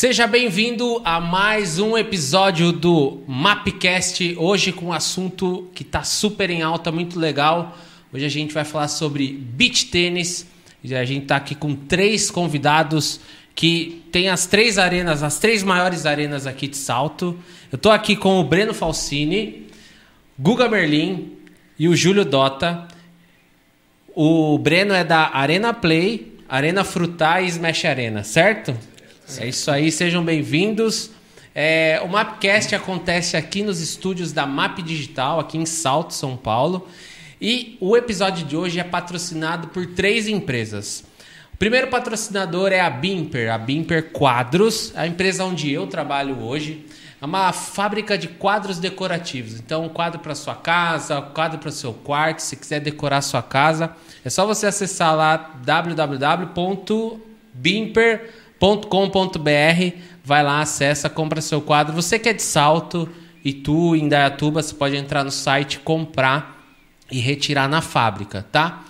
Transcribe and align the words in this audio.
Seja 0.00 0.26
bem-vindo 0.26 1.02
a 1.04 1.20
mais 1.20 1.78
um 1.78 1.94
episódio 1.94 2.72
do 2.72 3.20
Mapcast, 3.28 4.34
hoje 4.38 4.72
com 4.72 4.86
um 4.86 4.92
assunto 4.94 5.68
que 5.74 5.82
está 5.82 6.02
super 6.02 6.48
em 6.48 6.62
alta, 6.62 6.90
muito 6.90 7.18
legal. 7.18 7.76
Hoje 8.10 8.24
a 8.24 8.28
gente 8.30 8.54
vai 8.54 8.64
falar 8.64 8.88
sobre 8.88 9.30
beach 9.30 9.90
tênis. 9.90 10.46
E 10.82 10.94
a 10.94 11.04
gente 11.04 11.24
está 11.24 11.36
aqui 11.36 11.54
com 11.54 11.74
três 11.74 12.30
convidados 12.30 13.20
que 13.54 14.02
tem 14.10 14.30
as 14.30 14.46
três 14.46 14.78
arenas, 14.78 15.22
as 15.22 15.38
três 15.38 15.62
maiores 15.62 16.06
arenas 16.06 16.46
aqui 16.46 16.66
de 16.66 16.78
salto. 16.78 17.38
Eu 17.70 17.76
estou 17.76 17.92
aqui 17.92 18.16
com 18.16 18.40
o 18.40 18.44
Breno 18.44 18.72
Falsini, 18.72 19.66
Guga 20.38 20.66
Merlin 20.66 21.30
e 21.78 21.88
o 21.88 21.94
Júlio 21.94 22.24
Dota. 22.24 22.88
O 24.14 24.56
Breno 24.56 24.94
é 24.94 25.04
da 25.04 25.28
Arena 25.36 25.74
Play, 25.74 26.38
Arena 26.48 26.84
Frutar 26.84 27.44
e 27.44 27.48
Smash 27.48 27.84
Arena, 27.84 28.24
certo? 28.24 28.74
É 29.38 29.46
isso 29.46 29.70
aí, 29.70 29.92
sejam 29.92 30.24
bem-vindos. 30.24 31.10
É, 31.54 32.00
o 32.04 32.08
Mapcast 32.08 32.74
acontece 32.74 33.36
aqui 33.36 33.62
nos 33.62 33.80
estúdios 33.80 34.32
da 34.32 34.44
Map 34.44 34.78
Digital, 34.78 35.38
aqui 35.38 35.56
em 35.56 35.66
Salto, 35.66 36.14
São 36.14 36.36
Paulo. 36.36 36.88
E 37.40 37.76
o 37.80 37.96
episódio 37.96 38.44
de 38.44 38.56
hoje 38.56 38.80
é 38.80 38.84
patrocinado 38.84 39.68
por 39.68 39.86
três 39.86 40.26
empresas. 40.26 41.04
O 41.54 41.56
primeiro 41.56 41.86
patrocinador 41.88 42.72
é 42.72 42.80
a 42.80 42.90
Bimper, 42.90 43.52
a 43.52 43.58
Bimper 43.58 44.10
Quadros, 44.10 44.92
a 44.96 45.06
empresa 45.06 45.44
onde 45.44 45.70
eu 45.70 45.86
trabalho 45.86 46.40
hoje. 46.40 46.84
É 47.20 47.24
uma 47.24 47.52
fábrica 47.52 48.18
de 48.18 48.26
quadros 48.26 48.78
decorativos. 48.78 49.60
Então, 49.60 49.84
um 49.84 49.88
quadro 49.88 50.18
para 50.20 50.34
sua 50.34 50.56
casa, 50.56 51.20
um 51.20 51.32
quadro 51.32 51.58
para 51.58 51.70
seu 51.70 51.92
quarto, 51.92 52.40
se 52.40 52.56
quiser 52.56 52.80
decorar 52.80 53.20
sua 53.22 53.42
casa, 53.42 53.94
é 54.24 54.30
só 54.30 54.46
você 54.46 54.66
acessar 54.66 55.14
lá 55.14 55.36
www.bimper.com.br, 58.60 59.96
vai 60.22 60.42
lá, 60.42 60.60
acessa, 60.60 61.08
compra 61.08 61.40
seu 61.40 61.62
quadro. 61.62 61.94
Você 61.94 62.18
que 62.18 62.28
é 62.28 62.32
de 62.34 62.42
Salto 62.42 63.08
e 63.42 63.52
tu 63.52 63.96
em 63.96 64.06
Dayatuba, 64.06 64.62
você 64.62 64.74
pode 64.74 64.96
entrar 64.96 65.24
no 65.24 65.30
site 65.30 65.80
comprar 65.80 66.58
e 67.10 67.18
retirar 67.18 67.68
na 67.68 67.80
fábrica, 67.80 68.46
tá? 68.52 68.84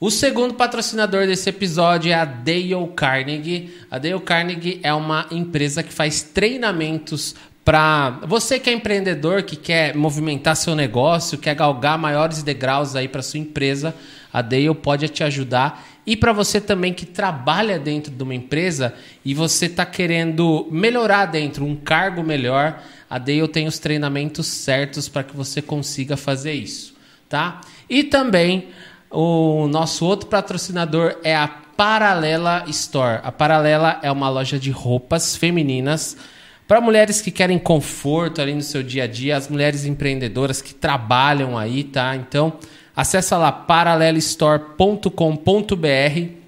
O 0.00 0.10
segundo 0.10 0.54
patrocinador 0.54 1.28
desse 1.28 1.48
episódio 1.48 2.10
é 2.10 2.14
a 2.14 2.24
Dale 2.24 2.74
Carnegie. 2.96 3.72
A 3.88 3.98
Dale 3.98 4.18
Carnegie 4.20 4.80
é 4.82 4.92
uma 4.92 5.26
empresa 5.30 5.80
que 5.84 5.92
faz 5.92 6.22
treinamentos 6.22 7.36
para 7.64 8.18
você 8.26 8.58
que 8.58 8.68
é 8.68 8.72
empreendedor, 8.72 9.44
que 9.44 9.54
quer 9.54 9.94
movimentar 9.94 10.56
seu 10.56 10.74
negócio, 10.74 11.38
quer 11.38 11.54
galgar 11.54 11.96
maiores 11.96 12.42
degraus 12.42 12.96
aí 12.96 13.06
para 13.06 13.22
sua 13.22 13.38
empresa, 13.38 13.94
a 14.32 14.42
Dale 14.42 14.74
pode 14.74 15.08
te 15.08 15.22
ajudar. 15.22 15.86
E 16.04 16.16
para 16.16 16.32
você 16.32 16.60
também 16.60 16.92
que 16.92 17.06
trabalha 17.06 17.78
dentro 17.78 18.12
de 18.12 18.22
uma 18.22 18.34
empresa 18.34 18.92
e 19.24 19.34
você 19.34 19.66
está 19.66 19.86
querendo 19.86 20.66
melhorar 20.70 21.26
dentro, 21.26 21.64
um 21.64 21.76
cargo 21.76 22.24
melhor, 22.24 22.82
a 23.08 23.18
Dale 23.18 23.46
tem 23.46 23.68
os 23.68 23.78
treinamentos 23.78 24.46
certos 24.46 25.08
para 25.08 25.22
que 25.22 25.36
você 25.36 25.62
consiga 25.62 26.16
fazer 26.16 26.54
isso, 26.54 26.94
tá? 27.28 27.60
E 27.88 28.02
também 28.02 28.68
o 29.10 29.68
nosso 29.68 30.04
outro 30.04 30.28
patrocinador 30.28 31.16
é 31.22 31.36
a 31.36 31.46
Paralela 31.46 32.64
Store. 32.68 33.20
A 33.22 33.30
Paralela 33.30 34.00
é 34.02 34.10
uma 34.10 34.28
loja 34.28 34.58
de 34.58 34.70
roupas 34.70 35.36
femininas 35.36 36.16
para 36.66 36.80
mulheres 36.80 37.20
que 37.20 37.30
querem 37.30 37.58
conforto 37.58 38.40
ali 38.40 38.54
no 38.54 38.62
seu 38.62 38.82
dia 38.82 39.04
a 39.04 39.06
dia, 39.06 39.36
as 39.36 39.48
mulheres 39.48 39.84
empreendedoras 39.84 40.62
que 40.62 40.74
trabalham 40.74 41.58
aí, 41.58 41.84
tá? 41.84 42.16
Então, 42.16 42.54
acessa 42.96 43.36
lá 43.36 43.50
paralelostore.com.br 43.50 46.42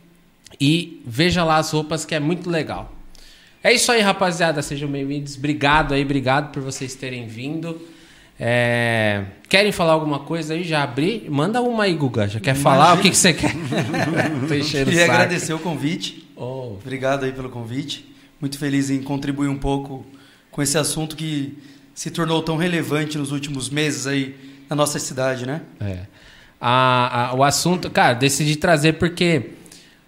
e 0.61 1.03
veja 1.05 1.45
lá 1.45 1.57
as 1.57 1.71
roupas 1.71 2.05
que 2.05 2.15
é 2.15 2.21
muito 2.21 2.49
legal. 2.49 2.93
É 3.63 3.73
isso 3.73 3.91
aí, 3.91 4.01
rapaziada. 4.01 4.63
Sejam 4.63 4.89
bem-vindos. 4.89 5.37
Obrigado 5.37 5.95
aí, 5.95 6.03
obrigado 6.03 6.53
por 6.53 6.63
vocês 6.63 6.95
terem 6.95 7.27
vindo. 7.27 7.81
É... 8.39 9.25
Querem 9.49 9.73
falar 9.73 9.93
alguma 9.93 10.19
coisa 10.19 10.55
aí? 10.55 10.65
Já 10.65 10.83
abri? 10.83 11.27
Manda 11.31 11.63
uma 11.63 11.85
aí, 11.85 11.95
Guga. 11.95 12.29
Já 12.29 12.41
quer 12.41 12.51
Imagina. 12.51 12.63
falar? 12.63 12.99
O 12.99 13.01
que, 13.01 13.11
que 13.11 13.17
você 13.17 13.33
quer? 13.33 13.55
Queria 14.71 15.05
agradecer 15.05 15.55
o 15.55 15.59
convite. 15.59 16.29
Oh. 16.37 16.77
Obrigado 16.81 17.25
aí 17.25 17.33
pelo 17.33 17.49
convite. 17.49 18.13
Muito 18.41 18.59
feliz 18.59 18.91
em 18.91 19.03
contribuir 19.03 19.49
um 19.49 19.57
pouco 19.57 20.05
com 20.51 20.61
esse 20.61 20.77
assunto 20.77 21.17
que 21.17 21.57
se 21.95 22.11
tornou 22.11 22.43
tão 22.43 22.57
relevante 22.57 23.17
nos 23.17 23.33
últimos 23.33 23.71
meses 23.71 24.07
aí 24.07 24.35
na 24.69 24.77
nossa 24.77 24.99
cidade, 24.99 25.47
né? 25.47 25.63
É. 25.81 26.01
A, 26.67 27.29
a, 27.29 27.35
o 27.35 27.45
assunto, 27.45 27.91
cara, 27.91 28.15
decidi 28.15 28.57
trazer 28.57 28.95
porque 28.95 29.51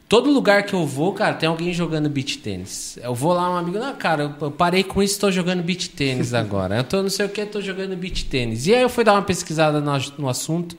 todo 0.09 0.31
lugar 0.31 0.62
que 0.62 0.72
eu 0.72 0.87
vou, 0.87 1.12
cara, 1.12 1.34
tem 1.34 1.47
alguém 1.47 1.71
jogando 1.75 2.09
beach 2.09 2.39
tênis. 2.39 2.99
Eu 3.03 3.15
vou 3.15 3.34
lá, 3.34 3.50
um 3.50 3.56
amigo, 3.56 3.78
não, 3.78 3.94
cara, 3.94 4.34
eu 4.41 4.50
parei 4.50 4.83
com 4.83 5.03
isso, 5.03 5.12
estou 5.12 5.31
jogando 5.31 5.62
beach 5.62 5.91
tênis 5.91 6.33
agora. 6.33 6.78
eu 6.78 6.84
tô 6.84 7.03
não 7.03 7.11
sei 7.11 7.27
o 7.27 7.28
que, 7.28 7.43
estou 7.43 7.61
jogando 7.61 7.95
beach 7.95 8.25
tênis. 8.25 8.66
E 8.66 8.75
aí 8.75 8.81
eu 8.81 8.89
fui 8.89 9.05
dar 9.05 9.12
uma 9.12 9.22
pesquisada 9.22 9.83
no, 9.83 9.93
no 10.16 10.28
assunto. 10.31 10.78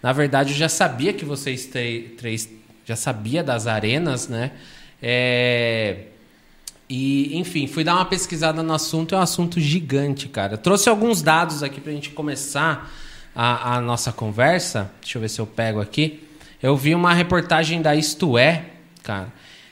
Na 0.00 0.12
verdade, 0.12 0.52
eu 0.52 0.56
já 0.56 0.68
sabia 0.68 1.12
que 1.12 1.24
vocês 1.24 1.66
três 2.16 2.48
já 2.84 2.94
sabia 2.94 3.42
das 3.42 3.66
arenas, 3.66 4.28
né? 4.28 4.52
É, 5.02 6.02
e, 6.88 7.36
enfim, 7.36 7.66
fui 7.66 7.82
dar 7.82 7.96
uma 7.96 8.04
pesquisada 8.04 8.62
no 8.62 8.72
assunto, 8.72 9.12
é 9.12 9.18
um 9.18 9.22
assunto 9.22 9.58
gigante, 9.58 10.28
cara. 10.28 10.54
Eu 10.54 10.58
trouxe 10.58 10.88
alguns 10.88 11.20
dados 11.20 11.64
aqui 11.64 11.80
para 11.80 11.90
a 11.90 11.94
gente 11.96 12.10
começar 12.10 12.88
a, 13.36 13.76
a, 13.76 13.80
nossa 13.80 14.10
conversa. 14.10 14.90
Deixa 15.02 15.18
eu 15.18 15.22
ver 15.22 15.28
se 15.28 15.38
eu 15.38 15.46
pego 15.46 15.80
aqui. 15.80 16.24
Eu 16.62 16.74
vi 16.76 16.94
uma 16.94 17.12
reportagem 17.12 17.82
da 17.82 17.94
Isto 17.94 18.38
É, 18.38 18.64
cara. 19.02 19.30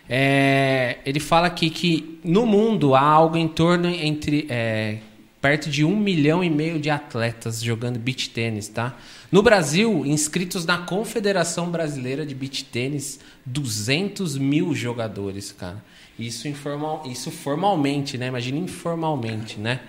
É, 0.08 0.98
ele 1.06 1.19
fala 1.19 1.47
aqui 1.47 1.70
que 1.70 2.20
no 2.22 2.44
mundo 2.44 2.94
há 2.94 3.00
algo 3.00 3.38
em 3.38 3.48
torno 3.48 3.88
entre 3.88 4.47
é, 4.50 4.98
perto 5.41 5.70
de 5.70 5.82
um 5.82 5.97
milhão 5.97 6.44
e 6.44 6.50
meio 6.50 6.78
de 6.78 6.91
atletas 6.91 7.62
jogando 7.62 7.98
beach 7.98 8.28
tênis, 8.28 8.69
tá? 8.69 8.98
No 9.32 9.42
Brasil, 9.42 10.06
inscritos 10.06 10.66
na 10.66 10.78
Confederação 10.78 11.70
Brasileira 11.70 12.25
de 12.25 12.34
Beach 12.34 12.64
Tênis, 12.66 13.19
200 13.44 14.38
mil 14.38 14.75
jogadores, 14.75 15.50
cara. 15.50 15.82
Isso, 16.19 16.46
informal, 16.46 17.02
isso 17.06 17.31
formalmente, 17.31 18.16
né? 18.16 18.28
Imagina 18.28 18.58
informalmente, 18.58 19.58
né? 19.58 19.81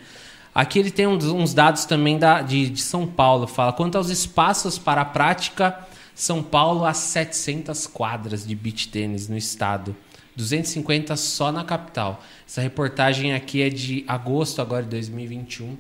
Aqui 0.56 0.80
ele 0.80 0.90
tem 0.90 1.06
uns, 1.06 1.54
dados 1.54 1.84
também 1.84 2.18
da, 2.18 2.42
de, 2.42 2.70
de, 2.70 2.82
São 2.82 3.06
Paulo. 3.06 3.46
Fala, 3.46 3.74
quanto 3.74 3.98
aos 3.98 4.10
espaços 4.10 4.80
para 4.80 5.02
a 5.02 5.06
prática, 5.06 5.78
São 6.16 6.42
Paulo 6.42 6.86
há 6.86 6.94
700 6.94 7.86
quadras 7.88 8.48
de 8.48 8.56
beach 8.56 8.88
tênis 8.88 9.28
no 9.28 9.36
estado. 9.36 9.94
250 10.38 11.14
só 11.18 11.52
na 11.52 11.66
capital. 11.66 12.24
Essa 12.48 12.62
reportagem 12.62 13.34
aqui 13.34 13.62
é 13.62 13.70
de 13.70 14.06
agosto 14.08 14.62
agora 14.62 14.84
de 14.84 14.92
2021. 14.92 15.76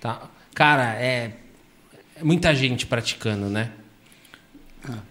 Tá? 0.00 0.28
Cara, 0.52 0.94
é, 0.94 1.36
é 2.16 2.24
muita 2.24 2.52
gente 2.52 2.84
praticando, 2.84 3.46
né? 3.46 3.70
Ah, 4.84 5.02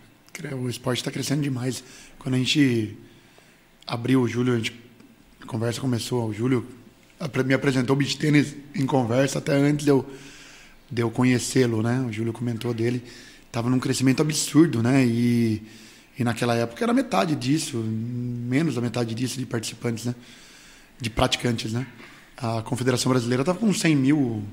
o 0.56 0.68
esporte 0.68 1.00
está 1.00 1.12
crescendo 1.12 1.42
demais. 1.42 1.82
Quando 2.20 2.36
a 2.36 2.38
gente 2.38 2.98
abriu 3.88 4.22
o 4.22 4.28
Júlio, 4.28 4.56
a, 4.56 4.58
gente, 4.58 4.78
a 5.42 5.46
conversa 5.46 5.80
começou, 5.80 6.28
o 6.28 6.34
Júlio 6.34 6.68
me 7.46 7.54
apresentou 7.54 7.96
o 7.96 8.00
beach 8.00 8.18
tênis 8.18 8.56
em 8.74 8.86
conversa 8.86 9.40
até 9.40 9.54
antes 9.54 9.86
de 9.86 9.92
eu, 9.92 10.06
de 10.92 11.02
eu 11.02 11.10
conhecê-lo, 11.10 11.82
né? 11.82 12.06
O 12.08 12.12
Júlio 12.12 12.34
comentou 12.34 12.74
dele, 12.74 13.04
estava 13.48 13.70
num 13.70 13.80
crescimento 13.80 14.22
absurdo, 14.22 14.84
né? 14.84 15.06
E, 15.06 15.62
e 16.20 16.24
naquela 16.24 16.56
época 16.56 16.84
era 16.84 16.94
metade 16.94 17.36
disso, 17.36 17.78
menos 17.78 18.76
da 18.76 18.82
metade 18.82 19.16
disso 19.16 19.40
de 19.40 19.46
participantes, 19.46 20.06
né? 20.06 20.16
De 21.00 21.10
praticantes, 21.10 21.72
né? 21.72 21.88
A 22.38 22.62
Confederação 22.62 23.10
Brasileira 23.10 23.44
estava 23.44 23.58
com 23.58 23.74
100 23.74 23.96
mil 23.96 24.44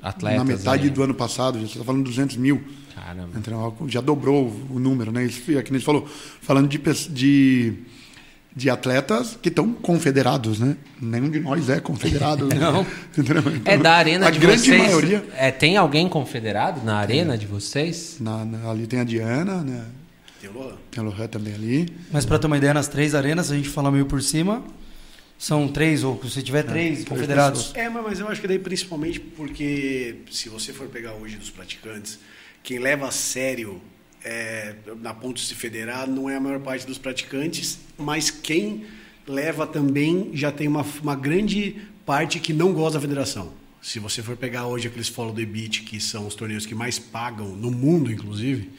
atletas 0.00 0.38
na 0.38 0.44
metade 0.44 0.90
do 0.90 1.02
ano 1.02 1.14
passado, 1.14 1.58
já 1.60 1.66
está 1.66 1.84
falando 1.84 2.04
200 2.04 2.36
mil. 2.36 2.62
Caramba. 2.94 3.30
Então, 3.36 3.76
já 3.88 4.00
dobrou 4.00 4.48
o 4.70 4.78
número, 4.78 5.10
né? 5.10 5.24
Isso, 5.24 5.56
é 5.56 5.62
que 5.62 5.72
nem 5.72 5.80
falou, 5.80 6.08
falando 6.40 6.68
de, 6.68 6.78
de 7.10 7.74
de 8.58 8.68
atletas 8.68 9.38
que 9.40 9.48
estão 9.48 9.72
confederados, 9.72 10.58
né? 10.58 10.76
Nenhum 11.00 11.30
de 11.30 11.38
nós 11.38 11.70
é 11.70 11.78
confederado. 11.78 12.48
Não. 12.52 12.84
Então, 13.16 13.36
é 13.64 13.78
da 13.78 13.92
arena 13.92 14.26
a 14.26 14.30
de 14.30 14.40
grande 14.40 14.62
vocês. 14.62 14.82
maioria. 14.82 15.24
É, 15.36 15.52
tem 15.52 15.76
alguém 15.76 16.08
confederado 16.08 16.84
na 16.84 16.96
arena 16.96 17.34
é. 17.34 17.36
de 17.36 17.46
vocês? 17.46 18.16
Na, 18.18 18.44
na, 18.44 18.68
ali 18.68 18.88
tem 18.88 18.98
a 18.98 19.04
Diana, 19.04 19.62
né? 19.62 19.84
Tem 20.40 20.50
o 20.50 20.52
Lohan. 20.54 20.76
Tem 20.90 21.04
o 21.04 21.06
Lohan 21.06 21.28
também 21.28 21.54
ali. 21.54 21.88
Mas 22.10 22.26
para 22.26 22.36
ter 22.36 22.48
uma 22.48 22.56
ideia, 22.56 22.74
nas 22.74 22.88
três 22.88 23.14
arenas, 23.14 23.52
a 23.52 23.54
gente 23.54 23.68
fala 23.68 23.92
meio 23.92 24.06
por 24.06 24.20
cima, 24.20 24.64
são 25.38 25.68
três, 25.68 26.02
ou 26.02 26.20
se 26.28 26.42
tiver 26.42 26.60
é, 26.60 26.62
três 26.64 27.04
confederados. 27.04 27.72
É, 27.76 27.88
mas 27.88 28.18
eu 28.18 28.26
acho 28.26 28.40
que 28.40 28.48
daí 28.48 28.58
principalmente 28.58 29.20
porque 29.20 30.16
se 30.32 30.48
você 30.48 30.72
for 30.72 30.88
pegar 30.88 31.12
hoje 31.12 31.36
dos 31.36 31.48
praticantes, 31.48 32.18
quem 32.64 32.80
leva 32.80 33.06
a 33.06 33.12
sério 33.12 33.80
é, 34.24 34.74
na 35.00 35.14
ponto 35.14 35.36
de 35.36 35.46
se 35.46 35.54
federar 35.54 36.08
não 36.08 36.28
é 36.28 36.36
a 36.36 36.40
maior 36.40 36.60
parte 36.60 36.86
dos 36.86 36.98
praticantes, 36.98 37.78
mas 37.96 38.30
quem 38.30 38.84
leva 39.26 39.66
também 39.66 40.30
já 40.34 40.50
tem 40.50 40.66
uma, 40.66 40.84
uma 41.02 41.14
grande 41.14 41.76
parte 42.04 42.40
que 42.40 42.52
não 42.52 42.72
gosta 42.72 42.94
da 42.94 43.00
federação. 43.00 43.52
Se 43.80 43.98
você 43.98 44.22
for 44.22 44.36
pegar 44.36 44.66
hoje 44.66 44.88
aqueles 44.88 45.08
follow 45.08 45.32
the 45.32 45.44
beat, 45.44 45.84
que 45.84 46.00
são 46.00 46.26
os 46.26 46.34
torneios 46.34 46.66
que 46.66 46.74
mais 46.74 46.98
pagam 46.98 47.48
no 47.48 47.70
mundo, 47.70 48.10
inclusive, 48.10 48.70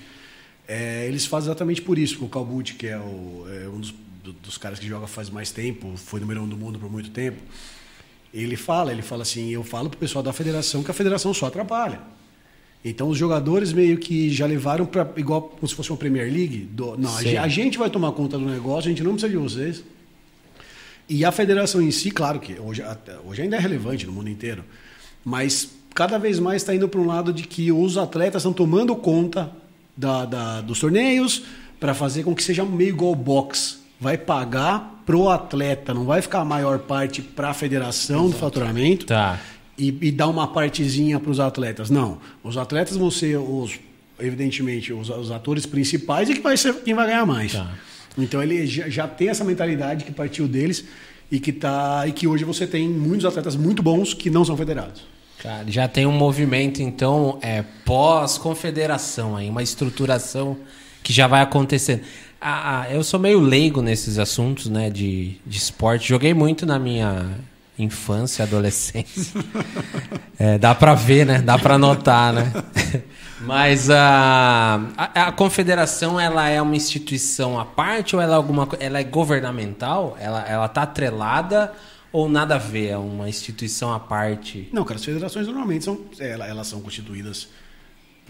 é, 0.67 1.07
eles 1.07 1.25
fazem 1.25 1.49
exatamente 1.49 1.81
por 1.81 1.97
isso. 1.97 2.23
O 2.23 2.29
Calbut, 2.29 2.73
que 2.75 2.87
é, 2.87 2.97
o, 2.97 3.45
é 3.47 3.69
um 3.69 3.79
dos, 3.79 3.93
do, 4.23 4.33
dos 4.33 4.57
caras 4.57 4.77
que 4.77 4.87
jogam 4.87 5.07
faz 5.07 5.29
mais 5.29 5.51
tempo, 5.51 5.95
foi 5.95 6.19
número 6.19 6.41
um 6.41 6.47
do 6.47 6.57
mundo 6.57 6.77
por 6.77 6.91
muito 6.91 7.11
tempo. 7.11 7.37
Ele 8.33 8.55
fala, 8.55 8.91
ele 8.91 9.01
fala 9.01 9.23
assim, 9.23 9.49
eu 9.49 9.63
falo 9.63 9.89
pro 9.89 9.97
pessoal 9.97 10.23
da 10.23 10.33
federação 10.33 10.83
que 10.83 10.91
a 10.91 10.93
federação 10.93 11.33
só 11.33 11.47
atrapalha. 11.47 12.01
Então 12.83 13.09
os 13.09 13.17
jogadores 13.17 13.73
meio 13.73 13.97
que 13.97 14.29
já 14.29 14.45
levaram 14.45 14.85
para 14.85 15.07
igual 15.17 15.41
como 15.41 15.67
se 15.67 15.75
fosse 15.75 15.91
uma 15.91 15.97
Premier 15.97 16.31
League. 16.31 16.59
Do, 16.71 16.97
não, 16.97 17.13
a 17.17 17.47
gente 17.47 17.77
vai 17.77 17.89
tomar 17.89 18.11
conta 18.13 18.37
do 18.37 18.45
negócio, 18.45 18.87
a 18.87 18.91
gente 18.91 19.03
não 19.03 19.11
precisa 19.11 19.31
de 19.31 19.37
vocês. 19.37 19.83
E 21.09 21.25
a 21.25 21.31
federação 21.31 21.81
em 21.81 21.91
si, 21.91 22.11
claro 22.11 22.39
que 22.39 22.59
hoje, 22.59 22.83
hoje 23.25 23.41
ainda 23.41 23.57
é 23.57 23.59
relevante 23.59 24.05
no 24.05 24.11
mundo 24.11 24.29
inteiro, 24.29 24.63
mas 25.25 25.71
cada 25.93 26.17
vez 26.19 26.39
mais 26.39 26.61
está 26.61 26.73
indo 26.73 26.87
para 26.87 27.01
um 27.01 27.05
lado 27.05 27.33
de 27.33 27.43
que 27.43 27.71
os 27.71 27.97
atletas 27.97 28.41
estão 28.41 28.53
tomando 28.53 28.95
conta 28.95 29.51
da, 29.97 30.25
da, 30.25 30.61
dos 30.61 30.79
torneios 30.79 31.43
para 31.79 31.93
fazer 31.93 32.23
com 32.23 32.35
que 32.35 32.43
seja 32.43 32.63
meio 32.63 32.89
igual 32.89 33.15
box. 33.15 33.79
Vai 33.99 34.17
pagar 34.17 35.01
pro 35.05 35.27
atleta, 35.27 35.93
não 35.93 36.05
vai 36.05 36.21
ficar 36.21 36.39
a 36.39 36.45
maior 36.45 36.79
parte 36.79 37.21
para 37.21 37.49
a 37.49 37.53
federação 37.53 38.25
Exato. 38.25 38.31
do 38.31 38.37
faturamento. 38.37 39.05
Tá. 39.07 39.39
E, 39.79 39.97
e 40.01 40.11
dar 40.11 40.27
uma 40.27 40.45
partezinha 40.45 41.19
para 41.19 41.31
os 41.31 41.39
atletas. 41.39 41.89
Não. 41.89 42.17
Os 42.43 42.57
atletas 42.57 42.97
vão 42.97 43.09
ser 43.09 43.37
os, 43.37 43.79
evidentemente, 44.19 44.91
os, 44.91 45.09
os 45.09 45.31
atores 45.31 45.65
principais 45.65 46.29
e 46.29 46.33
que 46.33 46.41
vai 46.41 46.57
ser 46.57 46.73
quem 46.75 46.93
vai 46.93 47.07
ganhar 47.07 47.25
mais. 47.25 47.53
Tá. 47.53 47.71
Então 48.17 48.43
ele 48.43 48.67
já, 48.67 48.89
já 48.89 49.07
tem 49.07 49.29
essa 49.29 49.43
mentalidade 49.43 50.03
que 50.03 50.11
partiu 50.11 50.47
deles 50.47 50.83
e 51.31 51.39
que 51.39 51.53
tá 51.53 52.05
e 52.07 52.11
que 52.11 52.27
hoje 52.27 52.43
você 52.43 52.67
tem 52.67 52.89
muitos 52.89 53.25
atletas 53.25 53.55
muito 53.55 53.81
bons 53.81 54.13
que 54.13 54.29
não 54.29 54.43
são 54.43 54.57
federados. 54.57 55.01
Cara, 55.41 55.63
já 55.67 55.87
tem 55.87 56.05
um 56.05 56.11
movimento 56.11 56.81
então 56.81 57.39
é 57.41 57.63
pós 57.85 58.37
confederação 58.37 59.37
aí, 59.37 59.49
uma 59.49 59.63
estruturação 59.63 60.57
que 61.01 61.13
já 61.13 61.27
vai 61.27 61.41
acontecendo. 61.41 62.01
Ah, 62.41 62.81
ah, 62.81 62.93
eu 62.93 63.03
sou 63.03 63.19
meio 63.19 63.39
leigo 63.39 63.81
nesses 63.81 64.17
assuntos, 64.17 64.67
né, 64.67 64.89
de, 64.89 65.35
de 65.45 65.57
esporte. 65.57 66.07
Joguei 66.07 66.33
muito 66.33 66.65
na 66.65 66.79
minha 66.79 67.25
infância, 67.83 68.43
adolescência. 68.43 69.39
É, 70.37 70.57
dá 70.57 70.73
para 70.73 70.93
ver, 70.93 71.25
né? 71.25 71.41
Dá 71.41 71.57
para 71.57 71.77
notar, 71.77 72.33
né? 72.33 72.51
Mas 73.41 73.89
a, 73.89 74.81
a, 74.97 75.27
a, 75.27 75.31
confederação 75.31 76.19
ela 76.19 76.49
é 76.49 76.61
uma 76.61 76.75
instituição 76.75 77.57
à 77.57 77.63
parte 77.65 78.15
ou 78.15 78.21
ela 78.21 78.33
é 78.33 78.35
alguma 78.35 78.67
ela 78.79 78.99
é 78.99 79.03
governamental? 79.03 80.17
Ela 80.19 80.45
ela 80.47 80.67
tá 80.67 80.83
atrelada 80.83 81.73
ou 82.11 82.27
nada 82.27 82.55
a 82.55 82.57
ver? 82.57 82.89
É 82.89 82.97
uma 82.97 83.29
instituição 83.29 83.93
à 83.93 83.99
parte? 83.99 84.67
Não, 84.73 84.83
cara, 84.83 84.99
as 84.99 85.05
federações 85.05 85.47
normalmente 85.47 85.85
são 85.85 85.99
elas, 86.19 86.49
elas 86.49 86.67
são 86.67 86.81
constituídas 86.81 87.47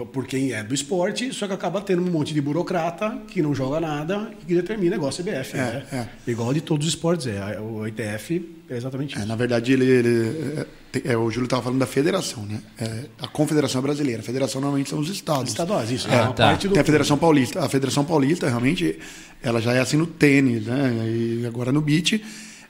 por 0.06 0.26
quem 0.26 0.54
é 0.54 0.64
do 0.64 0.74
esporte, 0.74 1.34
só 1.34 1.48
que 1.48 1.54
acaba 1.54 1.82
tendo 1.82 2.02
um 2.02 2.10
monte 2.10 2.34
de 2.34 2.42
burocrata 2.42 3.22
que 3.28 3.42
não 3.42 3.54
joga 3.54 3.80
nada 3.80 4.32
e 4.42 4.46
que 4.46 4.56
determina 4.56 4.92
negócio 4.92 5.24
CBF. 5.24 5.56
É, 5.56 5.58
né? 5.58 5.86
é. 5.92 6.32
Igual 6.32 6.54
de 6.54 6.62
todos 6.62 6.88
os 6.88 6.94
esportes. 6.94 7.28
É. 7.28 7.60
O 7.60 7.86
ITF 7.88 8.56
é 8.70 8.78
exatamente 8.78 9.16
é, 9.16 9.20
isso. 9.20 9.28
na 9.28 9.36
verdade, 9.36 9.74
ele, 9.74 9.86
ele 9.86 10.68
é, 10.94 11.14
é 11.14 11.18
o 11.18 11.30
Júlio 11.30 11.46
estava 11.46 11.64
falando 11.64 11.80
da 11.80 11.88
federação, 11.88 12.46
né? 12.46 12.62
É, 12.80 13.06
a 13.22 13.28
Confederação 13.28 13.82
Brasileira. 13.82 14.22
A 14.22 14.24
federação 14.24 14.62
normalmente 14.62 14.90
são 14.90 15.00
os 15.00 15.10
estados. 15.10 15.50
Estaduais, 15.50 15.92
isso. 15.92 16.08
É, 16.10 16.34
tá. 16.34 16.54
do... 16.54 16.70
Tem 16.70 16.82
a 16.82 16.86
Federação 16.86 17.18
Paulista. 17.18 17.64
A 17.64 17.70
Federação 17.70 18.06
Paulista, 18.06 18.48
realmente, 18.48 19.00
ela 19.42 19.62
já 19.62 19.74
é 19.74 19.80
assim 19.80 19.98
no 19.98 20.08
tênis, 20.08 20.66
né? 20.66 20.94
E 21.08 21.46
agora 21.46 21.72
no 21.72 21.82
beat 21.82 22.22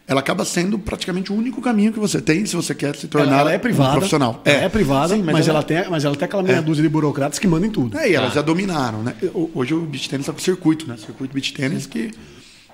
ela 0.09 0.21
acaba 0.21 0.43
sendo 0.43 0.79
praticamente 0.79 1.31
o 1.31 1.35
único 1.35 1.61
caminho 1.61 1.93
que 1.93 1.99
você 1.99 2.19
tem 2.19 2.43
se 2.43 2.55
você 2.55 2.73
quer 2.73 2.95
se 2.95 3.07
tornar 3.07 3.27
ela, 3.27 3.41
ela 3.41 3.53
é 3.53 3.59
privada, 3.59 3.89
um 3.91 3.93
profissional. 3.93 4.41
É, 4.43 4.65
é 4.65 4.69
privada, 4.69 5.15
Sim, 5.15 5.21
mas, 5.21 5.33
mas 5.33 5.47
ela, 5.47 5.59
ela, 5.59 5.63
tem, 5.63 5.87
mas 5.87 6.03
ela 6.03 6.15
tem 6.15 6.25
aquela 6.25 6.41
meia 6.41 6.57
é. 6.57 6.61
dúzia 6.63 6.81
de 6.81 6.89
burocratas 6.89 7.37
que 7.37 7.47
mandam 7.47 7.69
em 7.69 7.71
tudo. 7.71 7.95
É, 7.95 8.09
e 8.09 8.15
elas 8.15 8.31
ah. 8.31 8.35
já 8.35 8.41
dominaram, 8.41 9.03
né? 9.03 9.15
Hoje 9.53 9.75
o 9.75 9.81
beach 9.81 10.09
tênis 10.09 10.23
está 10.23 10.33
com 10.33 10.39
circuito, 10.39 10.87
né? 10.87 10.97
Circuito 10.97 11.31
beach 11.31 11.53
tênis 11.53 11.85
que 11.85 12.11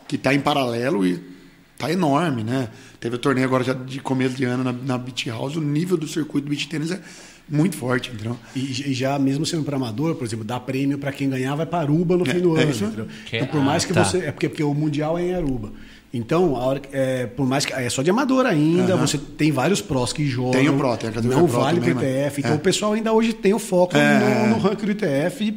que 0.08 0.16
está 0.16 0.34
em 0.34 0.40
paralelo 0.40 1.06
e 1.06 1.20
está 1.74 1.92
enorme, 1.92 2.44
né? 2.44 2.70
Teve 3.00 3.16
o 3.16 3.20
torneio 3.20 3.46
agora 3.46 3.64
já 3.64 3.74
de 3.74 4.00
começo 4.00 4.36
de 4.36 4.46
ano 4.46 4.64
na, 4.64 4.72
na 4.72 4.98
Beach 4.98 5.30
House, 5.30 5.56
o 5.56 5.62
nível 5.62 5.98
do 5.98 6.08
circuito 6.08 6.48
beach 6.48 6.70
tênis 6.70 6.92
é 6.92 7.00
muito 7.50 7.76
forte, 7.76 8.12
entendeu? 8.12 8.38
E, 8.56 8.60
e 8.60 8.94
já 8.94 9.20
mesmo 9.20 9.46
sendo 9.46 9.64
para 9.64 9.76
amador, 9.76 10.16
por 10.16 10.24
exemplo, 10.24 10.46
dá 10.46 10.60
prêmio 10.60 10.98
para 10.98 11.12
quem 11.12 11.30
ganhar 11.30 11.54
vai 11.56 11.66
para 11.66 11.80
Aruba 11.80 12.16
no 12.16 12.26
é, 12.26 12.34
fim 12.34 12.40
do 12.40 12.58
é 12.58 12.64
ano, 12.64 12.72
entendeu? 12.72 13.08
Que, 13.26 13.38
então 13.38 13.48
por 13.48 13.62
mais 13.62 13.84
ah, 13.84 13.88
que 13.88 13.94
tá. 13.94 14.06
você 14.06 14.20
é 14.20 14.32
porque, 14.32 14.48
porque 14.48 14.64
o 14.64 14.74
mundial 14.74 15.18
é 15.18 15.24
em 15.24 15.34
Aruba. 15.36 15.74
Então, 16.18 16.56
a 16.56 16.60
hora, 16.60 16.82
é, 16.94 17.26
por 17.26 17.46
mais 17.46 17.66
que 17.66 17.74
é 17.74 17.90
só 17.90 18.02
de 18.02 18.10
amador 18.10 18.46
ainda, 18.46 18.96
uhum. 18.96 19.02
você 19.06 19.18
tem 19.18 19.52
vários 19.52 19.82
prós 19.82 20.14
que 20.14 20.26
jogam. 20.26 20.52
Tem 20.52 20.70
o 20.70 20.78
Pro, 20.78 20.96
tem 20.96 21.10
a 21.10 21.22
Não 21.22 21.46
Pro 21.46 21.48
vale 21.48 21.82
para 21.82 21.90
o 21.90 21.92
ITF. 21.92 22.40
Então, 22.40 22.54
é. 22.54 22.56
o 22.56 22.60
pessoal 22.60 22.94
ainda 22.94 23.12
hoje 23.12 23.34
tem 23.34 23.54
o 23.54 23.60
foco 23.60 23.98
é. 23.98 24.48
no, 24.48 24.56
no 24.56 24.58
ranking 24.60 24.86
do 24.86 24.92
ITF, 24.94 25.54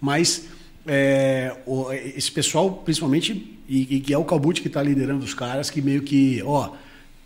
mas 0.00 0.46
é, 0.86 1.54
o, 1.66 1.92
esse 1.92 2.32
pessoal, 2.32 2.70
principalmente, 2.82 3.58
e, 3.68 3.96
e 3.96 4.00
que 4.00 4.14
é 4.14 4.16
o 4.16 4.24
Calbut 4.24 4.62
que 4.62 4.68
está 4.68 4.82
liderando 4.82 5.22
os 5.22 5.34
caras, 5.34 5.68
que 5.68 5.82
meio 5.82 6.00
que, 6.00 6.42
ó, 6.46 6.70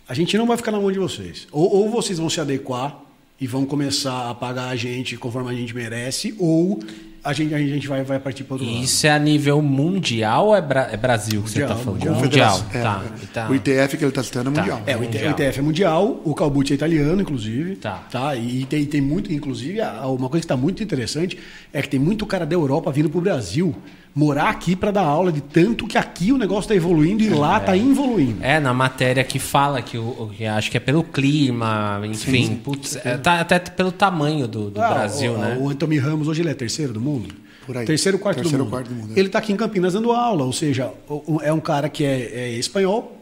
a 0.05 0.13
gente 0.13 0.37
não 0.37 0.45
vai 0.45 0.57
ficar 0.57 0.73
na 0.73 0.79
mão 0.79 0.91
de 0.91 0.99
vocês. 0.99 1.47
Ou, 1.53 1.73
ou 1.73 1.89
vocês 1.89 2.19
vão 2.19 2.29
se 2.29 2.41
adequar 2.41 2.99
e 3.39 3.47
vão 3.47 3.65
começar 3.65 4.29
a 4.29 4.35
pagar 4.35 4.67
a 4.67 4.75
gente 4.75 5.15
conforme 5.15 5.49
a 5.49 5.53
gente 5.53 5.73
merece, 5.73 6.35
ou 6.37 6.83
a 7.25 7.33
gente, 7.33 7.53
a 7.55 7.57
gente 7.57 7.87
vai, 7.87 8.03
vai 8.03 8.19
partir 8.19 8.43
para 8.43 8.53
outro 8.53 8.69
lado. 8.69 8.83
Isso 8.83 9.07
é 9.07 9.09
a 9.09 9.17
nível 9.17 9.59
mundial 9.59 10.47
ou 10.47 10.55
é, 10.55 10.61
Bra 10.61 10.89
é 10.91 10.95
Brasil 10.95 11.41
que 11.41 11.49
mundial, 11.49 11.67
você 11.67 11.73
está 11.73 11.75
falando? 11.75 11.99
Mundial. 11.99 12.15
mundial. 12.15 12.65
É, 12.71 12.81
tá. 12.81 13.03
É. 13.03 13.25
Tá. 13.33 13.49
O 13.49 13.55
ITF 13.55 13.97
que 13.97 14.03
ele 14.03 14.09
está 14.09 14.21
citando 14.21 14.51
é 14.51 14.53
tá. 14.53 14.61
mundial. 14.61 14.81
É, 14.85 14.95
o, 14.95 15.01
mundial. 15.01 15.25
o 15.25 15.41
ITF 15.41 15.59
é 15.59 15.61
mundial, 15.63 16.21
o 16.23 16.35
Calbucci 16.35 16.73
é 16.73 16.75
italiano, 16.75 17.19
inclusive. 17.19 17.77
Tá. 17.77 18.03
tá 18.11 18.35
e 18.35 18.65
tem, 18.65 18.85
tem 18.85 19.01
muito, 19.01 19.33
inclusive, 19.33 19.79
uma 19.81 20.29
coisa 20.29 20.41
que 20.41 20.45
está 20.45 20.55
muito 20.55 20.83
interessante 20.83 21.37
é 21.73 21.81
que 21.81 21.89
tem 21.89 21.99
muito 21.99 22.25
cara 22.27 22.45
da 22.45 22.53
Europa 22.53 22.91
vindo 22.91 23.09
para 23.09 23.17
o 23.17 23.21
Brasil 23.21 23.75
morar 24.15 24.49
aqui 24.49 24.77
para 24.77 24.91
dar 24.91 25.01
aula 25.01 25.29
de 25.29 25.41
tanto 25.41 25.85
que 25.85 25.97
aqui 25.97 26.31
o 26.31 26.37
negócio 26.37 26.61
está 26.61 26.75
evoluindo 26.75 27.21
e 27.21 27.29
lá 27.29 27.57
está 27.57 27.75
é. 27.75 27.79
involuindo. 27.79 28.41
É, 28.41 28.61
na 28.61 28.73
matéria 28.73 29.21
que 29.25 29.37
fala 29.37 29.81
que, 29.81 29.97
o, 29.97 30.31
que 30.33 30.45
acho 30.45 30.71
que 30.71 30.77
é 30.77 30.79
pelo 30.79 31.03
clima, 31.03 32.01
enfim, 32.05 32.47
sim, 32.47 32.55
putz, 32.55 32.95
é, 33.03 33.17
tá, 33.17 33.41
até 33.41 33.59
pelo 33.59 33.91
tamanho 33.91 34.47
do, 34.47 34.71
do 34.71 34.81
ah, 34.81 34.87
Brasil, 34.87 35.33
o, 35.33 35.37
né? 35.37 35.57
O 35.59 35.69
Antônio 35.69 36.01
Ramos 36.01 36.29
hoje 36.29 36.41
ele 36.41 36.49
é 36.49 36.53
terceiro 36.53 36.93
do 36.93 37.01
mundo. 37.01 37.35
Por 37.65 37.75
aí. 37.75 37.85
Terceiro, 37.85 38.17
quarto, 38.17 38.37
terceiro, 38.37 38.59
do, 38.59 38.63
mundo. 38.63 38.71
quarto 38.71 38.87
do 38.87 38.95
mundo. 38.95 39.13
É. 39.13 39.19
Ele 39.19 39.27
está 39.27 39.39
aqui 39.39 39.51
em 39.51 39.57
Campinas 39.57 39.93
dando 39.93 40.13
aula, 40.13 40.45
ou 40.45 40.53
seja, 40.53 40.93
é 41.41 41.51
um 41.51 41.59
cara 41.59 41.89
que 41.89 42.05
é, 42.05 42.31
é 42.33 42.49
espanhol, 42.51 43.21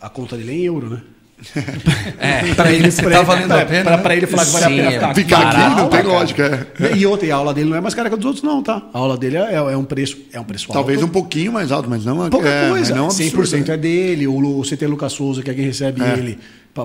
a 0.00 0.08
conta 0.08 0.36
dele 0.36 0.50
é 0.50 0.54
em 0.54 0.64
euro, 0.64 0.90
né? 0.90 1.02
É, 2.18 2.54
para 2.54 2.72
ele 2.72 2.92
pra, 2.92 3.10
tá 3.10 3.22
valendo 3.22 3.52
a 3.52 3.64
pena. 3.64 3.98
Para 3.98 4.08
né? 4.10 4.16
ele 4.16 4.26
falar 4.26 4.44
que 4.44 4.52
vale 4.52 4.64
Sim, 4.66 4.80
a 4.80 4.90
pena 4.90 5.14
ficar, 5.14 5.48
aqui, 5.48 5.76
não 5.76 5.88
tem 5.88 6.02
lógica. 6.02 6.68
É. 6.78 6.96
E 6.96 7.06
outra, 7.06 7.32
a 7.32 7.36
aula 7.36 7.54
dele 7.54 7.70
não 7.70 7.76
é 7.76 7.80
mais 7.80 7.94
cara 7.94 8.08
que 8.08 8.14
a 8.14 8.18
dos 8.18 8.26
outros, 8.26 8.42
não, 8.44 8.62
tá? 8.62 8.82
A 8.92 8.98
aula 8.98 9.16
dele 9.16 9.38
é, 9.38 9.54
é 9.54 9.76
um 9.76 9.84
preço, 9.84 10.18
é 10.32 10.38
um 10.38 10.44
preço 10.44 10.68
Talvez 10.68 11.02
um 11.02 11.08
pouquinho 11.08 11.52
mais 11.52 11.72
alto, 11.72 11.88
mas 11.88 12.04
não 12.04 12.28
Pouca 12.28 12.48
é, 12.48 12.68
coisa. 12.68 12.94
Não 12.94 13.06
absurdo, 13.06 13.42
100% 13.42 13.68
é 13.70 13.76
dele. 13.76 14.26
O 14.26 14.62
CT 14.62 14.86
Lucas 14.86 15.12
Souza, 15.12 15.42
que 15.42 15.50
é 15.50 15.54
quem 15.54 15.64
recebe 15.64 16.02
é. 16.02 16.18
ele, 16.18 16.38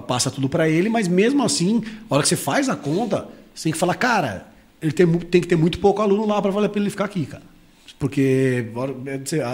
passa 0.08 0.32
tudo 0.32 0.48
para 0.48 0.70
ele, 0.70 0.90
mas 0.90 1.08
mesmo 1.08 1.44
assim, 1.44 1.84
a 2.10 2.14
hora 2.14 2.24
que 2.24 2.30
você 2.30 2.38
faz 2.38 2.70
a 2.70 2.76
conta, 2.76 3.28
você 3.54 3.64
tem 3.64 3.74
que 3.74 3.78
falar, 3.78 3.96
cara, 3.96 4.48
ele 4.82 4.92
tem, 4.92 5.06
tem 5.06 5.42
que 5.42 5.48
ter 5.48 5.56
muito 5.56 5.80
pouco 5.80 6.02
aluno 6.02 6.26
lá 6.26 6.42
para 6.42 6.52
valer 6.52 6.68
a 6.68 6.70
pena 6.70 6.84
ele 6.84 6.90
ficar 6.90 7.06
aqui, 7.06 7.26
cara. 7.26 7.44
Porque 7.98 8.68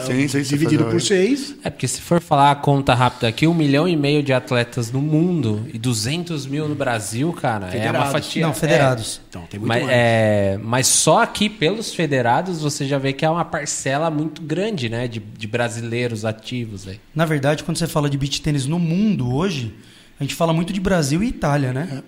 sim, 0.04 0.28
sim, 0.28 0.42
dividido 0.42 0.86
por 0.86 1.00
seis. 1.00 1.56
É 1.64 1.70
porque 1.70 1.88
se 1.88 2.02
for 2.02 2.20
falar 2.20 2.50
a 2.50 2.56
conta 2.56 2.96
rápida 2.96 3.28
aqui, 3.28 3.46
um 3.46 3.54
milhão 3.54 3.88
e 3.88 3.96
meio 3.96 4.24
de 4.24 4.34
atletas 4.34 4.92
no 4.92 5.00
mundo 5.00 5.68
e 5.72 5.78
200 5.78 6.48
mil 6.48 6.68
no 6.68 6.74
Brasil, 6.74 7.32
cara, 7.34 7.68
federados. 7.68 7.96
é 7.96 8.04
uma 8.04 8.12
fatia. 8.12 8.48
Não, 8.48 8.54
federados. 8.54 9.18
É, 9.18 9.28
então, 9.30 9.42
tem 9.44 9.60
muito 9.60 9.70
mas, 9.70 9.84
mais. 9.84 9.96
É, 9.96 10.60
mas 10.64 10.88
só 10.88 11.22
aqui 11.22 11.50
pelos 11.50 11.94
federados 11.94 12.64
você 12.64 12.88
já 12.88 12.98
vê 12.98 13.14
que 13.14 13.24
é 13.24 13.30
uma 13.30 13.46
parcela 13.46 14.10
muito 14.10 14.42
grande, 14.42 14.90
né, 14.90 15.08
de, 15.08 15.20
de 15.20 15.48
brasileiros 15.48 16.26
ativos. 16.26 16.88
Aí. 16.88 17.00
Na 17.14 17.26
verdade, 17.26 17.64
quando 17.64 17.78
você 17.78 17.88
fala 17.88 18.10
de 18.10 18.18
beach 18.18 18.42
tênis 18.42 18.66
no 18.66 18.80
mundo 18.80 19.36
hoje, 19.36 19.72
a 20.20 20.24
gente 20.24 20.34
fala 20.34 20.52
muito 20.52 20.74
de 20.74 20.80
Brasil 20.80 21.22
e 21.22 21.28
Itália, 21.28 21.72
né? 21.72 22.02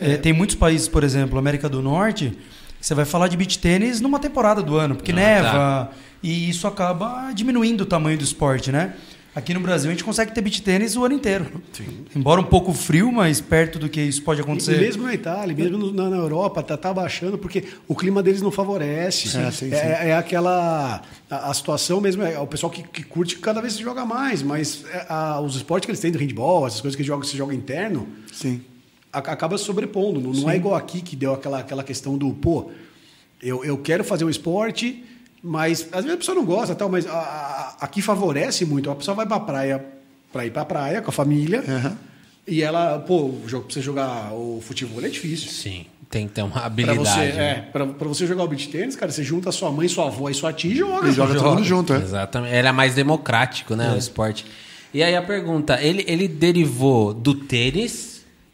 É. 0.00 0.14
É, 0.14 0.16
tem 0.16 0.32
muitos 0.32 0.56
países, 0.56 0.88
por 0.88 1.04
exemplo, 1.04 1.38
América 1.38 1.68
do 1.68 1.80
Norte 1.80 2.36
você 2.80 2.94
vai 2.94 3.04
falar 3.04 3.28
de 3.28 3.36
beach 3.36 3.58
tênis 3.58 4.00
numa 4.00 4.18
temporada 4.18 4.62
do 4.62 4.76
ano, 4.76 4.96
porque 4.96 5.12
ah, 5.12 5.14
neva 5.14 5.50
tá. 5.50 5.90
e 6.22 6.48
isso 6.48 6.66
acaba 6.66 7.32
diminuindo 7.32 7.82
o 7.82 7.86
tamanho 7.86 8.16
do 8.16 8.24
esporte, 8.24 8.72
né? 8.72 8.94
Aqui 9.32 9.54
no 9.54 9.60
Brasil 9.60 9.88
a 9.88 9.92
gente 9.92 10.02
consegue 10.02 10.32
ter 10.32 10.40
beach 10.40 10.60
tênis 10.60 10.96
o 10.96 11.04
ano 11.04 11.14
inteiro. 11.14 11.46
Sim. 11.72 12.04
Embora 12.16 12.40
um 12.40 12.44
pouco 12.44 12.72
frio, 12.72 13.12
mas 13.12 13.40
perto 13.40 13.78
do 13.78 13.88
que 13.88 14.00
isso 14.00 14.22
pode 14.22 14.40
acontecer. 14.40 14.76
E 14.76 14.80
mesmo 14.80 15.04
na 15.04 15.14
Itália, 15.14 15.54
mesmo 15.54 15.92
na, 15.92 16.16
Europa, 16.16 16.64
tá, 16.64 16.76
tá 16.76 16.92
baixando 16.92 17.38
porque 17.38 17.62
o 17.86 17.94
clima 17.94 18.24
deles 18.24 18.42
não 18.42 18.50
favorece. 18.50 19.28
Sim, 19.28 19.42
é, 19.42 19.50
sim, 19.52 19.72
é, 19.72 20.08
é, 20.08 20.16
aquela 20.16 21.02
a, 21.30 21.50
a, 21.50 21.54
situação 21.54 22.00
mesmo, 22.00 22.24
é 22.24 22.40
o 22.40 22.46
pessoal 22.46 22.72
que, 22.72 22.82
que 22.82 23.04
curte 23.04 23.38
cada 23.38 23.60
vez 23.60 23.74
se 23.74 23.82
joga 23.82 24.04
mais, 24.04 24.42
mas 24.42 24.84
é, 24.92 25.06
a, 25.08 25.40
os 25.40 25.54
esportes 25.54 25.86
que 25.86 25.92
eles 25.92 26.00
têm 26.00 26.10
de 26.10 26.18
handball, 26.18 26.66
essas 26.66 26.80
coisas 26.80 26.96
que 26.96 27.04
jogam, 27.04 27.22
se 27.22 27.36
joga 27.36 27.54
interno, 27.54 28.08
sim 28.32 28.60
acaba 29.12 29.58
sobrepondo. 29.58 30.20
Não, 30.20 30.32
não, 30.32 30.50
é 30.50 30.56
igual 30.56 30.74
aqui 30.74 31.00
que 31.00 31.16
deu 31.16 31.34
aquela, 31.34 31.60
aquela 31.60 31.84
questão 31.84 32.16
do, 32.16 32.32
pô, 32.32 32.70
eu, 33.42 33.64
eu 33.64 33.78
quero 33.78 34.04
fazer 34.04 34.24
um 34.24 34.30
esporte, 34.30 35.04
mas 35.42 35.88
às 35.92 36.04
vezes 36.04 36.12
a 36.12 36.16
pessoa 36.16 36.34
não 36.34 36.44
gosta, 36.44 36.74
tal, 36.74 36.88
mas 36.88 37.06
a, 37.06 37.12
a, 37.12 37.76
aqui 37.80 38.02
favorece 38.02 38.64
muito. 38.64 38.90
A 38.90 38.94
pessoa 38.94 39.14
vai 39.14 39.26
para 39.26 39.36
a 39.36 39.40
praia 39.40 39.86
para 40.32 40.46
ir 40.46 40.50
para 40.50 40.62
a 40.62 40.66
praia 40.66 41.02
com 41.02 41.10
a 41.10 41.12
família. 41.12 41.64
Uhum. 41.66 41.96
E 42.46 42.62
ela, 42.62 42.98
pô, 42.98 43.30
para 43.30 43.58
você 43.58 43.80
jogar 43.80 44.32
o 44.32 44.60
futebol 44.60 45.04
é 45.04 45.08
difícil. 45.08 45.50
Sim. 45.50 45.86
Tem 46.08 46.26
que 46.26 46.34
ter 46.34 46.42
uma 46.42 46.64
habilidade. 46.64 47.00
Pra 47.00 47.12
você, 47.12 47.32
né? 47.32 47.50
é, 47.50 47.54
pra, 47.70 47.86
pra 47.86 48.08
você 48.08 48.26
jogar 48.26 48.42
o 48.42 48.48
beat 48.48 48.68
tênis, 48.68 48.96
cara, 48.96 49.12
você 49.12 49.22
junta 49.22 49.52
sua 49.52 49.70
mãe, 49.70 49.86
sua 49.86 50.08
avó 50.08 50.28
e 50.28 50.34
sua 50.34 50.52
tia 50.52 50.72
e 50.72 50.74
joga. 50.74 51.08
E 51.08 51.12
joga, 51.12 51.34
joga 51.34 51.34
todo 51.34 51.54
mundo 51.54 51.64
junto, 51.64 51.92
é. 51.92 51.98
Exatamente. 51.98 52.52
Ele 52.52 52.66
é 52.66 52.72
mais 52.72 52.96
democrático, 52.96 53.76
né? 53.76 53.90
É. 53.92 53.94
O 53.94 53.96
esporte. 53.96 54.44
E 54.92 55.04
aí 55.04 55.14
a 55.14 55.22
pergunta, 55.22 55.80
ele, 55.80 56.04
ele 56.08 56.26
derivou 56.26 57.14
do 57.14 57.32
tênis? 57.32 58.09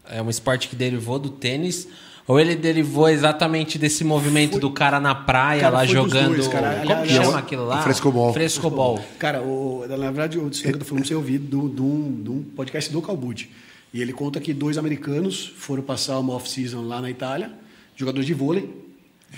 É 0.08 0.22
um 0.22 0.30
esporte 0.30 0.68
que 0.68 0.76
derivou 0.76 1.18
do 1.18 1.30
tênis? 1.30 1.88
Ou 2.26 2.40
ele 2.40 2.56
derivou 2.56 3.08
exatamente 3.08 3.78
desse 3.78 4.02
movimento 4.02 4.52
foi, 4.52 4.60
do 4.60 4.70
cara 4.72 4.98
na 4.98 5.14
praia 5.14 5.60
cara, 5.60 5.76
lá 5.76 5.86
jogando. 5.86 6.34
Dois, 6.34 6.48
cara. 6.48 6.82
Como 6.84 7.02
que 7.02 7.08
chama 7.08 7.38
aquilo 7.38 7.66
lá? 7.66 7.82
Frescobol. 7.82 8.32
Frescobol. 8.32 9.04
Cara, 9.18 9.42
o, 9.42 9.86
na 9.88 10.10
verdade, 10.10 10.36
o 10.36 10.48
história 10.48 10.72
que 10.72 10.76
eu 10.76 10.78
tô 10.80 10.84
falando 10.84 11.06
você 11.06 11.14
ouviu 11.14 11.38
do, 11.38 11.68
do, 11.68 11.98
do 12.10 12.32
podcast 12.56 12.92
do 12.92 13.00
Calbucci. 13.00 13.48
E 13.94 14.02
ele 14.02 14.12
conta 14.12 14.40
que 14.40 14.52
dois 14.52 14.76
americanos 14.76 15.54
foram 15.56 15.84
passar 15.84 16.18
uma 16.18 16.34
off-season 16.34 16.82
lá 16.82 17.00
na 17.00 17.08
Itália, 17.08 17.52
jogadores 17.94 18.26
de 18.26 18.34
vôlei. 18.34 18.68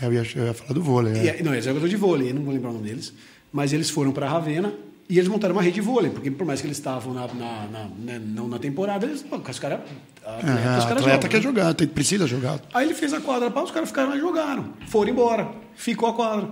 É, 0.01 0.07
eu, 0.07 0.13
ia, 0.15 0.27
eu 0.35 0.47
ia 0.47 0.55
falar 0.55 0.73
do 0.73 0.83
vôlei. 0.83 1.29
É. 1.29 1.41
E, 1.41 1.43
não, 1.43 1.53
eles 1.53 1.65
são 1.65 1.75
jogadores 1.75 1.91
de 1.91 1.97
vôlei, 1.97 2.33
não 2.33 2.43
vou 2.43 2.55
lembrar 2.55 2.71
o 2.71 2.73
nome 2.73 2.89
deles. 2.89 3.13
Mas 3.53 3.75
eles 3.75 3.91
foram 3.91 4.13
para 4.13 4.27
Ravenna 4.29 4.73
e 5.09 5.19
eles 5.19 5.29
montaram 5.29 5.55
uma 5.55 5.63
rede 5.63 5.77
de 5.77 5.81
vôlei, 5.81 6.11
porque 6.11 6.31
por 6.31 6.47
mais 6.47 6.61
que 6.61 6.67
eles 6.67 6.77
estavam 6.77 7.15
na, 7.15 7.27
na, 7.29 7.67
na, 7.67 7.85
né, 7.99 8.21
não 8.23 8.47
na 8.47 8.59
temporada, 8.59 9.07
eles, 9.07 9.23
pô, 9.23 9.37
os 9.37 9.59
caras. 9.59 9.81
Atleta, 10.25 10.79
os 10.79 10.85
caras 10.85 11.03
atleta 11.03 11.29
quer 11.29 11.41
jogar, 11.41 11.73
tem, 11.73 11.87
precisa 11.87 12.27
jogar. 12.27 12.61
Aí 12.75 12.87
ele 12.87 12.95
fez 12.95 13.15
a 13.15 13.21
quadra 13.21 13.51
para 13.51 13.63
os 13.63 13.71
caras 13.71 13.89
ficaram 13.89 14.11
lá 14.11 14.17
e 14.17 14.21
jogaram. 14.21 14.75
Foram 14.87 15.11
embora. 15.11 15.49
Ficou 15.75 16.11
a 16.11 16.13
quadra. 16.13 16.51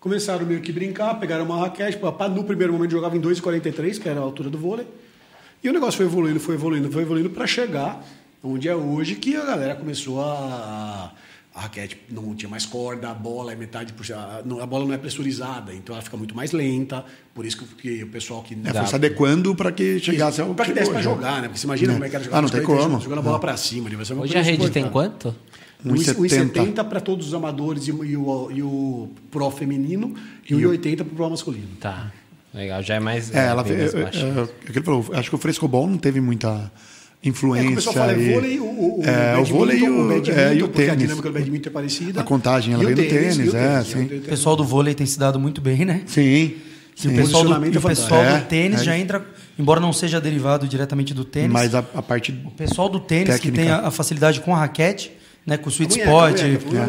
Começaram 0.00 0.44
meio 0.44 0.60
que 0.60 0.72
brincar, 0.72 1.14
pegaram 1.20 1.44
uma 1.44 1.60
raquete. 1.60 2.00
No 2.34 2.42
primeiro 2.42 2.72
momento 2.72 2.90
jogava 2.90 3.16
em 3.16 3.20
2,43, 3.20 4.00
que 4.00 4.08
era 4.08 4.18
a 4.18 4.22
altura 4.24 4.50
do 4.50 4.58
vôlei. 4.58 4.86
E 5.62 5.68
o 5.68 5.72
negócio 5.72 5.98
foi 5.98 6.06
evoluindo, 6.06 6.40
foi 6.40 6.56
evoluindo, 6.56 6.90
foi 6.90 7.02
evoluindo 7.02 7.30
para 7.30 7.46
chegar 7.46 8.04
onde 8.42 8.68
é 8.68 8.74
hoje 8.74 9.14
que 9.14 9.36
a 9.36 9.44
galera 9.44 9.76
começou 9.76 10.20
a 10.20 11.12
a 11.54 11.62
raquete 11.62 11.98
não 12.10 12.34
tinha 12.34 12.48
mais 12.48 12.64
corda, 12.64 13.10
a 13.10 13.14
bola 13.14 13.52
é 13.52 13.54
metade 13.54 13.92
por 13.92 14.10
a, 14.12 14.38
a 14.38 14.66
bola 14.66 14.86
não 14.86 14.94
é 14.94 14.98
pressurizada, 14.98 15.74
então 15.74 15.94
ela 15.94 16.02
fica 16.02 16.16
muito 16.16 16.34
mais 16.34 16.52
lenta. 16.52 17.04
Por 17.34 17.44
isso 17.44 17.58
que, 17.58 18.02
o 18.02 18.08
pessoal 18.08 18.42
que 18.42 18.54
é, 18.64 18.72
foi 18.72 18.86
se 18.86 18.94
adequando 18.94 19.54
para 19.54 19.70
que 19.70 20.00
chegasse 20.00 20.40
ao 20.40 20.54
para 20.54 20.66
que 20.66 20.72
desse 20.72 20.90
para 20.90 21.02
jogar, 21.02 21.42
né? 21.42 21.48
Porque 21.48 21.60
você 21.60 21.66
imagina 21.66 21.92
é. 21.92 21.94
como 21.94 22.04
é 22.04 22.08
que 22.08 22.16
era 22.16 22.24
jogar. 22.24 22.38
Ah, 22.38 22.42
não 22.42 22.48
tem 22.48 22.62
como. 22.62 23.00
Jogando 23.00 23.18
a 23.18 23.22
bola 23.22 23.38
para 23.38 23.56
cima. 23.56 23.90
Hoje 24.20 24.38
a 24.38 24.42
rede 24.42 24.70
tem 24.70 24.88
quanto? 24.88 25.34
1,70 25.84 26.84
para 26.84 27.00
todos 27.00 27.26
os 27.26 27.34
amadores 27.34 27.88
e, 27.88 27.90
e, 27.90 28.16
o, 28.16 28.50
e 28.50 28.62
o 28.62 29.10
pro 29.30 29.50
feminino 29.50 30.14
e, 30.48 30.54
e 30.54 30.56
1,80 30.56 30.96
para 30.96 31.04
o 31.04 31.10
pro 31.10 31.30
masculino. 31.30 31.68
Tá. 31.80 32.12
Legal, 32.54 32.82
já 32.82 32.94
é 32.96 33.00
mais. 33.00 33.34
É, 33.34 33.46
ela, 33.46 33.64
é, 33.66 33.72
é, 33.72 34.78
é, 34.78 34.82
falou, 34.82 35.04
acho 35.12 35.30
que 35.30 35.34
o 35.34 35.38
frescobol 35.38 35.86
não 35.86 35.96
teve 35.96 36.20
muita 36.20 36.70
influência. 37.24 37.66
É, 37.66 37.70
começou 37.70 37.90
a 37.90 37.94
falar 37.94 38.18
e... 38.18 38.32
vôlei, 38.32 38.60
o, 38.60 38.64
o, 38.64 39.02
é, 39.04 39.38
o 39.38 39.44
vôlei 39.44 39.78
e 39.78 39.88
o, 39.88 40.12
é, 40.30 40.54
e 40.54 40.62
o 40.62 40.68
tênis. 40.68 40.92
a 40.92 40.94
dinâmica 40.94 41.28
do 41.28 41.34
badminton 41.34 41.68
é 41.68 41.72
parecida. 41.72 42.20
A 42.20 42.24
contagem 42.24 42.74
ela 42.74 42.84
vem 42.84 42.94
do 42.94 43.02
tênis, 43.02 43.36
tênis 43.36 43.54
é, 43.54 43.84
sim. 43.84 44.04
O 44.04 44.20
pessoal 44.22 44.56
do 44.56 44.64
vôlei 44.64 44.94
tem 44.94 45.06
se 45.06 45.18
dado 45.18 45.38
muito 45.38 45.60
bem, 45.60 45.84
né? 45.84 46.02
Sim. 46.06 46.54
E 47.04 47.08
o 47.08 47.14
pessoal 47.14 47.44
do, 47.44 47.78
o 47.78 47.82
pessoal 47.82 48.22
é, 48.22 48.38
do 48.38 48.46
tênis 48.46 48.80
é. 48.80 48.84
já 48.84 48.98
entra, 48.98 49.24
embora 49.58 49.80
não 49.80 49.92
seja 49.92 50.20
derivado 50.20 50.68
diretamente 50.68 51.14
do 51.14 51.24
tênis. 51.24 51.50
Mas 51.50 51.74
a, 51.74 51.78
a 51.78 52.02
parte. 52.02 52.32
O 52.44 52.50
pessoal 52.50 52.88
do 52.88 53.00
tênis 53.00 53.28
técnica. 53.28 53.50
que 53.50 53.62
tem 53.62 53.70
a, 53.70 53.86
a, 53.88 53.90
facilidade 53.90 54.40
com 54.40 54.54
a 54.54 54.58
raquete, 54.58 55.12
né, 55.46 55.56
com 55.56 55.68
o 55.68 55.72
sweet 55.72 55.98
spot, 55.98 56.40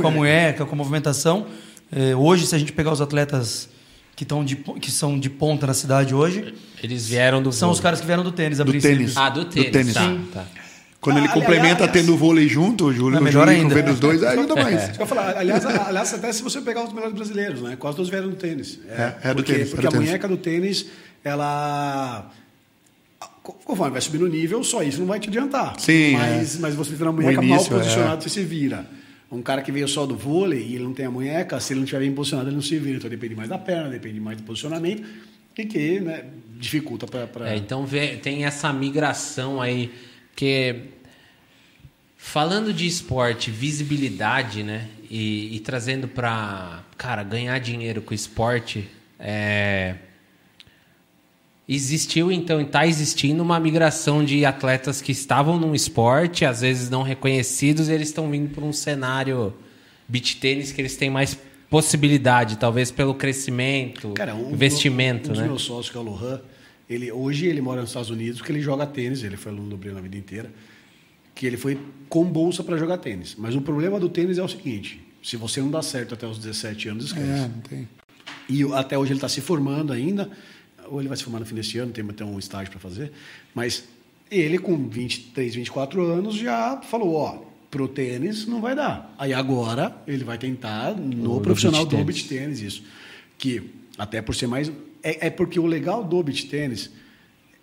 com 0.02 0.08
a 0.08 0.12
mueca, 0.12 0.66
com 0.66 0.74
a 0.74 0.78
movimentação. 0.78 1.48
É, 1.92 2.16
hoje, 2.16 2.48
se 2.48 2.56
a 2.56 2.58
gente 2.58 2.74
pegar 2.74 2.92
os 2.92 3.02
atletas 3.02 3.70
que, 4.16 4.24
estão 4.24 4.44
de, 4.44 4.56
que 4.56 4.92
são 4.92 5.20
de 5.20 5.30
ponta 5.30 5.68
na 5.68 5.74
cidade 5.74 6.14
hoje. 6.14 6.54
Eles 6.82 7.08
vieram 7.08 7.42
do 7.42 7.52
São 7.52 7.70
vôlei. 7.70 7.78
os 7.78 7.82
caras 7.82 8.02
que 8.02 8.06
vieram 8.06 8.24
do 8.24 8.32
tênis, 8.32 8.60
a 8.60 8.64
do 8.64 8.72
princípio. 8.72 8.98
Tênis. 8.98 9.18
Ah, 9.18 9.30
do 9.30 9.46
tênis. 9.46 9.68
Do 9.68 9.72
tênis. 9.72 9.94
Tá, 9.94 10.18
tá. 10.34 10.46
Quando 11.00 11.18
ah, 11.18 11.20
ele 11.20 11.28
complementa 11.30 11.84
aliás, 11.84 11.92
tendo 11.92 12.14
o 12.14 12.18
vôlei 12.18 12.48
junto, 12.48 12.86
o 12.86 12.94
Júlio, 12.94 13.18
é 13.18 13.22
melhor 13.22 13.48
ainda. 13.48 13.84
dos 13.84 14.00
dois, 14.00 14.24
ajuda 14.24 14.56
mais. 14.56 14.82
É. 14.82 14.96
Eu 15.00 15.06
falar, 15.06 15.38
aliás, 15.38 15.66
aliás, 15.66 16.14
até 16.14 16.32
se 16.32 16.42
você 16.42 16.62
pegar 16.62 16.86
os 16.86 16.94
melhores 16.94 17.14
brasileiros, 17.14 17.62
né? 17.62 17.76
Quase 17.76 17.98
todos 17.98 18.10
vieram 18.10 18.30
do 18.30 18.38
tênis. 18.38 18.80
É, 18.88 19.14
é 19.24 19.30
do 19.30 19.36
porque, 19.36 19.54
tênis. 19.54 19.70
Porque 19.72 19.86
é 19.86 19.90
a 19.90 19.92
tênis. 19.92 20.08
munheca 20.08 20.28
do 20.28 20.38
tênis, 20.38 20.86
ela 21.24 22.32
conforme 23.44 23.92
vai 23.92 24.02
subir 24.02 24.20
no 24.20 24.28
nível, 24.28 24.64
só 24.64 24.82
isso 24.82 25.00
não 25.00 25.08
vai 25.08 25.20
te 25.20 25.28
adiantar. 25.28 25.76
Sim. 25.78 26.14
Mas, 26.14 26.56
é. 26.56 26.60
mas 26.60 26.76
você 26.76 26.96
tem 26.96 27.08
uma 27.08 27.22
início, 27.22 27.44
mal 27.44 27.66
posicionada, 27.66 28.18
é. 28.18 28.22
você 28.22 28.30
se 28.30 28.44
vira. 28.44 28.86
Um 29.34 29.42
cara 29.42 29.62
que 29.62 29.72
veio 29.72 29.88
só 29.88 30.06
do 30.06 30.16
vôlei 30.16 30.62
e 30.62 30.76
ele 30.76 30.84
não 30.84 30.94
tem 30.94 31.06
a 31.06 31.12
munheca, 31.12 31.60
se 31.60 31.74
ele 31.74 31.80
não 31.80 31.86
estiver 31.86 32.02
bem 32.02 32.14
posicionado, 32.14 32.50
ele 32.50 32.56
não 32.56 32.64
se 32.64 32.78
vira. 32.78 32.98
Então 32.98 33.10
depende 33.10 33.36
mais 33.36 33.50
da 33.50 33.58
perna, 33.58 33.90
depende 33.90 34.20
mais 34.20 34.38
do 34.38 34.44
posicionamento, 34.44 35.04
e 35.58 35.66
que 35.66 36.00
né, 36.00 36.26
dificulta 36.58 37.06
para. 37.06 37.28
Pra... 37.28 37.50
É, 37.50 37.58
então 37.58 37.86
vê, 37.86 38.16
tem 38.18 38.46
essa 38.46 38.72
migração 38.72 39.62
aí, 39.62 39.92
que 40.36 40.76
falando 42.18 42.72
de 42.72 42.88
esporte, 42.88 43.52
visibilidade, 43.52 44.64
né? 44.64 44.88
E, 45.10 45.56
e 45.56 45.60
trazendo 45.60 46.08
para, 46.08 46.84
cara, 46.98 47.22
ganhar 47.24 47.60
dinheiro 47.60 48.02
com 48.02 48.14
esporte, 48.14 48.90
é, 49.20 49.96
Existiu 51.68 52.32
então, 52.32 52.60
está 52.60 52.86
existindo 52.86 53.42
uma 53.42 53.60
migração 53.60 54.24
de 54.24 54.44
atletas 54.44 55.02
que 55.02 55.12
estavam 55.14 55.58
num 55.58 55.74
esporte, 55.74 56.44
às 56.44 56.62
vezes 56.62 56.90
não 56.90 57.04
reconhecidos, 57.04 57.88
e 57.88 57.94
eles 57.94 58.10
estão 58.10 58.30
vindo 58.30 58.54
para 58.54 58.66
um 58.66 58.74
cenário 58.74 59.54
beach 60.08 60.38
tênis 60.38 60.72
que 60.74 60.82
eles 60.82 60.98
têm 60.98 61.10
mais 61.10 61.38
possibilidade, 61.70 62.58
talvez 62.58 62.92
pelo 62.92 63.16
crescimento, 63.16 64.12
Cara, 64.12 64.36
um, 64.36 64.52
investimento, 64.52 65.30
um, 65.30 65.32
um 65.32 65.34
dos 65.34 65.42
né? 65.42 65.48
meus 65.48 65.62
sócios, 65.64 65.90
que 65.90 65.98
é 65.98 66.00
o 66.00 66.04
Lohan, 66.04 66.42
ele, 66.90 67.12
hoje 67.12 67.48
ele 67.48 67.62
mora 67.62 67.82
nos 67.82 67.90
Estados 67.90 68.10
Unidos, 68.10 68.40
porque 68.40 68.52
ele 68.52 68.62
joga 68.62 68.86
tênis, 68.86 69.24
ele 69.24 69.38
foi 69.38 69.52
aluno 69.52 69.70
do 69.70 69.78
Breno 69.78 69.98
a 69.98 70.02
vida 70.02 70.18
inteira, 70.18 70.52
que 71.34 71.48
ele 71.48 71.58
foi 71.58 71.80
com 72.10 72.26
bolsa 72.26 72.64
para 72.64 72.78
jogar 72.78 72.98
tênis. 72.98 73.36
Mas 73.38 73.56
o 73.56 73.62
problema 73.62 74.00
do 74.00 74.10
tênis 74.10 74.38
é 74.38 74.44
o 74.44 74.48
seguinte, 74.48 75.02
se 75.24 75.38
você 75.38 75.62
não 75.62 75.72
dá 75.72 75.82
certo 75.82 76.14
até 76.14 76.28
os 76.28 76.38
17 76.38 76.90
anos, 76.90 77.06
esquece. 77.06 77.26
É, 77.26 77.48
não 77.48 77.62
tem. 77.62 77.88
E 78.50 78.64
até 78.74 78.98
hoje 78.98 79.14
ele 79.14 79.18
está 79.18 79.30
se 79.30 79.42
formando 79.42 79.94
ainda, 79.94 80.30
ou 80.90 81.00
ele 81.00 81.08
vai 81.08 81.18
se 81.18 81.24
formar 81.24 81.40
no 81.40 81.46
fim 81.46 81.56
desse 81.56 81.78
ano, 81.78 81.92
tem 81.92 82.06
até 82.08 82.24
um 82.24 82.40
estágio 82.40 82.72
para 82.72 82.80
fazer, 82.80 83.12
mas 83.54 83.84
ele 84.30 84.58
com 84.58 84.88
23, 84.88 85.56
24 85.56 86.02
anos 86.04 86.36
já 86.36 86.82
falou, 86.82 87.16
ó, 87.16 87.44
pro 87.70 87.88
tênis 87.88 88.46
não 88.46 88.62
vai 88.62 88.76
dar. 88.76 89.14
Aí 89.18 89.34
agora 89.34 89.96
ele 90.08 90.24
vai 90.24 90.38
tentar 90.38 90.96
no, 90.96 91.42
profissional 91.42 91.86
do 91.86 92.04
beach 92.04 92.28
tênis 92.28 92.62
isso, 92.62 92.84
que 93.38 93.72
até 93.98 94.22
por 94.22 94.36
ser 94.36 94.48
mais 94.48 94.72
é, 95.02 95.28
é, 95.28 95.30
porque 95.30 95.60
o 95.60 95.66
legal 95.66 96.04
do 96.04 96.22
beach 96.24 96.46
tênis 96.48 96.92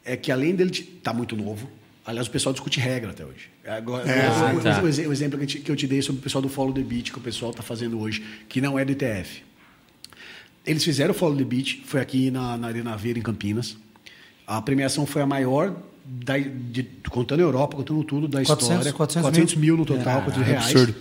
é 0.04 0.16
que 0.16 0.32
além 0.32 0.54
dele 0.54 0.70
tá 1.02 1.12
muito 1.12 1.36
novo, 1.36 1.70
aliás 2.04 2.26
o 2.26 2.30
pessoal 2.30 2.52
discute 2.52 2.80
regra 2.80 3.10
até 3.10 3.24
hoje. 3.24 3.48
Agora, 3.64 4.10
é, 4.10 4.28
o, 4.54 4.58
o, 4.58 4.60
tá. 4.60 4.82
o, 4.82 4.88
exemplo 4.88 5.38
que 5.38 5.70
eu, 5.70 5.76
te, 5.76 5.86
dei 5.86 6.02
sobre 6.02 6.20
o 6.20 6.22
pessoal 6.22 6.42
do 6.42 6.48
follow 6.48 6.72
the 6.72 6.82
beach 6.82 7.12
que 7.12 7.18
o 7.18 7.22
pessoal 7.22 7.52
está 7.52 7.62
fazendo 7.62 8.00
hoje, 8.00 8.24
que 8.48 8.60
não 8.60 8.78
é 8.78 8.84
do 8.84 8.92
ITF. 8.92 9.42
Eles 10.66 10.84
fizeram 10.84 11.12
o 11.12 11.14
Follow 11.14 11.36
the 11.36 11.44
Beach, 11.44 11.82
foi 11.86 12.00
aqui 12.00 12.30
na, 12.30 12.56
na 12.56 12.68
Arena 12.68 12.96
Veira, 12.96 13.18
em 13.18 13.22
Campinas. 13.22 13.76
A 14.46 14.60
premiação 14.60 15.06
foi 15.06 15.22
a 15.22 15.26
maior, 15.26 15.74
da, 16.04 16.36
de, 16.38 16.82
contando 17.08 17.40
a 17.40 17.42
Europa, 17.42 17.76
contando 17.76 18.02
tudo 18.04 18.28
da 18.28 18.42
400, 18.44 18.64
história. 18.64 18.92
400, 18.92 19.30
400 19.30 19.54
mil. 19.54 19.76
mil 19.76 19.76
no 19.78 19.86
total, 19.86 20.18
é, 20.18 20.22
400 20.22 20.46
reais. 20.48 20.66
Absurdo. 20.66 20.94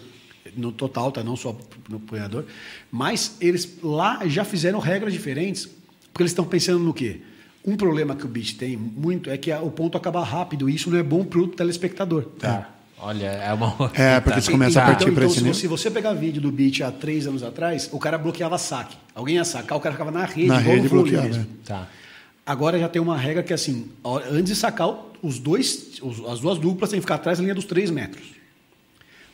No 0.56 0.72
total, 0.72 1.12
tá? 1.12 1.24
Não 1.24 1.36
só 1.36 1.56
no 1.90 1.98
apoiador. 1.98 2.46
Mas 2.92 3.36
eles 3.40 3.78
lá 3.84 4.28
já 4.28 4.44
fizeram 4.44 4.80
regras 4.80 5.14
diferentes, 5.14 5.70
porque 6.12 6.24
eles 6.24 6.32
estão 6.32 6.46
pensando 6.46 6.80
no 6.80 6.94
quê? 6.94 7.22
Um 7.66 7.76
problema 7.76 8.16
que 8.16 8.26
o 8.26 8.28
beach 8.28 8.56
tem 8.56 8.78
muito 8.78 9.30
é 9.30 9.38
que 9.38 9.52
o 9.54 9.70
ponto 9.70 9.98
acaba 9.98 10.24
rápido 10.24 10.70
e 10.70 10.76
isso 10.76 10.90
não 10.90 10.98
é 10.98 11.04
bom 11.04 11.26
para 11.26 11.40
o 11.40 11.48
telespectador. 11.48 12.24
Tá. 12.40 12.79
Olha, 13.02 13.28
é 13.28 13.54
uma. 13.54 13.92
É, 13.96 14.20
porque 14.20 14.42
você 14.42 14.52
começa 14.52 14.72
então, 14.72 14.84
a 14.84 14.86
partir 14.88 15.04
então, 15.04 15.16
para 15.16 15.26
esse 15.26 15.38
nível. 15.38 15.54
Se 15.54 15.68
você 15.68 15.90
pegar 15.90 16.14
vídeo 16.14 16.42
do 16.42 16.52
beat 16.52 16.82
há 16.82 16.92
três 16.92 17.26
anos 17.26 17.44
atrás, 17.44 17.90
o 17.92 18.00
cara 18.00 18.18
bloqueava 18.18 18.58
saque. 18.58 18.98
Alguém 19.16 19.36
ia 19.36 19.46
sacar, 19.46 19.78
o 19.78 19.82
cara 19.82 19.94
ficava 19.94 20.12
na 20.12 20.26
rede, 20.26 20.48
na 20.48 20.58
rede 20.58 20.90
bloqueava. 20.90 21.28
Mesmo. 21.28 21.48
Tá. 21.66 21.88
Agora 22.46 22.78
já 22.78 22.90
tem 22.90 23.02
uma 23.02 23.18
regra 23.18 23.42
que 23.42 23.54
é 23.54 23.56
assim: 23.56 23.90
antes 24.30 24.54
de 24.54 24.56
sacar, 24.56 24.90
os 25.22 25.40
dois, 25.40 26.02
as 26.30 26.40
duas 26.40 26.58
duplas 26.58 26.90
têm 26.90 27.00
que 27.00 27.04
ficar 27.04 27.16
atrás 27.16 27.38
da 27.38 27.44
linha 27.44 27.56
dos 27.56 27.66
três 27.66 27.90
metros. 27.90 28.28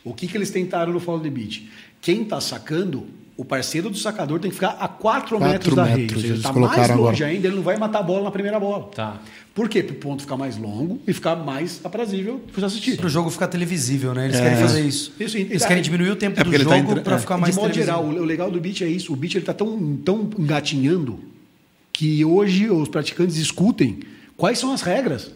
O 0.04 0.14
que, 0.14 0.28
que 0.28 0.36
eles 0.36 0.50
tentaram 0.50 0.92
no 0.92 1.00
follow 1.00 1.20
the 1.20 1.30
beat? 1.30 1.68
Quem 2.00 2.22
está 2.22 2.40
sacando 2.40 3.08
o 3.36 3.44
parceiro 3.44 3.90
do 3.90 3.96
sacador 3.98 4.40
tem 4.40 4.50
que 4.50 4.54
ficar 4.54 4.78
a 4.80 4.88
4 4.88 5.38
metros 5.38 5.74
da 5.74 5.84
metros, 5.84 6.22
rede. 6.22 6.26
Ele 6.26 6.36
está 6.38 6.52
mais 6.52 6.76
longe 6.88 6.92
agora. 6.92 7.26
ainda, 7.26 7.46
ele 7.46 7.56
não 7.56 7.62
vai 7.62 7.76
matar 7.76 7.98
a 7.98 8.02
bola 8.02 8.24
na 8.24 8.30
primeira 8.30 8.58
bola. 8.58 8.88
Tá. 8.94 9.20
Por 9.54 9.68
quê? 9.68 9.82
Para 9.82 9.94
o 9.94 9.96
ponto 9.96 10.22
ficar 10.22 10.36
mais 10.36 10.56
longo 10.56 11.00
e 11.06 11.12
ficar 11.12 11.36
mais 11.36 11.80
aprazível 11.84 12.40
para 12.50 12.60
você 12.60 12.66
assistir. 12.66 12.96
Para 12.96 13.06
o 13.06 13.10
jogo 13.10 13.30
ficar 13.30 13.48
televisível, 13.48 14.14
né? 14.14 14.26
Eles 14.26 14.36
é. 14.36 14.42
querem 14.42 14.58
fazer 14.58 14.80
isso. 14.82 15.12
isso 15.20 15.36
eles 15.36 15.66
querem 15.66 15.82
diminuir 15.82 16.10
o 16.10 16.16
tempo 16.16 16.40
é 16.40 16.44
do 16.44 16.50
tá 16.50 16.58
jogo 16.58 16.94
tá 16.96 17.00
para 17.02 17.18
ficar 17.18 17.36
mais 17.36 17.54
De 17.54 17.60
modo 17.60 17.74
geral, 17.74 18.04
o 18.04 18.24
legal 18.24 18.50
do 18.50 18.60
beat 18.60 18.82
é 18.82 18.88
isso. 18.88 19.12
O 19.12 19.16
beat 19.16 19.34
está 19.34 19.52
tão, 19.52 19.96
tão 20.04 20.30
engatinhando 20.38 21.20
que 21.92 22.24
hoje 22.24 22.70
os 22.70 22.88
praticantes 22.88 23.36
discutem 23.36 24.00
quais 24.36 24.58
são 24.58 24.72
as 24.72 24.82
regras 24.82 25.30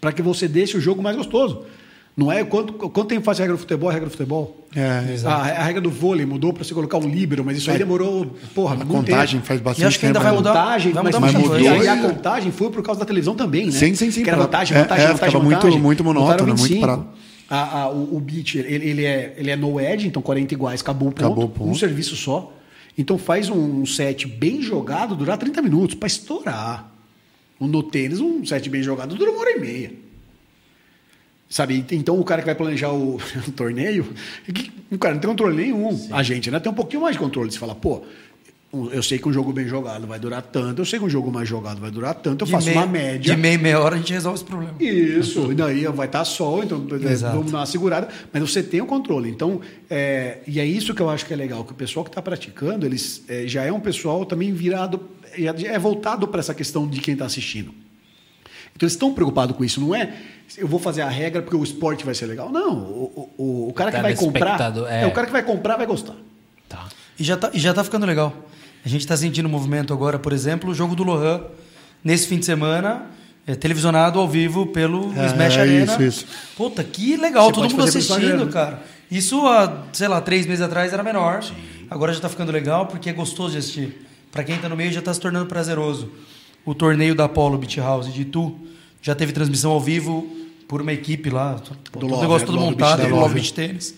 para 0.00 0.12
que 0.12 0.22
você 0.22 0.46
deixe 0.46 0.76
o 0.76 0.80
jogo 0.80 1.02
mais 1.02 1.16
gostoso. 1.16 1.64
Não 2.16 2.32
é 2.32 2.42
quanto, 2.44 2.72
quanto 2.72 3.04
tempo 3.04 3.22
faz 3.22 3.38
a 3.38 3.42
regra 3.42 3.56
do 3.56 3.60
futebol, 3.60 3.90
a 3.90 3.92
regra 3.92 4.08
do 4.08 4.12
futebol? 4.12 4.66
É, 4.74 5.12
exato. 5.12 5.36
A, 5.36 5.60
a 5.60 5.62
regra 5.64 5.82
do 5.82 5.90
vôlei 5.90 6.24
mudou 6.24 6.50
para 6.50 6.64
você 6.64 6.72
colocar 6.72 6.96
um 6.96 7.06
líbero, 7.06 7.44
mas 7.44 7.58
isso 7.58 7.68
aí 7.68 7.76
é. 7.76 7.78
demorou, 7.78 8.34
porra, 8.54 8.74
a 8.82 8.86
contagem 8.86 9.38
tempo. 9.38 9.46
faz 9.46 9.60
bastante 9.60 9.84
e 9.84 9.86
acho 9.86 9.98
que 10.00 10.06
ainda 10.06 10.20
vai 10.20 10.32
mudar, 10.32 10.52
contagem, 10.52 10.92
vai 10.92 11.02
mudar 11.02 11.20
mas, 11.20 11.34
mas 11.34 11.42
mudou, 11.42 11.60
e 11.60 11.68
aí 11.68 11.86
a 11.86 11.96
contagem 11.98 12.50
foi 12.50 12.70
por 12.70 12.82
causa 12.82 12.98
da 12.98 13.04
televisão 13.04 13.34
também, 13.34 13.66
né? 13.66 13.72
Sim, 13.72 13.94
sim, 13.94 14.10
sim. 14.10 14.22
Que 14.22 14.30
era 14.30 14.38
vantagem, 14.38 14.78
vantagem, 14.78 15.04
é, 15.04 15.08
vantagem, 15.08 15.30
ficava 15.30 15.44
vantagem. 15.44 15.78
muito, 15.78 16.02
muito 16.02 16.04
monótono, 16.04 16.56
muito 16.56 16.80
parado. 16.80 17.06
A, 17.50 17.82
a, 17.82 17.90
o, 17.90 18.16
o 18.16 18.20
beat, 18.20 18.54
ele, 18.54 18.88
ele, 18.88 19.04
é, 19.04 19.34
ele 19.36 19.50
é 19.50 19.56
no 19.56 19.78
edge, 19.78 20.08
então 20.08 20.22
40 20.22 20.54
iguais, 20.54 20.80
acabou 20.80 21.08
o 21.08 21.12
ponto, 21.12 21.26
Acabou 21.26 21.44
o 21.44 21.48
ponto. 21.50 21.70
um 21.70 21.74
serviço 21.74 22.16
só. 22.16 22.50
Então 22.96 23.18
faz 23.18 23.50
um, 23.50 23.82
um 23.82 23.86
set 23.86 24.26
bem 24.26 24.62
jogado 24.62 25.14
durar 25.14 25.36
30 25.36 25.60
minutos 25.60 25.94
para 25.94 26.06
estourar. 26.06 26.92
No 27.60 27.82
tênis, 27.82 28.20
um 28.20 28.44
set 28.44 28.70
bem 28.70 28.82
jogado 28.82 29.14
dura 29.14 29.30
uma 29.30 29.40
hora 29.40 29.50
e 29.50 29.60
meia. 29.60 30.05
Sabe? 31.48 31.84
Então 31.92 32.18
o 32.18 32.24
cara 32.24 32.42
que 32.42 32.46
vai 32.46 32.54
planejar 32.54 32.92
o, 32.92 33.16
o 33.16 33.52
torneio, 33.54 34.06
o 34.90 34.98
cara 34.98 35.14
não 35.14 35.20
tem 35.20 35.30
controle 35.30 35.56
nenhum. 35.56 35.96
Sim. 35.96 36.08
A 36.12 36.22
gente 36.22 36.50
né, 36.50 36.58
tem 36.58 36.70
um 36.70 36.74
pouquinho 36.74 37.02
mais 37.02 37.14
de 37.14 37.20
controle. 37.20 37.50
Você 37.50 37.58
fala, 37.58 37.74
pô, 37.74 38.02
eu 38.92 39.02
sei 39.02 39.18
que 39.18 39.28
um 39.28 39.32
jogo 39.32 39.52
bem 39.52 39.66
jogado 39.66 40.06
vai 40.06 40.18
durar 40.18 40.42
tanto, 40.42 40.82
eu 40.82 40.84
sei 40.84 40.98
que 40.98 41.04
um 41.04 41.08
jogo 41.08 41.30
mais 41.30 41.48
jogado 41.48 41.80
vai 41.80 41.90
durar 41.90 42.14
tanto, 42.14 42.42
eu 42.42 42.46
de 42.46 42.52
faço 42.52 42.66
meia, 42.66 42.78
uma 42.78 42.86
média. 42.86 43.34
De 43.34 43.40
meia 43.40 43.58
meia 43.58 43.80
hora 43.80 43.94
a 43.94 43.98
gente 43.98 44.12
resolve 44.12 44.36
esse 44.36 44.44
problema. 44.44 44.74
Isso, 44.80 45.50
e 45.52 45.54
daí 45.54 45.86
vai 45.86 46.06
estar 46.06 46.24
sol, 46.24 46.64
então 46.64 46.84
é, 46.90 47.12
Exato. 47.12 47.36
vamos 47.36 47.52
dar 47.52 47.58
uma 47.58 47.66
segurada, 47.66 48.08
mas 48.32 48.42
você 48.42 48.62
tem 48.62 48.80
o 48.80 48.86
controle. 48.86 49.30
Então, 49.30 49.60
é, 49.88 50.38
e 50.46 50.60
é 50.60 50.66
isso 50.66 50.94
que 50.94 51.00
eu 51.00 51.08
acho 51.08 51.24
que 51.24 51.32
é 51.32 51.36
legal, 51.36 51.64
que 51.64 51.72
o 51.72 51.76
pessoal 51.76 52.04
que 52.04 52.10
está 52.10 52.20
praticando, 52.20 52.84
eles 52.84 53.22
é, 53.28 53.46
já 53.46 53.62
é 53.62 53.72
um 53.72 53.80
pessoal 53.80 54.26
também 54.26 54.52
virado, 54.52 55.00
é 55.32 55.78
voltado 55.78 56.26
para 56.28 56.40
essa 56.40 56.54
questão 56.54 56.86
de 56.88 57.00
quem 57.00 57.14
está 57.14 57.24
assistindo. 57.24 57.72
Então 58.76 58.86
eles 58.86 58.92
estão 58.92 59.12
preocupados 59.12 59.56
com 59.56 59.64
isso, 59.64 59.80
não 59.80 59.94
é 59.94 60.12
eu 60.56 60.68
vou 60.68 60.78
fazer 60.78 61.02
a 61.02 61.08
regra 61.08 61.42
porque 61.42 61.56
o 61.56 61.64
esporte 61.64 62.04
vai 62.04 62.14
ser 62.14 62.26
legal. 62.26 62.50
Não, 62.50 62.74
o, 62.74 63.30
o, 63.36 63.68
o 63.68 63.72
cara 63.72 63.90
que 63.90 64.00
vai 64.00 64.14
comprar, 64.14 64.72
é. 64.88 65.02
é. 65.02 65.06
o 65.06 65.10
cara 65.12 65.26
que 65.26 65.32
vai 65.32 65.42
comprar 65.42 65.76
vai 65.76 65.86
gostar. 65.86 66.14
Tá. 66.68 66.86
E 67.18 67.24
já 67.24 67.34
está 67.34 67.50
e 67.52 67.58
já 67.58 67.74
tá 67.74 67.82
ficando 67.82 68.06
legal. 68.06 68.32
A 68.84 68.88
gente 68.88 69.00
está 69.00 69.16
sentindo 69.16 69.46
o 69.46 69.48
movimento 69.48 69.92
agora, 69.92 70.18
por 70.18 70.32
exemplo, 70.32 70.70
o 70.70 70.74
jogo 70.74 70.94
do 70.94 71.02
Lohan, 71.02 71.42
nesse 72.04 72.28
fim 72.28 72.38
de 72.38 72.44
semana, 72.44 73.06
é 73.44 73.56
televisionado 73.56 74.20
ao 74.20 74.28
vivo 74.28 74.66
pelo 74.66 75.12
é, 75.18 75.26
Smash 75.26 75.58
Arena. 75.58 75.92
Isso, 75.92 76.02
isso. 76.02 76.26
Puta, 76.56 76.84
que 76.84 77.16
legal, 77.16 77.46
Você 77.46 77.52
todo 77.54 77.70
mundo 77.70 77.82
assistindo, 77.82 78.46
cara. 78.48 78.82
Isso 79.10 79.44
há, 79.46 79.84
sei 79.92 80.06
lá, 80.06 80.20
três 80.20 80.46
meses 80.46 80.62
atrás 80.62 80.92
era 80.92 81.02
menor. 81.02 81.42
Sim. 81.42 81.54
Agora 81.90 82.12
já 82.12 82.18
está 82.18 82.28
ficando 82.28 82.52
legal 82.52 82.86
porque 82.86 83.10
é 83.10 83.12
gostoso 83.12 83.52
de 83.52 83.58
assistir. 83.58 84.06
Para 84.30 84.44
quem 84.44 84.56
está 84.56 84.68
no 84.68 84.76
meio 84.76 84.92
já 84.92 85.00
está 85.00 85.12
se 85.12 85.20
tornando 85.20 85.46
prazeroso. 85.46 86.10
O 86.66 86.74
torneio 86.74 87.14
da 87.14 87.26
Apollo 87.26 87.56
Beach 87.58 87.78
House 87.78 88.12
de 88.12 88.22
Itu 88.22 88.54
já 89.00 89.14
teve 89.14 89.32
transmissão 89.32 89.70
ao 89.70 89.80
vivo 89.80 90.26
por 90.66 90.82
uma 90.82 90.92
equipe 90.92 91.30
lá. 91.30 91.54
Do 91.54 91.76
todo 91.92 92.06
Love, 92.08 92.22
negócio 92.22 92.46
todo 92.46 92.58
montado 92.58 93.02
pelo 93.02 93.20
Love 93.20 93.34
Beach 93.34 93.54
Tênis. 93.54 93.94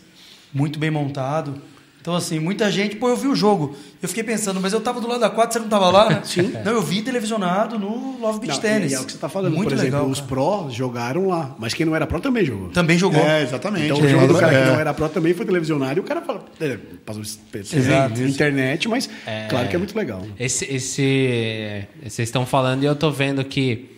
Muito 0.52 0.78
bem 0.78 0.90
montado. 0.90 1.60
Então, 2.08 2.16
assim, 2.16 2.38
muita 2.38 2.72
gente, 2.72 2.96
pô, 2.96 3.10
eu 3.10 3.16
vi 3.18 3.28
o 3.28 3.34
jogo. 3.34 3.76
Eu 4.00 4.08
fiquei 4.08 4.24
pensando, 4.24 4.58
mas 4.62 4.72
eu 4.72 4.80
tava 4.80 4.98
do 4.98 5.06
lado 5.06 5.20
da 5.20 5.28
quadra, 5.28 5.52
você 5.52 5.58
não 5.58 5.68
tava 5.68 5.90
lá, 5.90 6.08
né? 6.08 6.20
Sim. 6.24 6.54
Não, 6.64 6.72
eu 6.72 6.80
vi 6.80 7.02
televisionado 7.02 7.78
no 7.78 8.18
Love 8.18 8.40
Beach 8.40 8.58
Tennis. 8.58 8.94
é 8.94 8.98
o 8.98 9.04
que 9.04 9.12
você 9.12 9.18
tá 9.18 9.28
falando. 9.28 9.52
Muito 9.54 9.68
Por 9.68 9.74
exemplo, 9.74 9.98
legal, 9.98 10.10
os 10.10 10.18
pró 10.18 10.70
jogaram 10.70 11.28
lá, 11.28 11.54
mas 11.58 11.74
quem 11.74 11.84
não 11.84 11.94
era 11.94 12.06
pró 12.06 12.18
também 12.18 12.46
jogou. 12.46 12.70
Também 12.70 12.96
jogou. 12.96 13.20
É, 13.20 13.42
exatamente. 13.42 13.84
Então, 13.84 13.98
é, 13.98 14.06
o 14.06 14.08
jogo 14.08 14.26
do 14.26 14.38
cara 14.38 14.56
é. 14.56 14.62
que 14.62 14.70
não 14.70 14.80
era 14.80 14.94
pró 14.94 15.06
também 15.10 15.34
foi 15.34 15.44
televisionado 15.44 15.98
e 15.98 16.00
o 16.00 16.02
cara 16.02 16.22
fala, 16.22 16.46
é, 16.58 16.78
passou 17.04 17.22
Exato, 17.52 18.22
internet, 18.22 18.88
mas 18.88 19.10
é, 19.26 19.46
claro 19.50 19.68
que 19.68 19.76
é 19.76 19.78
muito 19.78 19.94
legal. 19.94 20.22
Esse, 20.40 20.64
esse, 20.64 21.84
vocês 22.02 22.26
estão 22.26 22.46
falando 22.46 22.84
e 22.84 22.86
eu 22.86 22.96
tô 22.96 23.10
vendo 23.10 23.44
que, 23.44 23.90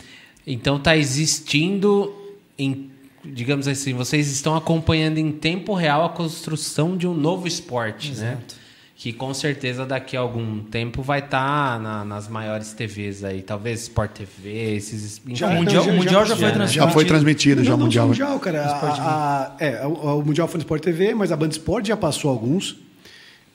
então 0.45 0.81
tá 0.81 0.97
existindo 0.97 2.13
em 2.59 2.91
digamos 3.25 3.69
assim, 3.69 3.93
vocês 3.93 4.31
estão 4.31 4.57
acompanhando 4.57 5.19
em 5.19 5.31
tempo 5.31 5.75
real 5.75 6.05
a 6.05 6.09
construção 6.09 6.97
de 6.97 7.07
um 7.07 7.15
novo 7.15 7.47
esporte, 7.47 8.09
né? 8.09 8.13
Exato. 8.13 8.55
né? 8.55 8.61
Que 8.97 9.15
com 9.15 9.33
certeza 9.33 9.87
daqui 9.87 10.15
a 10.15 10.21
algum 10.21 10.63
tempo 10.63 11.03
vai 11.03 11.21
estar 11.21 11.73
tá 11.73 11.79
na, 11.79 12.05
nas 12.05 12.29
maiores 12.29 12.75
TVs 12.75 13.25
aí, 13.25 13.41
talvez 13.41 13.85
Sport 13.85 14.11
TV, 14.11 14.75
esses. 14.75 15.23
Já, 15.29 15.49
o 15.49 15.55
Mundial, 15.55 15.85
já, 15.85 15.91
o 15.91 15.95
mundial 15.97 16.27
já, 16.27 16.35
já, 16.35 16.37
foi 16.37 16.53
transmitido. 16.53 16.85
Já 16.85 16.91
foi 16.91 17.05
transmitido, 17.07 17.65
já 17.65 17.75
o 17.75 17.79
Mundial. 17.79 18.09
mundial, 18.09 18.39
cara. 18.39 18.63
A, 18.63 19.47
a, 19.47 19.57
é, 19.59 19.87
o, 19.87 20.19
o, 20.19 20.23
Mundial 20.23 20.47
foi 20.47 20.59
no 20.59 20.63
Sport 20.63 20.83
TV, 20.83 21.15
mas 21.15 21.33
a 21.33 21.37
Band 21.37 21.49
Sport 21.49 21.87
já 21.87 21.97
passou 21.97 22.31
alguns. 22.31 22.77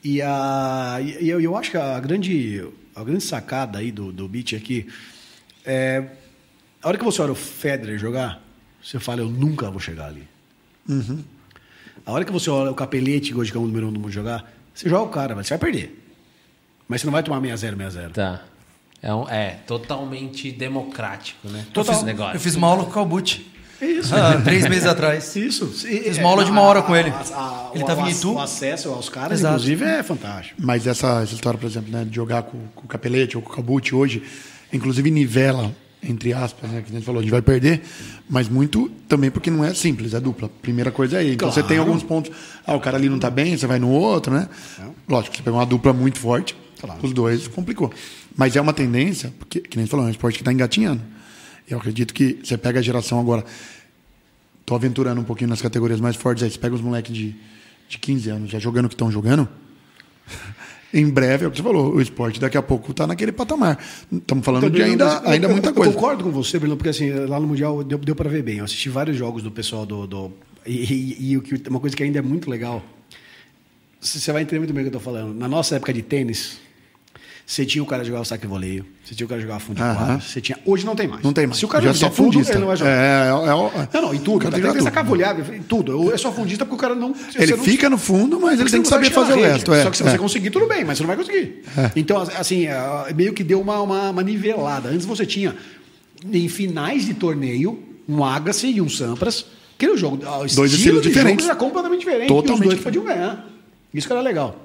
E, 0.04 0.20
a, 0.20 0.98
e 1.00 1.30
eu, 1.30 1.40
eu 1.40 1.56
acho 1.56 1.70
que 1.70 1.78
a 1.78 2.00
grande, 2.00 2.66
a 2.96 3.04
grande 3.04 3.24
sacada 3.24 3.78
aí 3.78 3.92
do, 3.92 4.12
do 4.12 4.28
beat 4.28 4.54
aqui 4.54 4.88
é. 5.64 6.06
A 6.82 6.88
hora 6.88 6.98
que 6.98 7.04
você 7.04 7.22
olha 7.22 7.32
o 7.32 7.36
Federer 7.36 7.98
jogar, 7.98 8.45
você 8.86 9.00
fala, 9.00 9.22
eu 9.22 9.30
nunca 9.30 9.72
vou 9.72 9.80
chegar 9.80 10.06
ali. 10.06 10.28
Uhum. 10.88 11.24
A 12.06 12.12
hora 12.12 12.24
que 12.24 12.32
você 12.32 12.52
olha 12.52 12.70
o 12.70 12.76
capelete, 12.76 13.34
hoje 13.34 13.52
que 13.52 13.58
é 13.58 13.60
o 13.60 13.66
número 13.66 13.88
um 13.88 13.92
do 13.92 14.00
mundo 14.00 14.12
jogar, 14.12 14.54
você 14.74 14.88
joga 14.88 15.06
o 15.06 15.10
cara, 15.10 15.34
você 15.34 15.50
vai 15.50 15.58
perder. 15.58 16.04
Mas 16.88 17.02
você 17.02 17.08
não 17.08 17.12
vai 17.12 17.24
tomar 17.24 17.42
6-0, 17.42 17.76
6-0. 17.76 18.12
Tá. 18.12 18.44
É, 19.02 19.12
um, 19.12 19.28
é, 19.28 19.58
totalmente 19.66 20.52
democrático, 20.52 21.50
né? 21.50 21.66
Total. 21.74 21.96
Esse 21.96 22.06
negócio. 22.06 22.36
Eu 22.36 22.40
fiz 22.40 22.56
uma 22.56 22.68
aula 22.68 22.84
com 22.84 22.92
o 22.92 22.94
Calbucci. 22.94 23.48
Isso. 23.82 24.16
Ah, 24.16 24.40
três 24.40 24.70
meses 24.70 24.86
atrás. 24.86 25.36
Isso. 25.36 25.68
Fiz 25.68 26.18
uma 26.20 26.30
aula 26.30 26.46
de 26.46 26.52
uma 26.52 26.62
hora 26.62 26.84
com 26.84 26.96
ele. 26.96 27.10
A, 27.10 27.14
a, 27.20 27.72
ele 27.74 27.84
estava 27.84 28.02
em 28.02 28.12
Itu. 28.12 28.34
O 28.34 28.40
acesso 28.40 28.90
aos 28.90 29.10
caras, 29.10 29.40
Exato. 29.40 29.56
inclusive, 29.56 29.84
é 29.84 30.04
fantástico. 30.04 30.62
Mas 30.62 30.86
essa, 30.86 31.24
essa 31.24 31.34
história, 31.34 31.60
por 31.60 31.66
exemplo, 31.66 31.92
né, 31.92 32.06
de 32.06 32.16
jogar 32.16 32.44
com, 32.44 32.68
com 32.76 32.86
o 32.86 32.88
Capelete 32.88 33.36
ou 33.36 33.42
com 33.42 33.52
o 33.52 33.56
Calbucci 33.56 33.96
hoje, 33.96 34.24
inclusive 34.72 35.10
nivela 35.10 35.74
entre 36.08 36.34
aspas, 36.34 36.70
né, 36.70 36.82
que 36.82 36.92
a 36.92 36.94
gente 36.94 37.06
falou, 37.06 37.20
a 37.20 37.22
gente 37.24 37.32
vai 37.32 37.42
perder, 37.42 37.82
mas 38.30 38.48
muito 38.48 38.90
também 39.08 39.32
porque 39.32 39.50
não 39.50 39.64
é 39.64 39.74
simples, 39.74 40.14
é 40.14 40.20
dupla. 40.20 40.50
Primeira 40.62 40.92
coisa 40.92 41.18
é 41.18 41.20
aí. 41.20 41.34
Então 41.34 41.50
claro. 41.50 41.62
você 41.62 41.68
tem 41.68 41.78
alguns 41.78 42.04
pontos, 42.04 42.32
ah, 42.66 42.76
o 42.76 42.80
cara 42.80 42.98
ali 42.98 43.10
não 43.10 43.16
está 43.16 43.30
bem, 43.30 43.58
você 43.58 43.68
vai 43.68 43.80
no 43.80 43.90
outro, 43.90 44.34
né? 44.34 44.48
É. 44.80 44.84
Lógico, 45.08 45.36
você 45.36 45.44
pegou 45.44 45.60
uma 45.60 45.66
dupla 45.66 45.94
muito 45.94 46.20
forte, 46.20 46.56
claro. 46.80 47.00
os 47.04 47.14
dois 47.14 47.48
complicou. 47.48 47.92
Mas 48.38 48.56
é 48.56 48.62
uma 48.62 48.74
tendência, 48.74 49.34
porque, 49.40 49.60
que 49.62 49.78
nem 49.78 49.86
você 49.86 49.92
falou, 49.92 50.06
é 50.06 50.10
um 50.10 50.12
esporte 50.12 50.36
que 50.36 50.42
está 50.42 50.52
engatinhando. 50.52 51.02
Eu 51.68 51.78
acredito 51.78 52.14
que 52.14 52.40
você 52.44 52.58
pega 52.58 52.80
a 52.80 52.84
geração 52.84 53.20
agora, 53.20 53.44
tô 54.66 54.76
aventurando 54.76 55.22
um 55.22 55.24
pouquinho 55.24 55.50
nas 55.50 55.62
categorias 55.62 56.00
mais 56.00 56.16
fortes 56.16 56.44
aí, 56.44 56.52
você 56.52 56.60
pega 56.60 56.76
os 56.76 56.82
moleques 56.82 57.16
de, 57.16 57.36
de 57.90 57.98
15 57.98 58.30
anos 58.30 58.52
já 58.52 58.60
jogando 58.60 58.86
o 58.86 58.90
que 58.90 58.96
estão 58.96 59.12
jogando, 59.12 59.48
em 60.96 61.10
breve, 61.10 61.44
é 61.44 61.48
o 61.48 61.52
que 61.52 61.58
você 61.58 61.64
falou, 61.64 61.94
o 61.94 62.02
esporte 62.02 62.40
daqui 62.40 62.58
a 62.58 62.62
pouco 62.62 62.92
está 62.92 63.06
naquele 63.06 63.34
patamar. 63.34 63.78
Estamos 64.10 64.46
falando 64.46 64.68
então, 64.68 64.76
de 64.78 64.82
ainda, 64.82 65.22
eu, 65.26 65.30
ainda 65.30 65.50
muita 65.50 65.74
coisa. 65.74 65.92
Eu 65.92 65.94
concordo 65.94 66.24
com 66.24 66.32
você, 66.32 66.58
Bruno, 66.58 66.78
porque 66.78 66.90
assim, 66.90 67.12
lá 67.12 67.38
no 67.38 67.48
Mundial 67.48 67.84
deu, 67.84 67.98
deu 67.98 68.16
para 68.16 68.30
ver 68.30 68.42
bem. 68.42 68.60
Eu 68.60 68.64
assisti 68.64 68.88
vários 68.88 69.18
jogos 69.18 69.44
do 69.44 69.52
pessoal 69.52 69.86
do. 69.86 70.08
do 70.08 70.32
e, 70.66 70.72
e, 70.72 71.34
e, 71.34 71.70
uma 71.70 71.82
coisa 71.82 71.96
que 71.96 72.02
ainda 72.02 72.20
é 72.20 72.22
muito 72.22 72.50
legal. 72.50 72.82
Você 74.00 74.32
vai 74.32 74.44
entender 74.44 74.60
muito 74.60 74.74
bem 74.74 74.84
o 74.84 74.90
que 74.90 74.96
eu 74.96 75.00
estou 75.00 75.14
falando. 75.14 75.38
Na 75.38 75.50
nossa 75.50 75.76
época 75.76 75.92
de 75.92 76.02
tênis, 76.02 76.60
você 77.46 77.64
tinha 77.64 77.84
o 77.84 77.86
cara 77.86 78.04
jogar 78.04 78.22
o 78.22 78.26
saque 78.26 78.48
voleio, 78.48 78.84
você 79.04 79.14
tinha 79.14 79.26
o 79.26 79.30
cara 79.30 79.40
jogar 79.40 79.60
fundo 79.60 79.76
de 79.76 79.84
quadra, 79.84 80.20
você 80.20 80.42
tinha... 80.42 80.58
Hoje 80.66 80.84
não 80.84 80.96
tem 80.96 81.08
mais. 81.08 81.22
Não 81.22 81.32
tem 81.32 81.46
mais. 81.46 81.60
Se 81.60 81.66
o 81.66 81.68
cara 81.68 81.84
Já 81.84 81.92
é 81.92 81.94
só 81.94 82.10
fundista. 82.10 82.54
Tudo, 82.54 82.54
ele 82.54 82.60
não 82.60 82.68
vai 82.68 82.78
jogar. 82.78 82.92
É, 82.92 82.96
é, 82.96 83.28
é, 83.28 83.90
não, 83.94 84.02
não, 84.02 84.14
em 84.16 84.20
tudo. 84.20 84.40
Cara, 84.40 84.60
tem 84.60 84.74
que 84.74 84.82
sacar 84.82 85.06
voleado, 85.06 85.54
em 85.54 85.62
tudo. 85.62 86.12
É 86.12 86.18
só 86.18 86.32
fundista 86.32 86.66
porque 86.66 86.76
o 86.76 86.80
cara 86.80 86.96
não... 86.96 87.14
Ele 87.36 87.56
fica 87.58 87.88
no 87.88 88.00
fundo, 88.00 88.40
mas 88.40 88.60
ele 88.60 88.70
tem 88.70 88.82
que 88.82 88.88
saber 88.88 89.12
fazer 89.12 89.34
o 89.34 89.42
resto. 89.42 89.72
É, 89.72 89.84
só 89.84 89.92
que 89.92 89.98
se 89.98 90.04
você 90.04 90.16
é. 90.16 90.18
conseguir, 90.18 90.50
tudo 90.50 90.68
bem, 90.68 90.84
mas 90.84 90.98
você 90.98 91.04
não 91.04 91.08
vai 91.08 91.18
conseguir. 91.18 91.62
É. 91.78 91.92
Então, 91.96 92.20
assim, 92.20 92.66
meio 93.16 93.32
que 93.32 93.44
deu 93.44 93.62
uma, 93.62 93.80
uma, 93.80 94.10
uma 94.10 94.24
nivelada. 94.24 94.90
Antes 94.90 95.06
você 95.06 95.24
tinha, 95.24 95.56
em 96.34 96.48
finais 96.48 97.06
de 97.06 97.14
torneio, 97.14 97.78
um 98.10 98.24
Agassi 98.24 98.72
e 98.72 98.82
um 98.82 98.90
Sampras, 98.90 99.46
que 99.78 99.86
era 99.86 99.94
o 99.94 99.98
jogo... 99.98 100.18
Dois 100.56 100.74
estilos 100.74 101.04
diferentes. 101.04 101.46
era 101.46 101.56
completamente 101.56 102.00
diferente. 102.00 102.28
Totalmente. 102.28 102.64
E 102.64 102.68
os 102.70 102.74
dois 102.74 102.84
podiam 102.84 103.06
ganhar. 103.06 103.48
Isso 103.94 104.08
que 104.08 104.14
era 104.14 104.22
legal. 104.22 104.65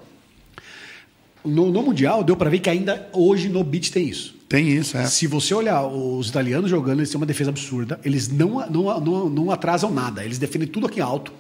No, 1.45 1.71
no 1.71 1.83
Mundial, 1.83 2.23
deu 2.23 2.37
para 2.37 2.51
ver 2.51 2.59
que 2.59 2.69
ainda 2.69 3.09
hoje 3.13 3.49
no 3.49 3.65
beat 3.65 3.91
tem 3.91 4.09
isso. 4.09 4.35
Tem 4.49 4.69
isso, 4.69 4.97
é. 4.97 5.07
Se 5.07 5.27
você 5.27 5.55
olhar 5.55 5.87
os 5.87 6.29
italianos 6.29 6.69
jogando, 6.69 6.99
eles 6.99 7.09
têm 7.11 7.17
uma 7.17 7.27
defesa 7.27 7.51
absurda. 7.51 8.01
Eles 8.05 8.29
não, 8.29 8.69
não, 8.69 9.01
não, 9.01 9.31
não 9.31 9.51
atrasam 9.51 9.93
nada. 9.93 10.25
Eles 10.25 10.39
defendem 10.39 10.67
tudo 10.67 10.87
aqui 10.87 11.01
alto, 11.01 11.33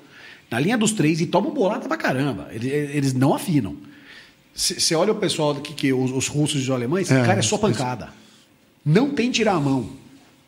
na 0.50 0.60
linha 0.60 0.78
dos 0.78 0.92
três, 0.92 1.20
e 1.20 1.26
tomam 1.26 1.52
bolada 1.52 1.88
pra 1.88 1.96
caramba. 1.96 2.48
Eles, 2.52 2.70
eles 2.72 3.12
não 3.12 3.34
afinam. 3.34 3.76
Você 4.54 4.94
olha 4.94 5.12
o 5.12 5.16
pessoal 5.16 5.54
que, 5.56 5.74
que 5.74 5.92
os, 5.92 6.12
os, 6.12 6.28
russos 6.28 6.60
e 6.60 6.64
os 6.64 6.70
alemães, 6.70 7.10
é, 7.10 7.24
cara, 7.24 7.40
é 7.40 7.42
só 7.42 7.58
pancada. 7.58 8.10
Não 8.84 9.10
tem 9.10 9.30
tirar 9.30 9.54
a 9.54 9.60
mão. 9.60 9.90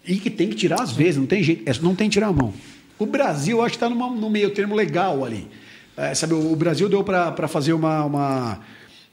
E 0.06 0.16
que 0.16 0.30
tem 0.30 0.48
que 0.48 0.56
tirar 0.56 0.82
às 0.82 0.92
vezes, 0.92 1.16
não 1.16 1.26
tem 1.26 1.42
jeito. 1.42 1.68
É, 1.68 1.72
não 1.82 1.94
tem 1.94 2.08
tirar 2.08 2.28
a 2.28 2.32
mão. 2.32 2.52
O 2.98 3.06
Brasil, 3.06 3.60
acho 3.60 3.76
que 3.76 3.84
está 3.84 3.88
no 3.88 4.30
meio 4.30 4.50
termo 4.50 4.74
legal 4.74 5.24
ali. 5.24 5.48
É, 5.96 6.14
sabe, 6.14 6.34
o 6.34 6.54
Brasil 6.54 6.88
deu 6.88 7.02
para 7.02 7.48
fazer 7.48 7.72
uma, 7.72 8.04
uma 8.04 8.60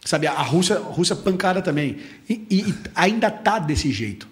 Sabe, 0.06 0.28
a 0.28 0.42
Rússia, 0.42 0.78
a 0.78 0.80
Rússia 0.80 1.16
pancada 1.16 1.62
também. 1.62 1.98
E, 2.30 2.46
e, 2.50 2.74
ainda 2.96 3.30
tá 3.30 3.60
desse 3.60 3.92
jeito. 3.92 4.28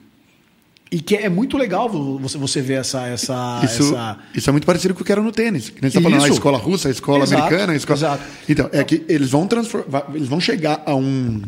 E 0.89 1.01
que 1.01 1.15
é 1.15 1.27
muito 1.27 1.57
legal 1.57 1.89
você, 1.89 2.37
você 2.37 2.61
ver 2.61 2.75
essa, 2.75 3.05
essa, 3.07 3.61
isso, 3.63 3.83
essa... 3.83 4.17
Isso 4.33 4.49
é 4.49 4.51
muito 4.53 4.65
parecido 4.65 4.93
com 4.93 5.01
o 5.01 5.05
que 5.05 5.11
era 5.11 5.21
no 5.21 5.31
tênis. 5.31 5.69
Que 5.69 5.81
nem 5.81 5.91
você 5.91 5.97
está 5.97 6.09
falando, 6.09 6.23
a 6.23 6.29
escola 6.29 6.57
russa, 6.57 6.87
a 6.87 6.91
escola 6.91 7.23
exato, 7.23 7.41
americana, 7.41 7.73
a 7.73 7.75
escola... 7.75 7.99
Exato. 7.99 8.23
Então, 8.47 8.69
é 8.71 8.83
que 8.83 9.03
eles 9.09 9.29
vão, 9.31 9.45
transformar, 9.45 10.05
eles 10.13 10.29
vão 10.29 10.39
chegar 10.39 10.81
a 10.85 10.95
um 10.95 11.41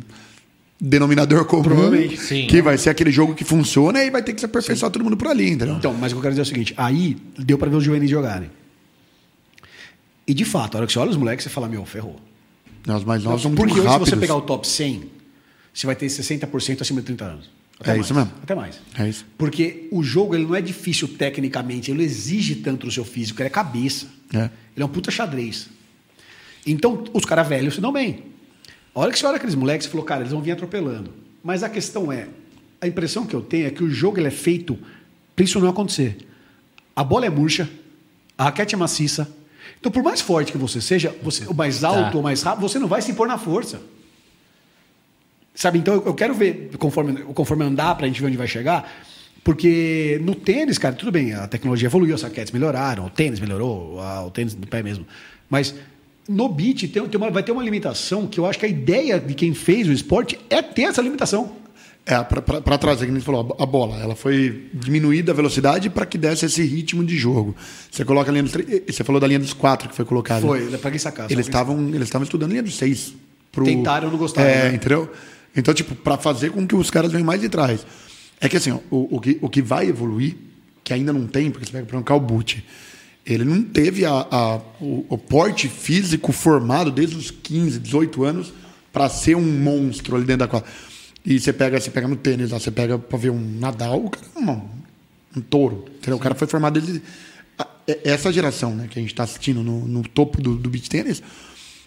denominador 0.80 1.46
comum 1.46 1.92
Sim, 2.18 2.48
que 2.48 2.62
vai 2.62 2.78
ser 2.78 2.90
aquele 2.90 3.12
jogo 3.12 3.34
que 3.34 3.44
funciona 3.44 4.04
e 4.04 4.10
vai 4.10 4.22
ter 4.22 4.34
que 4.34 4.40
se 4.40 4.46
aperfeiçoar 4.46 4.90
Sim. 4.90 4.94
todo 4.94 5.04
mundo 5.04 5.18
por 5.18 5.28
ali, 5.28 5.52
entendeu? 5.52 5.76
Então, 5.76 5.94
mas 5.94 6.12
o 6.12 6.16
que 6.16 6.20
eu 6.20 6.22
quero 6.22 6.34
dizer 6.34 6.42
é 6.42 6.44
o 6.44 6.46
seguinte, 6.46 6.74
aí 6.76 7.18
deu 7.38 7.58
para 7.58 7.70
ver 7.70 7.78
os 7.78 7.84
juvenis 7.84 8.10
jogarem. 8.10 8.50
E 10.28 10.34
de 10.34 10.46
fato, 10.46 10.76
a 10.76 10.78
hora 10.80 10.88
que 10.88 10.94
você 10.94 11.00
olha 11.00 11.12
os 11.12 11.18
moleques, 11.18 11.44
você 11.44 11.50
fala, 11.50 11.68
meu, 11.68 11.86
ferrou. 11.86 12.18
Os 12.88 13.04
mais 13.04 13.24
novos 13.24 13.42
são 13.42 13.52
muito 13.52 13.62
Porque 13.62 13.82
rápidos. 13.82 14.10
se 14.10 14.16
você 14.16 14.20
pegar 14.20 14.36
o 14.36 14.42
top 14.42 14.68
100, 14.68 15.04
você 15.74 15.86
vai 15.86 15.96
ter 15.96 16.08
60% 16.08 16.82
acima 16.82 17.02
de 17.02 17.06
30 17.08 17.26
anos. 17.26 17.50
Até 17.80 17.92
é 17.92 17.94
mais. 17.94 18.06
isso 18.06 18.14
mesmo. 18.14 18.32
Até 18.44 18.56
mais. 18.56 18.82
É 18.98 19.08
isso. 19.08 19.26
Porque 19.38 19.88
o 19.92 20.04
jogo 20.04 20.36
ele 20.36 20.46
não 20.46 20.56
é 20.56 20.62
difícil 20.62 21.08
tecnicamente, 21.08 21.92
ele 21.92 22.04
exige 22.04 22.56
tanto 22.56 22.86
do 22.86 22.92
seu 22.92 23.06
físico, 23.06 23.42
ele 23.42 23.48
é 23.48 23.50
cabeça. 23.50 24.08
É. 24.34 24.50
Ele 24.76 24.84
é 24.84 24.86
um 24.86 24.90
puta 24.90 25.10
xadrez. 25.10 25.70
Então, 26.66 27.04
os 27.14 27.26
caras 27.26 27.48
velhos 27.48 27.76
se 27.76 27.82
dão 27.82 27.92
bem. 27.92 28.26
A 28.94 29.00
hora 29.00 29.12
que 29.12 29.20
você 29.20 29.26
olha 29.26 29.38
aqueles 29.38 29.56
moleques, 29.56 29.86
você 29.86 29.92
falou, 29.92 30.06
cara, 30.06 30.22
eles 30.22 30.34
vão 30.34 30.42
vir 30.42 30.52
atropelando. 30.52 31.14
Mas 31.44 31.64
a 31.64 31.70
questão 31.70 32.12
é, 32.12 32.28
a 32.82 32.88
impressão 32.88 33.26
que 33.26 33.34
eu 33.34 33.42
tenho 33.42 33.68
é 33.68 33.70
que 33.70 33.84
o 33.84 33.90
jogo 33.90 34.20
ele 34.20 34.28
é 34.28 34.32
feito 34.32 34.78
para 35.36 35.46
isso 35.46 35.60
não 35.60 35.70
acontecer. 35.70 36.18
A 36.94 37.04
bola 37.04 37.26
é 37.26 37.30
murcha, 37.30 37.70
a 38.38 38.46
raquete 38.46 38.76
é 38.76 38.78
maciça. 38.78 39.34
Então, 39.80 39.92
por 39.92 40.04
mais 40.04 40.22
forte 40.22 40.52
que 40.52 40.58
você 40.58 40.80
seja, 40.80 41.16
você, 41.22 41.46
o 41.46 41.54
mais 41.54 41.84
alto 41.84 42.12
tá. 42.12 42.18
ou 42.18 42.24
mais 42.24 42.42
rápido, 42.42 42.62
você 42.62 42.80
não 42.80 42.88
vai 42.88 43.02
se 43.02 43.12
impor 43.12 43.28
na 43.28 43.38
força. 43.38 43.82
Sabe? 45.54 45.78
Então 45.78 46.02
eu 46.06 46.14
quero 46.14 46.34
ver, 46.34 46.72
conforme, 46.78 47.22
conforme 47.34 47.66
andar, 47.66 47.96
para 47.96 48.06
a 48.06 48.08
gente 48.08 48.22
ver 48.22 48.28
onde 48.28 48.38
vai 48.38 48.48
chegar. 48.48 48.90
Porque 49.44 50.20
no 50.24 50.36
tênis, 50.36 50.78
cara, 50.78 50.96
tudo 50.96 51.12
bem, 51.12 51.34
a 51.34 51.48
tecnologia 51.48 51.88
evoluiu, 51.88 52.16
as 52.16 52.22
raquetes 52.22 52.52
melhoraram, 52.54 53.06
o 53.06 53.10
tênis 53.10 53.40
melhorou, 53.40 54.00
o 54.26 54.32
tênis 54.32 54.54
do 54.54 54.68
pé 54.68 54.82
mesmo. 54.82 55.06
Mas 55.50 55.74
no 56.28 56.48
beat 56.48 56.88
tem, 56.92 57.06
tem 57.08 57.18
uma, 57.18 57.32
vai 57.32 57.44
ter 57.44 57.52
uma 57.52 57.64
limitação 57.64 58.28
que 58.28 58.40
eu 58.40 58.46
acho 58.46 58.60
que 58.60 58.66
a 58.66 58.70
ideia 58.70 59.20
de 59.20 59.34
quem 59.34 59.54
fez 59.54 59.88
o 59.88 59.92
esporte 59.92 60.40
é 60.50 60.62
ter 60.62 60.84
essa 60.84 61.02
limitação. 61.02 61.56
É, 62.12 62.24
para 62.24 62.78
trás, 62.80 62.98
que 62.98 63.06
a 63.06 63.08
gente 63.08 63.24
falou, 63.24 63.56
a 63.60 63.66
bola, 63.68 63.98
ela 63.98 64.16
foi 64.16 64.68
diminuída 64.74 65.32
a 65.32 65.36
velocidade 65.36 65.92
para 65.92 66.08
que 66.08 66.18
desse 66.18 66.44
esse 66.44 66.64
ritmo 66.64 67.06
de 67.06 67.16
jogo. 67.16 67.56
Você 67.92 68.04
coloca 68.04 68.32
a 68.32 68.34
linha 68.34 68.42
dos, 68.42 68.52
você 68.52 69.04
falou 69.04 69.22
da 69.22 69.28
linha 69.28 69.38
dos 69.38 69.54
quatro 69.54 69.88
que 69.88 69.96
foi 69.96 70.06
colocada. 70.06 70.42
Foi, 70.42 70.76
para 70.80 70.90
quem 70.90 71.00
sacar. 71.00 71.30
Eles 71.30 71.46
estavam 71.46 71.90
eles 71.90 72.08
estavam 72.08 72.24
estudando 72.24 72.50
a 72.50 72.54
linha 72.54 72.64
dos 72.64 72.78
seis. 72.78 73.14
Pro... 73.52 73.64
Tentaram, 73.64 74.10
não 74.10 74.18
gostaram. 74.18 74.50
É, 74.50 74.70
né? 74.70 74.76
entendeu? 74.76 75.08
Então, 75.56 75.72
tipo, 75.72 75.94
para 75.94 76.18
fazer 76.18 76.50
com 76.50 76.66
que 76.66 76.76
os 76.76 76.90
caras 76.90 77.12
venham 77.12 77.28
mais 77.28 77.42
de 77.42 77.48
trás. 77.48 77.86
É 78.42 78.50
que 78.50 78.58
assim, 78.58 78.72
ó, 78.72 78.80
o, 78.90 79.18
o, 79.18 79.22
que, 79.22 79.38
o 79.40 79.48
que 79.48 79.62
vai 79.62 79.86
evoluir, 79.88 80.36
que 80.84 80.92
ainda 80.92 81.14
não 81.14 81.28
tem, 81.28 81.52
porque 81.52 81.68
você 81.68 81.72
pega, 81.72 81.86
por 81.86 81.92
exemplo, 81.92 82.02
o 82.02 82.06
Calbucci, 82.06 82.64
ele 83.24 83.44
não 83.44 83.62
teve 83.62 84.04
a, 84.04 84.26
a 84.32 84.56
o, 84.82 85.06
o, 85.10 85.16
porte 85.16 85.68
físico 85.68 86.32
formado 86.32 86.90
desde 86.90 87.16
os 87.16 87.30
15, 87.30 87.78
18 87.78 88.24
anos 88.24 88.52
para 88.92 89.08
ser 89.10 89.36
um 89.36 89.60
monstro 89.60 90.16
ali 90.16 90.26
dentro 90.26 90.40
da 90.40 90.48
quadra. 90.48 90.68
E 91.30 91.40
você 91.40 91.54
pega, 91.54 91.80
você 91.80 91.92
pega 91.92 92.08
no 92.08 92.16
tênis, 92.16 92.50
lá, 92.50 92.60
você 92.60 92.72
pega 92.72 92.98
para 92.98 93.18
ver 93.20 93.30
um 93.30 93.40
Nadal, 93.40 94.04
o 94.04 94.10
cara 94.10 94.26
é 94.36 94.40
um, 94.40 94.62
um 95.38 95.42
touro. 95.42 95.86
Entendeu? 95.98 96.18
O 96.18 96.20
cara 96.20 96.34
foi 96.34 96.48
formado 96.48 96.82
desde. 96.82 97.04
Essa 98.04 98.34
geração 98.34 98.74
né, 98.76 98.88
que 98.90 98.98
a 98.98 99.02
gente 99.02 99.12
está 99.12 99.24
assistindo 99.24 99.64
no, 99.64 99.88
no 99.88 100.02
topo 100.02 100.42
do, 100.42 100.56
do 100.56 100.70
beach 100.70 100.90
tênis 100.90 101.22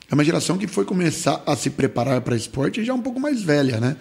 é 0.09 0.15
uma 0.15 0.25
geração 0.25 0.57
que 0.57 0.69
foi 0.69 0.85
começar 0.85 1.43
a 1.45 1.57
se 1.57 1.71
preparar 1.71 2.21
para 2.21 2.37
esporte 2.37 2.85
já 2.85 2.95
um 2.95 3.01
pouco 3.01 3.19
mais 3.19 3.43
velha, 3.43 3.81
né? 3.81 3.97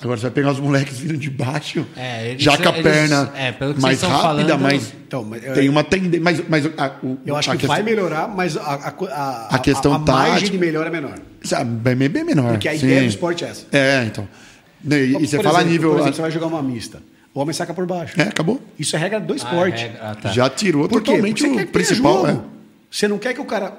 Agora 0.00 0.16
você 0.16 0.22
vai 0.22 0.30
pegar 0.30 0.52
os 0.52 0.60
moleques 0.60 0.98
vindo 0.98 1.18
de 1.18 1.28
baixo, 1.28 1.86
é, 1.94 2.30
eles, 2.30 2.42
já 2.42 2.56
com 2.56 2.68
a 2.68 2.72
eles, 2.72 2.82
perna 2.82 3.32
é, 3.36 3.54
mais 3.78 4.00
rápida, 4.00 4.22
falando, 4.22 4.58
mas, 4.58 4.94
então, 5.06 5.24
mas 5.24 5.42
tem 5.42 5.68
uma 5.68 5.84
tendência. 5.84 6.20
Mas, 6.22 6.48
mas 6.48 6.66
a, 6.78 6.96
o, 7.02 7.18
eu 7.26 7.36
acho 7.36 7.50
que 7.50 7.56
questão, 7.58 7.76
vai 7.76 7.82
melhorar, 7.82 8.26
mas 8.28 8.56
a, 8.56 8.62
a, 8.62 8.88
a, 8.88 9.56
a 9.56 9.58
questão 9.58 9.92
a, 9.92 9.96
a 9.96 9.98
margem 9.98 10.50
de 10.50 10.56
melhor 10.56 10.86
é 10.86 10.90
menor. 10.90 11.18
Bem, 11.82 12.08
bem 12.08 12.24
menor. 12.24 12.52
Porque 12.52 12.68
a 12.68 12.78
sim. 12.78 12.86
ideia 12.86 13.02
do 13.02 13.08
esporte 13.08 13.44
é 13.44 13.48
essa. 13.48 13.66
É, 13.72 14.04
então. 14.06 14.26
E, 14.84 14.94
e 14.94 15.12
você 15.12 15.22
exemplo, 15.22 15.44
fala 15.44 15.62
nível. 15.62 15.92
Exemplo, 15.94 16.14
você 16.14 16.22
vai 16.22 16.30
jogar 16.30 16.46
uma 16.46 16.62
mista. 16.62 17.02
O 17.32 17.40
homem 17.40 17.52
saca 17.52 17.72
por 17.72 17.86
baixo. 17.86 18.20
É, 18.20 18.24
acabou. 18.24 18.60
Isso 18.78 18.96
é 18.96 18.98
regra 18.98 19.20
do 19.20 19.32
ah, 19.32 19.36
esporte. 19.36 19.84
Ah, 19.84 19.88
regra, 19.88 20.00
ah, 20.02 20.14
tá. 20.14 20.28
Já 20.30 20.50
tirou 20.50 20.88
por 20.88 21.00
totalmente 21.00 21.44
o 21.44 21.66
principal. 21.68 22.26
É. 22.26 22.40
Você 22.90 23.06
não 23.06 23.18
quer 23.18 23.34
que 23.34 23.40
o 23.40 23.44
cara 23.44 23.72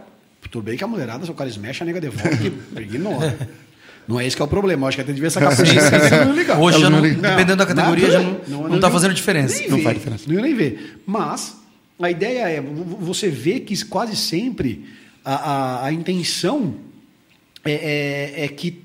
tudo 0.50 0.64
bem 0.64 0.78
que 0.78 0.84
a 0.84 0.88
mulherada, 0.88 1.26
se 1.26 1.32
o 1.32 1.34
cara 1.34 1.50
smecha, 1.50 1.84
a 1.84 1.86
nega 1.86 2.02
devolve, 2.02 2.38
que 2.50 2.52
ignora. 2.82 3.38
Não 4.08 4.20
é 4.20 4.26
esse 4.26 4.36
que 4.36 4.42
é 4.42 4.46
o 4.46 4.48
problema. 4.48 4.84
Eu 4.84 4.88
acho 4.88 4.98
que 4.98 5.02
até 5.02 5.14
devia 5.14 5.30
sacar 5.30 5.56
por 5.56 5.66
isso. 5.66 6.60
Hoje, 6.60 6.90
não, 6.90 7.02
dependendo 7.02 7.58
da 7.58 7.66
categoria, 7.66 8.10
já 8.10 8.22
não, 8.22 8.42
não, 8.48 8.70
não, 8.70 8.80
tá 8.80 8.90
fazendo 8.90 9.14
diferença. 9.14 9.62
Não 9.70 9.80
faz 9.82 9.98
diferença. 9.98 10.24
Não 10.28 10.36
ia 10.36 10.42
nem 10.42 10.56
ver. 10.56 11.00
Mas 11.06 11.56
a 12.00 12.10
ideia 12.10 12.50
é, 12.50 12.62
você 12.62 13.30
vê 13.30 13.60
que 13.60 13.86
quase 13.86 14.16
sempre 14.16 14.86
a, 15.24 15.36
a, 15.36 15.86
a 15.86 15.94
intenção 15.94 16.74
é, 17.64 17.72
é, 18.42 18.46
é 18.46 18.48
que 18.48 18.82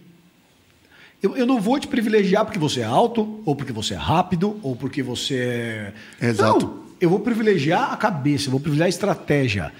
eu, 1.26 1.36
eu, 1.36 1.46
não 1.46 1.60
vou 1.60 1.78
te 1.78 1.88
privilegiar 1.88 2.44
porque 2.44 2.58
você 2.58 2.80
é 2.80 2.84
alto, 2.84 3.40
ou 3.44 3.56
porque 3.56 3.72
você 3.72 3.94
é 3.94 3.96
rápido, 3.96 4.58
ou 4.62 4.76
porque 4.76 5.02
você 5.02 5.92
é. 6.20 6.28
Exato. 6.28 6.66
Não, 6.66 6.86
eu 7.00 7.10
vou 7.10 7.20
privilegiar 7.20 7.92
a 7.92 7.96
cabeça, 7.96 8.46
eu 8.46 8.52
vou 8.52 8.60
privilegiar 8.60 8.86
a 8.86 8.88
estratégia. 8.88 9.72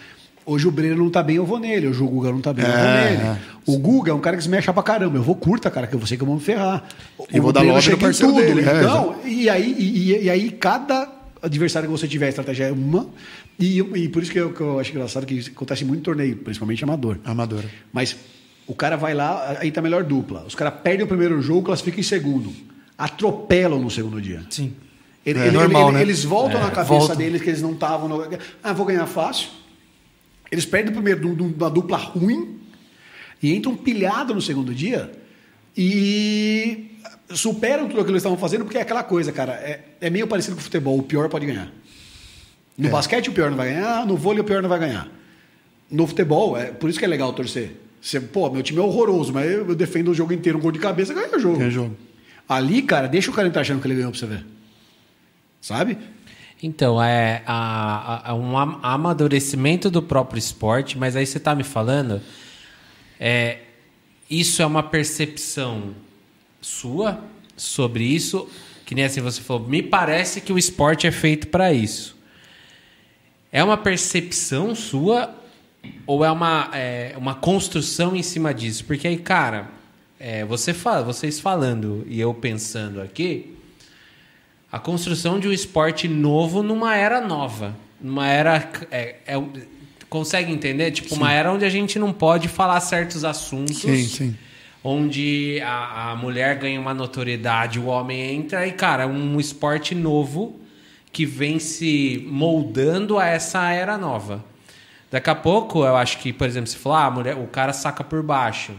Hoje 0.44 0.68
o 0.68 0.70
Breno 0.70 0.96
não 0.96 1.10
tá 1.10 1.22
bem, 1.22 1.36
eu 1.36 1.46
vou 1.46 1.58
nele. 1.58 1.88
Hoje 1.88 2.02
o 2.02 2.06
Guga 2.06 2.30
não 2.30 2.40
tá 2.40 2.52
bem, 2.52 2.64
é, 2.64 2.68
eu 2.68 2.72
vou 2.72 2.84
é, 2.84 3.10
nele. 3.10 3.22
É. 3.22 3.36
O 3.66 3.78
Guga 3.78 4.10
é 4.12 4.14
um 4.14 4.20
cara 4.20 4.36
que 4.36 4.42
se 4.42 4.48
mexe 4.48 4.72
pra 4.72 4.82
caramba. 4.82 5.18
Eu 5.18 5.22
vou 5.22 5.34
curta, 5.34 5.70
cara, 5.70 5.86
que 5.86 5.94
eu 5.94 6.06
sei 6.06 6.16
que 6.16 6.22
eu 6.22 6.26
vou 6.26 6.36
me 6.36 6.42
ferrar. 6.42 6.84
E 7.32 7.40
vou 7.40 7.52
dar 7.52 7.62
loja 7.62 7.90
no 7.90 7.98
parceiro 7.98 8.32
tudo. 8.32 8.44
Dele. 8.44 8.60
É, 8.60 8.80
então, 8.80 9.16
é, 9.24 9.28
e, 9.28 9.48
aí, 9.48 9.74
e, 9.76 10.24
e, 10.24 10.30
aí 10.30 10.50
cada 10.50 11.12
adversário 11.42 11.88
que 11.88 11.92
você 11.96 12.06
tiver, 12.06 12.26
a 12.26 12.28
estratégia 12.28 12.64
é 12.66 12.72
uma. 12.72 13.08
E, 13.58 13.80
e 13.80 14.08
por 14.08 14.22
isso 14.22 14.30
que 14.30 14.38
eu, 14.38 14.52
que 14.52 14.60
eu 14.60 14.78
acho 14.78 14.92
engraçado 14.92 15.26
que 15.26 15.50
acontece 15.54 15.84
muito 15.84 16.00
em 16.00 16.04
torneio, 16.04 16.36
principalmente 16.36 16.84
amador. 16.84 17.18
Amador. 17.24 17.64
Mas 17.92 18.16
o 18.66 18.74
cara 18.74 18.96
vai 18.96 19.14
lá, 19.14 19.56
aí 19.60 19.70
tá 19.70 19.80
melhor 19.80 20.04
dupla. 20.04 20.44
Os 20.46 20.54
caras 20.54 20.74
perdem 20.82 21.04
o 21.04 21.08
primeiro 21.08 21.40
jogo, 21.40 21.62
classificam 21.62 22.00
em 22.00 22.04
segundo. 22.04 22.52
Atropelam 22.98 23.80
no 23.80 23.90
segundo 23.90 24.20
dia. 24.20 24.44
Sim. 24.50 24.74
Ele, 25.24 25.38
é, 25.38 25.46
ele, 25.48 25.56
normal, 25.56 25.88
ele, 25.88 25.96
né? 25.96 26.02
Eles 26.02 26.24
voltam 26.24 26.60
na 26.60 26.70
cabeça 26.70 26.94
volta. 26.94 27.16
deles 27.16 27.42
que 27.42 27.48
eles 27.50 27.62
não 27.62 27.72
estavam. 27.72 28.08
No... 28.08 28.28
Ah, 28.62 28.72
vou 28.72 28.86
ganhar 28.86 29.06
fácil 29.06 29.48
eles 30.50 30.64
perdem 30.64 30.92
primeiro 30.92 31.34
de 31.34 31.42
uma 31.42 31.70
dupla 31.70 31.96
ruim 31.96 32.58
e 33.42 33.54
entram 33.54 33.76
pilhado 33.76 34.34
no 34.34 34.40
segundo 34.40 34.74
dia 34.74 35.10
e 35.76 36.98
superam 37.30 37.84
tudo 37.84 38.00
aquilo 38.00 38.04
que 38.04 38.10
eles 38.12 38.20
estavam 38.20 38.38
fazendo, 38.38 38.64
porque 38.64 38.78
é 38.78 38.82
aquela 38.82 39.02
coisa, 39.02 39.32
cara, 39.32 39.52
é, 39.54 39.84
é 40.00 40.10
meio 40.10 40.26
parecido 40.26 40.54
com 40.56 40.60
o 40.60 40.64
futebol, 40.64 40.98
o 40.98 41.02
pior 41.02 41.28
pode 41.28 41.46
ganhar. 41.46 41.70
No 42.78 42.88
é. 42.88 42.90
basquete 42.90 43.28
o 43.28 43.32
pior 43.32 43.50
não 43.50 43.56
vai 43.56 43.74
ganhar, 43.74 44.06
no 44.06 44.16
vôlei 44.16 44.40
o 44.40 44.44
pior 44.44 44.62
não 44.62 44.68
vai 44.68 44.78
ganhar. 44.78 45.08
No 45.90 46.06
futebol, 46.06 46.56
é 46.56 46.66
por 46.66 46.88
isso 46.88 46.98
que 46.98 47.04
é 47.04 47.08
legal 47.08 47.32
torcer. 47.32 47.72
Você, 48.06 48.20
pô, 48.20 48.48
meu 48.48 48.62
time 48.62 48.78
é 48.78 48.82
horroroso, 48.82 49.32
mas 49.32 49.50
eu, 49.50 49.68
eu 49.68 49.74
defendo 49.74 50.12
o 50.12 50.14
jogo 50.14 50.32
inteiro, 50.32 50.58
um 50.58 50.60
gol 50.60 50.70
de 50.70 50.78
cabeça, 50.78 51.12
ganha 51.12 51.36
o 51.36 51.40
jogo. 51.40 51.58
Ganha 51.58 51.68
o 51.68 51.72
jogo. 51.72 51.96
Ali, 52.48 52.80
cara, 52.82 53.08
deixa 53.08 53.32
o 53.32 53.34
cara 53.34 53.48
entrar 53.48 53.62
achando 53.62 53.80
que 53.80 53.88
ele 53.88 53.96
ganhou 53.96 54.12
pra 54.12 54.20
você 54.20 54.26
ver. 54.26 54.46
Sabe? 55.60 55.98
Então, 56.62 57.02
é 57.02 57.42
a, 57.44 58.30
a, 58.30 58.34
um 58.36 58.56
amadurecimento 58.56 59.90
do 59.90 60.00
próprio 60.00 60.38
esporte, 60.38 60.96
mas 60.96 61.16
aí 61.16 61.26
você 61.26 61.38
está 61.38 61.52
me 61.52 61.64
falando, 61.64 62.22
é, 63.18 63.58
isso 64.30 64.62
é 64.62 64.66
uma 64.66 64.84
percepção 64.84 65.92
sua 66.60 67.24
sobre 67.56 68.04
isso, 68.04 68.48
que 68.84 68.94
nem 68.94 69.04
assim 69.04 69.20
você 69.20 69.40
falou, 69.40 69.66
me 69.66 69.82
parece 69.82 70.40
que 70.40 70.52
o 70.52 70.58
esporte 70.58 71.08
é 71.08 71.10
feito 71.10 71.48
para 71.48 71.72
isso. 71.72 72.16
É 73.50 73.64
uma 73.64 73.76
percepção 73.76 74.76
sua 74.76 75.34
ou 76.06 76.24
é 76.24 76.30
uma, 76.30 76.70
é 76.72 77.14
uma 77.16 77.34
construção 77.34 78.14
em 78.14 78.22
cima 78.22 78.52
disso? 78.52 78.84
Porque 78.84 79.06
aí, 79.06 79.16
cara, 79.16 79.68
é, 80.18 80.44
você 80.44 80.72
fala, 80.72 81.02
vocês 81.02 81.38
falando 81.40 82.04
e 82.08 82.20
eu 82.20 82.32
pensando 82.32 83.00
aqui, 83.00 83.54
a 84.70 84.78
construção 84.78 85.38
de 85.38 85.48
um 85.48 85.52
esporte 85.52 86.08
novo 86.08 86.62
numa 86.62 86.96
era 86.96 87.20
nova. 87.20 87.74
Numa 88.00 88.28
era. 88.28 88.70
É, 88.90 89.16
é, 89.26 89.42
consegue 90.08 90.52
entender? 90.52 90.90
Tipo, 90.90 91.10
sim. 91.10 91.16
uma 91.16 91.32
era 91.32 91.52
onde 91.52 91.64
a 91.64 91.70
gente 91.70 91.98
não 91.98 92.12
pode 92.12 92.48
falar 92.48 92.80
certos 92.80 93.24
assuntos. 93.24 93.78
Sim, 93.78 94.04
sim. 94.04 94.36
Onde 94.82 95.60
a, 95.64 96.12
a 96.12 96.16
mulher 96.16 96.58
ganha 96.58 96.80
uma 96.80 96.94
notoriedade, 96.94 97.78
o 97.78 97.86
homem 97.86 98.34
entra 98.34 98.66
e, 98.66 98.72
cara, 98.72 99.06
um 99.06 99.40
esporte 99.40 99.94
novo 99.94 100.60
que 101.12 101.24
vem 101.24 101.58
se 101.58 102.24
moldando 102.28 103.18
a 103.18 103.26
essa 103.26 103.72
era 103.72 103.96
nova. 103.96 104.44
Daqui 105.16 105.30
a 105.30 105.34
pouco, 105.34 105.82
eu 105.82 105.96
acho 105.96 106.18
que, 106.18 106.30
por 106.30 106.46
exemplo, 106.46 106.68
se 106.68 106.76
falar, 106.76 107.04
ah, 107.04 107.06
a 107.06 107.10
mulher, 107.10 107.36
o 107.36 107.46
cara 107.46 107.72
saca 107.72 108.04
por 108.04 108.22
baixo. 108.22 108.74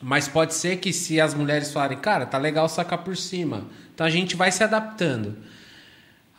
Mas 0.00 0.26
pode 0.26 0.54
ser 0.54 0.78
que 0.78 0.94
se 0.94 1.20
as 1.20 1.34
mulheres 1.34 1.70
falarem, 1.70 1.98
cara, 1.98 2.24
tá 2.24 2.38
legal 2.38 2.66
sacar 2.70 3.00
por 3.04 3.14
cima. 3.14 3.64
Então 3.94 4.06
a 4.06 4.08
gente 4.08 4.34
vai 4.34 4.50
se 4.50 4.64
adaptando. 4.64 5.36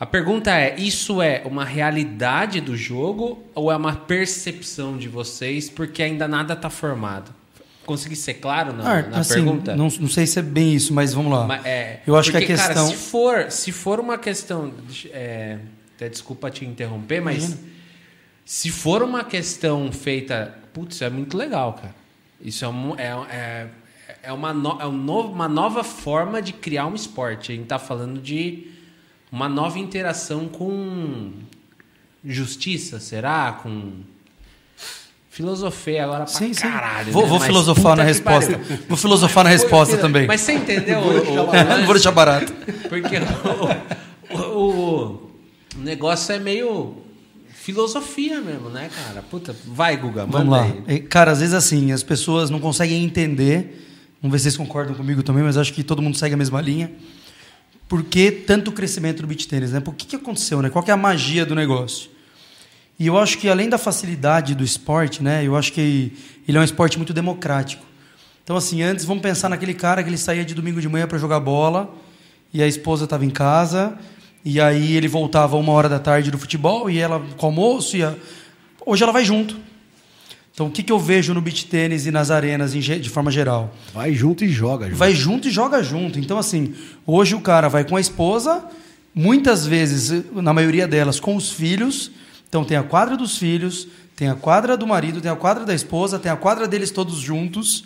A 0.00 0.04
pergunta 0.04 0.50
é: 0.50 0.74
isso 0.76 1.22
é 1.22 1.42
uma 1.44 1.64
realidade 1.64 2.60
do 2.60 2.76
jogo 2.76 3.40
ou 3.54 3.70
é 3.70 3.76
uma 3.76 3.94
percepção 3.94 4.98
de 4.98 5.06
vocês 5.06 5.70
porque 5.70 6.02
ainda 6.02 6.26
nada 6.26 6.54
está 6.54 6.68
formado? 6.68 7.32
Consegui 7.86 8.16
ser 8.16 8.34
claro 8.34 8.72
na, 8.72 8.82
ah, 8.82 9.02
na 9.02 9.18
assim, 9.18 9.34
pergunta? 9.34 9.76
Não, 9.76 9.86
não, 10.00 10.08
sei 10.08 10.26
se 10.26 10.40
é 10.40 10.42
bem 10.42 10.74
isso, 10.74 10.92
mas 10.92 11.14
vamos 11.14 11.30
lá. 11.30 11.46
Mas, 11.46 11.64
é, 11.64 12.00
Eu 12.04 12.16
acho 12.16 12.32
porque, 12.32 12.46
que 12.46 12.52
a 12.52 12.56
questão. 12.56 12.74
Cara, 12.74 12.86
se 12.88 12.96
for, 12.96 13.48
se 13.52 13.70
for 13.70 14.00
uma 14.00 14.18
questão. 14.18 14.74
É, 15.12 15.58
até 15.94 16.08
desculpa 16.08 16.50
te 16.50 16.64
interromper, 16.64 17.20
mas 17.20 17.44
Imagina. 17.44 17.79
Se 18.50 18.68
for 18.68 19.00
uma 19.00 19.22
questão 19.22 19.92
feita. 19.92 20.52
Putz, 20.72 21.00
é 21.02 21.08
muito 21.08 21.36
legal, 21.36 21.74
cara. 21.74 21.94
Isso 22.40 22.64
é, 22.64 22.68
um, 22.68 22.98
é, 22.98 23.06
é 23.30 23.68
é, 24.24 24.32
uma, 24.32 24.52
no, 24.52 24.76
é 24.82 24.86
um 24.86 24.96
novo, 24.96 25.32
uma 25.32 25.48
nova 25.48 25.84
forma 25.84 26.42
de 26.42 26.52
criar 26.52 26.86
um 26.86 26.96
esporte. 26.96 27.52
A 27.52 27.54
gente 27.54 27.62
está 27.62 27.78
falando 27.78 28.20
de 28.20 28.66
uma 29.30 29.48
nova 29.48 29.78
interação 29.78 30.48
com 30.48 31.30
justiça, 32.24 32.98
será? 32.98 33.52
Com 33.52 34.00
Filosofei 35.30 36.00
agora 36.00 36.24
pra 36.24 36.26
sim, 36.26 36.50
caralho. 36.52 37.06
Sim. 37.06 37.12
Vou, 37.12 37.22
né? 37.22 37.28
vou 37.28 37.38
filosofar 37.38 37.96
na 37.96 38.02
resposta. 38.02 38.58
Pariu. 38.58 38.78
Vou 38.88 38.98
filosofar 38.98 39.44
na 39.44 39.50
resposta 39.50 39.96
também. 39.96 40.26
Mas 40.26 40.40
você 40.40 40.54
entendeu? 40.54 41.02
Não 41.02 41.84
vou 41.84 41.94
deixar 41.94 42.10
barato. 42.10 42.52
Porque 42.88 43.14
o, 44.28 44.38
o, 44.38 45.30
o 45.76 45.78
negócio 45.78 46.34
é 46.34 46.40
meio 46.40 46.99
filosofia 47.60 48.40
mesmo, 48.40 48.70
né, 48.70 48.88
cara? 48.88 49.22
Puta, 49.22 49.54
vai, 49.66 49.94
Guga, 49.96 50.24
Vamos 50.24 50.48
lá. 50.48 50.66
Aí. 50.86 51.00
Cara, 51.00 51.30
às 51.30 51.40
vezes 51.40 51.54
assim, 51.54 51.92
as 51.92 52.02
pessoas 52.02 52.48
não 52.48 52.58
conseguem 52.58 53.04
entender. 53.04 53.86
Vamos 54.22 54.32
ver 54.32 54.38
se 54.38 54.44
vocês 54.44 54.56
concordam 54.56 54.94
comigo 54.94 55.22
também, 55.22 55.42
mas 55.42 55.58
acho 55.58 55.72
que 55.72 55.82
todo 55.82 56.00
mundo 56.00 56.16
segue 56.16 56.34
a 56.34 56.38
mesma 56.38 56.60
linha. 56.60 56.90
Por 57.86 58.02
que 58.02 58.30
tanto 58.30 58.72
crescimento 58.72 59.20
do 59.20 59.26
beat 59.26 59.46
tênis, 59.46 59.72
né? 59.72 59.80
Por 59.80 59.94
que, 59.94 60.06
que 60.06 60.16
aconteceu, 60.16 60.62
né? 60.62 60.70
Qual 60.70 60.82
é 60.86 60.90
a 60.90 60.96
magia 60.96 61.44
do 61.44 61.54
negócio? 61.54 62.10
E 62.98 63.06
eu 63.06 63.18
acho 63.18 63.36
que 63.36 63.48
além 63.48 63.68
da 63.68 63.76
facilidade 63.76 64.54
do 64.54 64.64
esporte, 64.64 65.22
né, 65.22 65.46
eu 65.46 65.56
acho 65.56 65.72
que 65.72 66.12
ele 66.46 66.56
é 66.56 66.60
um 66.60 66.64
esporte 66.64 66.96
muito 66.98 67.12
democrático. 67.12 67.84
Então 68.44 68.56
assim, 68.56 68.82
antes 68.82 69.04
vamos 69.04 69.22
pensar 69.22 69.48
naquele 69.48 69.74
cara 69.74 70.02
que 70.02 70.08
ele 70.08 70.18
saía 70.18 70.44
de 70.44 70.54
domingo 70.54 70.80
de 70.80 70.88
manhã 70.88 71.06
para 71.06 71.16
jogar 71.18 71.40
bola 71.40 71.94
e 72.52 72.62
a 72.62 72.66
esposa 72.66 73.04
estava 73.04 73.24
em 73.24 73.30
casa 73.30 73.98
e 74.44 74.60
aí 74.60 74.96
ele 74.96 75.08
voltava 75.08 75.56
uma 75.56 75.72
hora 75.72 75.88
da 75.88 75.98
tarde 75.98 76.30
do 76.30 76.38
futebol 76.38 76.90
e 76.90 76.98
ela 76.98 77.20
com 77.36 77.46
almoço 77.46 77.96
e 77.96 78.02
a... 78.02 78.14
hoje 78.84 79.02
ela 79.02 79.12
vai 79.12 79.24
junto. 79.24 79.58
Então 80.52 80.66
o 80.66 80.70
que, 80.70 80.82
que 80.82 80.92
eu 80.92 80.98
vejo 80.98 81.32
no 81.32 81.40
beach 81.40 81.66
tênis 81.66 82.06
e 82.06 82.10
nas 82.10 82.30
arenas 82.30 82.72
de 82.72 83.08
forma 83.08 83.30
geral? 83.30 83.74
Vai 83.94 84.12
junto 84.12 84.44
e 84.44 84.48
joga 84.48 84.86
junto. 84.86 84.98
Vai 84.98 85.14
junto 85.14 85.48
e 85.48 85.50
joga 85.50 85.82
junto. 85.82 86.18
Então 86.18 86.38
assim, 86.38 86.74
hoje 87.06 87.34
o 87.34 87.40
cara 87.40 87.68
vai 87.68 87.84
com 87.84 87.96
a 87.96 88.00
esposa, 88.00 88.64
muitas 89.14 89.66
vezes, 89.66 90.24
na 90.32 90.52
maioria 90.52 90.86
delas, 90.86 91.18
com 91.18 91.36
os 91.36 91.50
filhos 91.50 92.10
então 92.50 92.64
tem 92.64 92.76
a 92.76 92.82
quadra 92.82 93.16
dos 93.16 93.38
filhos, 93.38 93.86
tem 94.16 94.28
a 94.28 94.34
quadra 94.34 94.76
do 94.76 94.84
marido, 94.84 95.20
tem 95.20 95.30
a 95.30 95.36
quadra 95.36 95.64
da 95.64 95.72
esposa, 95.72 96.18
tem 96.18 96.30
a 96.32 96.36
quadra 96.36 96.66
deles 96.66 96.90
todos 96.90 97.18
juntos. 97.20 97.84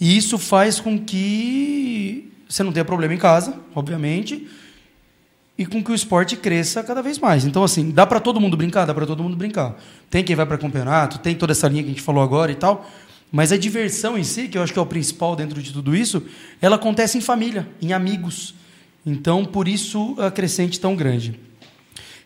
E 0.00 0.16
isso 0.16 0.36
faz 0.38 0.80
com 0.80 0.98
que 0.98 2.28
você 2.48 2.64
não 2.64 2.72
tenha 2.72 2.84
problema 2.84 3.14
em 3.14 3.16
casa, 3.16 3.54
obviamente, 3.72 4.48
e 5.60 5.66
com 5.66 5.84
que 5.84 5.92
o 5.92 5.94
esporte 5.94 6.38
cresça 6.38 6.82
cada 6.82 7.02
vez 7.02 7.18
mais. 7.18 7.44
Então, 7.44 7.62
assim, 7.62 7.90
dá 7.90 8.06
para 8.06 8.18
todo 8.18 8.40
mundo 8.40 8.56
brincar? 8.56 8.86
Dá 8.86 8.94
para 8.94 9.04
todo 9.04 9.22
mundo 9.22 9.36
brincar. 9.36 9.78
Tem 10.08 10.24
quem 10.24 10.34
vai 10.34 10.46
para 10.46 10.56
campeonato, 10.56 11.18
tem 11.18 11.34
toda 11.34 11.52
essa 11.52 11.68
linha 11.68 11.82
que 11.82 11.90
a 11.90 11.92
gente 11.92 12.00
falou 12.00 12.22
agora 12.22 12.50
e 12.50 12.54
tal. 12.54 12.90
Mas 13.30 13.52
a 13.52 13.58
diversão 13.58 14.16
em 14.16 14.24
si, 14.24 14.48
que 14.48 14.56
eu 14.56 14.62
acho 14.62 14.72
que 14.72 14.78
é 14.78 14.82
o 14.82 14.86
principal 14.86 15.36
dentro 15.36 15.62
de 15.62 15.70
tudo 15.70 15.94
isso, 15.94 16.22
ela 16.62 16.76
acontece 16.76 17.18
em 17.18 17.20
família, 17.20 17.68
em 17.82 17.92
amigos. 17.92 18.54
Então, 19.04 19.44
por 19.44 19.68
isso 19.68 20.16
a 20.18 20.30
crescente 20.30 20.80
tão 20.80 20.96
grande. 20.96 21.38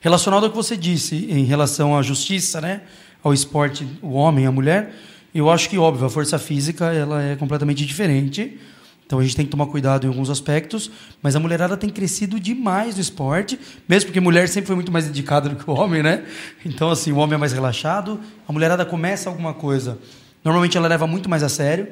Relacionado 0.01 0.45
ao 0.45 0.51
que 0.51 0.57
você 0.57 0.77
disse 0.77 1.27
em 1.29 1.43
relação 1.43 1.99
à 1.99 2.03
justiça, 2.03 2.61
né, 2.61 2.83
ao 3.21 3.35
esporte, 3.35 3.85
o 4.01 4.13
homem, 4.13 4.47
a 4.47 4.53
mulher, 4.53 4.95
eu 5.35 5.51
acho 5.51 5.69
que 5.69 5.77
óbvio 5.77 6.07
a 6.07 6.11
força 6.11 6.39
física 6.39 6.93
ela 6.93 7.21
é 7.21 7.35
completamente 7.35 7.85
diferente. 7.85 8.61
Então 9.07 9.19
a 9.19 9.23
gente 9.23 9.37
tem 9.37 9.45
que 9.45 9.51
tomar 9.51 9.67
cuidado 9.67 10.07
em 10.07 10.09
alguns 10.09 10.31
aspectos, 10.31 10.91
mas 11.23 11.37
a 11.37 11.41
mulherada 11.41 11.77
tem 11.77 11.91
crescido 11.91 12.41
demais 12.41 12.95
no 12.95 13.01
esporte, 13.01 13.59
mesmo 13.89 14.09
porque 14.09 14.21
mulher 14.21 14.49
sempre 14.49 14.67
foi 14.67 14.75
muito 14.75 14.91
mais 14.91 15.05
dedicada 15.05 15.49
do 15.49 15.57
que 15.57 15.71
o 15.71 15.75
homem, 15.75 16.03
né? 16.03 16.25
Então 16.65 16.91
assim, 16.91 17.13
o 17.13 17.17
homem 17.17 17.35
é 17.35 17.39
mais 17.39 17.53
relaxado, 17.53 18.19
a 18.49 18.53
mulherada 18.53 18.85
começa 18.85 19.29
alguma 19.29 19.53
coisa, 19.53 19.99
normalmente 20.43 20.77
ela 20.77 20.89
leva 20.89 21.07
muito 21.07 21.29
mais 21.29 21.43
a 21.43 21.49
sério. 21.49 21.87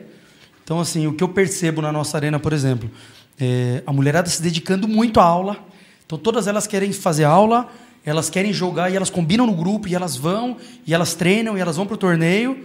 Então 0.65 0.81
assim, 0.81 1.07
o 1.07 1.13
que 1.13 1.23
eu 1.23 1.29
percebo 1.29 1.83
na 1.83 1.93
nossa 1.93 2.17
arena, 2.17 2.39
por 2.39 2.53
exemplo, 2.53 2.91
é 3.39 3.83
a 3.87 3.93
mulherada 3.93 4.29
se 4.29 4.43
dedicando 4.43 4.89
muito 4.89 5.21
à 5.21 5.25
aula. 5.25 5.59
Então 6.07 6.19
todas 6.19 6.47
elas 6.47 6.67
querem 6.67 6.93
fazer 6.93 7.25
aula, 7.25 7.69
elas 8.05 8.31
querem 8.31 8.53
jogar 8.53 8.91
e 8.91 8.97
elas 8.97 9.11
combinam 9.11 9.47
no 9.47 9.55
grupo 9.55 9.87
e 9.87 9.95
elas 9.95 10.17
vão 10.17 10.57
e 10.87 10.95
elas 10.95 11.15
treinam 11.15 11.57
e 11.57 11.61
elas 11.61 11.77
vão 11.77 11.87
para 11.87 11.95
o 11.95 11.99
torneio. 11.99 12.65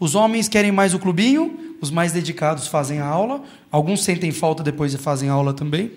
Os 0.00 0.14
homens 0.14 0.48
querem 0.48 0.70
mais 0.70 0.94
o 0.94 0.98
clubinho, 0.98 1.76
os 1.80 1.90
mais 1.90 2.12
dedicados 2.12 2.68
fazem 2.68 3.00
a 3.00 3.06
aula. 3.06 3.42
Alguns 3.70 4.04
sentem 4.04 4.30
falta 4.32 4.62
depois 4.62 4.94
e 4.94 4.98
fazem 4.98 5.28
aula 5.28 5.52
também. 5.52 5.92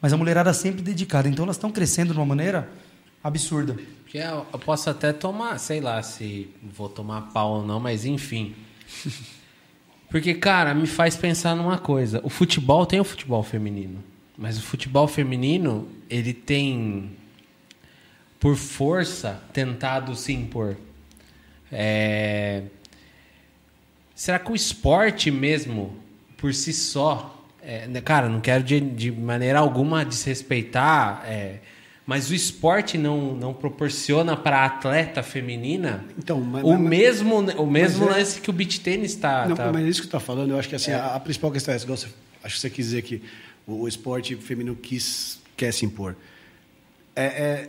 Mas 0.00 0.12
a 0.12 0.16
mulherada 0.16 0.50
é 0.50 0.52
sempre 0.52 0.82
dedicada. 0.82 1.28
Então 1.28 1.44
elas 1.44 1.56
estão 1.56 1.70
crescendo 1.70 2.12
de 2.12 2.18
uma 2.18 2.26
maneira 2.26 2.68
absurda. 3.22 3.76
Eu 4.12 4.58
posso 4.58 4.88
até 4.88 5.12
tomar, 5.12 5.58
sei 5.58 5.80
lá 5.80 6.02
se 6.02 6.48
vou 6.62 6.88
tomar 6.88 7.22
pau 7.32 7.58
ou 7.58 7.66
não, 7.66 7.78
mas 7.78 8.04
enfim. 8.04 8.54
Porque, 10.08 10.34
cara, 10.34 10.74
me 10.74 10.86
faz 10.86 11.16
pensar 11.16 11.54
numa 11.54 11.76
coisa. 11.76 12.20
O 12.24 12.30
futebol 12.30 12.86
tem 12.86 12.98
o 12.98 13.04
futebol 13.04 13.42
feminino. 13.42 14.02
Mas 14.36 14.56
o 14.56 14.62
futebol 14.62 15.06
feminino, 15.06 15.86
ele 16.08 16.32
tem 16.32 17.10
por 18.40 18.56
força, 18.56 19.42
tentado 19.52 20.14
se 20.14 20.32
impor. 20.32 20.76
É... 21.70 22.62
Será 24.18 24.36
que 24.36 24.50
o 24.50 24.56
esporte 24.56 25.30
mesmo, 25.30 25.96
por 26.36 26.52
si 26.52 26.72
só, 26.72 27.40
é, 27.62 27.86
né, 27.86 28.00
cara, 28.00 28.28
não 28.28 28.40
quero 28.40 28.64
de, 28.64 28.80
de 28.80 29.12
maneira 29.12 29.60
alguma 29.60 30.04
desrespeitar, 30.04 31.22
é, 31.24 31.58
mas 32.04 32.28
o 32.28 32.34
esporte 32.34 32.98
não, 32.98 33.36
não 33.36 33.54
proporciona 33.54 34.36
para 34.36 34.58
a 34.58 34.64
atleta 34.64 35.22
feminina 35.22 36.04
então, 36.18 36.40
mas, 36.40 36.64
o, 36.64 36.70
mas, 36.70 36.80
mesmo, 36.80 37.38
o 37.38 37.64
mesmo 37.64 38.08
é- 38.08 38.14
lance 38.14 38.40
que 38.40 38.50
o 38.50 38.52
beach 38.52 38.80
tênis 38.80 39.12
está. 39.12 39.46
Não, 39.46 39.54
tá... 39.54 39.70
mas 39.72 39.84
é 39.84 39.88
isso 39.88 40.00
que 40.00 40.06
você 40.06 40.16
está 40.16 40.18
falando, 40.18 40.50
eu 40.50 40.58
acho 40.58 40.68
que 40.68 40.74
assim, 40.74 40.90
a, 40.90 41.14
a, 41.14 41.20
principal 41.20 41.52
questão 41.52 41.72
é 41.72 41.76
essa, 41.76 41.86
acho 42.42 42.54
que 42.56 42.60
você 42.60 42.70
quis 42.70 42.86
dizer 42.86 43.02
que 43.02 43.22
o, 43.68 43.82
o 43.82 43.88
esporte 43.88 44.34
feminino 44.34 44.74
quis, 44.74 45.38
quer 45.56 45.72
se 45.72 45.86
impor. 45.86 46.16
É, 47.14 47.68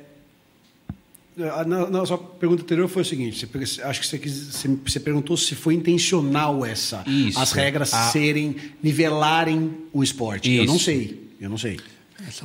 é, 1.39 1.65
na, 1.65 2.05
sua 2.05 2.17
pergunta 2.17 2.63
anterior 2.63 2.87
foi 2.87 3.01
o 3.01 3.05
seguinte: 3.05 3.45
você, 3.45 3.81
acho 3.81 4.01
que 4.01 4.07
você, 4.07 4.17
quis, 4.17 4.65
você, 4.85 4.99
perguntou 4.99 5.37
se 5.37 5.55
foi 5.55 5.73
intencional 5.73 6.65
essa, 6.65 7.03
Isso. 7.07 7.39
as 7.39 7.51
regras 7.51 7.93
a... 7.93 8.11
serem 8.11 8.55
nivelarem 8.83 9.71
o 9.93 10.03
esporte. 10.03 10.51
Isso. 10.51 10.63
Eu 10.63 10.67
não 10.67 10.79
sei, 10.79 11.29
eu 11.39 11.49
não 11.49 11.57
sei. 11.57 11.79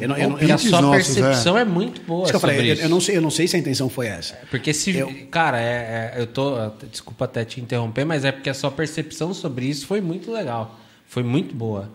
Eu 0.00 0.08
não, 0.08 0.16
eu 0.16 0.30
não, 0.30 0.38
eu 0.38 0.54
a 0.54 0.58
sua 0.58 0.80
nossos, 0.80 1.14
percepção 1.14 1.58
é. 1.58 1.62
é. 1.62 1.64
muito 1.64 2.00
boa. 2.02 2.30
eu, 2.30 2.38
falei, 2.38 2.70
eu, 2.70 2.76
eu, 2.76 2.88
não 2.88 3.00
sei, 3.00 3.16
eu 3.16 3.20
não 3.20 3.30
sei 3.30 3.48
se 3.48 3.56
a 3.56 3.58
intenção 3.58 3.88
foi 3.88 4.06
essa. 4.06 4.38
Porque 4.48 4.72
se, 4.72 4.96
eu, 4.96 5.12
cara, 5.30 5.60
é, 5.60 6.14
é, 6.14 6.20
eu 6.20 6.26
tô, 6.28 6.54
desculpa 6.90 7.24
até 7.24 7.44
te 7.44 7.60
interromper, 7.60 8.04
mas 8.04 8.24
é 8.24 8.30
porque 8.30 8.48
a 8.48 8.54
sua 8.54 8.70
percepção 8.70 9.34
sobre 9.34 9.66
isso 9.66 9.86
foi 9.86 10.00
muito 10.00 10.30
legal, 10.30 10.78
foi 11.06 11.24
muito 11.24 11.54
boa. 11.54 11.90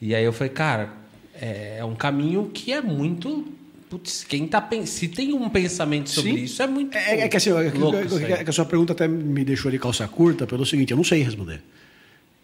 E 0.00 0.14
aí 0.16 0.24
eu 0.24 0.32
falei, 0.32 0.52
cara, 0.52 0.92
é, 1.40 1.76
é 1.78 1.84
um 1.84 1.94
caminho 1.94 2.50
que 2.52 2.72
é 2.72 2.82
muito 2.82 3.46
Putz, 3.92 4.24
quem 4.24 4.48
tá 4.48 4.66
se 4.86 5.06
tem 5.06 5.34
um 5.34 5.50
pensamento 5.50 6.08
sobre 6.08 6.30
Sim. 6.30 6.44
isso 6.44 6.62
é 6.62 6.66
muito 6.66 6.96
é, 6.96 7.20
é 7.20 7.28
que 7.28 7.36
assim, 7.36 7.50
é, 7.50 7.66
é, 7.66 8.32
é 8.40 8.44
que 8.44 8.48
a 8.48 8.52
sua 8.52 8.64
pergunta 8.64 8.94
até 8.94 9.06
me 9.06 9.44
deixou 9.44 9.70
de 9.70 9.78
calça 9.78 10.08
curta 10.08 10.46
pelo 10.46 10.64
seguinte, 10.64 10.92
eu 10.92 10.96
não 10.96 11.04
sei 11.04 11.22
responder. 11.22 11.60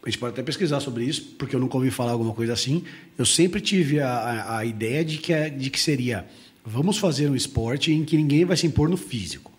A 0.02 0.11
gente 0.11 0.18
pode 0.18 0.34
até 0.34 0.42
pesquisar 0.42 0.78
sobre 0.80 1.04
isso, 1.04 1.37
porque 1.38 1.56
eu 1.56 1.61
nunca 1.61 1.78
ouvi 1.78 1.90
falar 1.90 2.12
alguma 2.12 2.34
coisa 2.34 2.52
assim. 2.52 2.84
Eu 3.16 3.24
sempre 3.24 3.62
tive 3.62 3.98
a, 3.98 4.11
a, 4.11 4.58
a 4.58 4.64
ideia 4.66 5.02
de 5.02 5.16
que, 5.16 5.32
é, 5.32 5.48
de 5.48 5.70
que 5.70 5.80
seria 5.80 6.26
vamos 6.62 6.98
fazer 6.98 7.30
um 7.30 7.34
esporte 7.34 7.92
em 7.92 8.04
que 8.04 8.18
ninguém 8.18 8.44
vai 8.44 8.54
se 8.54 8.66
impor 8.66 8.90
no 8.90 8.98
físico. 8.98 9.50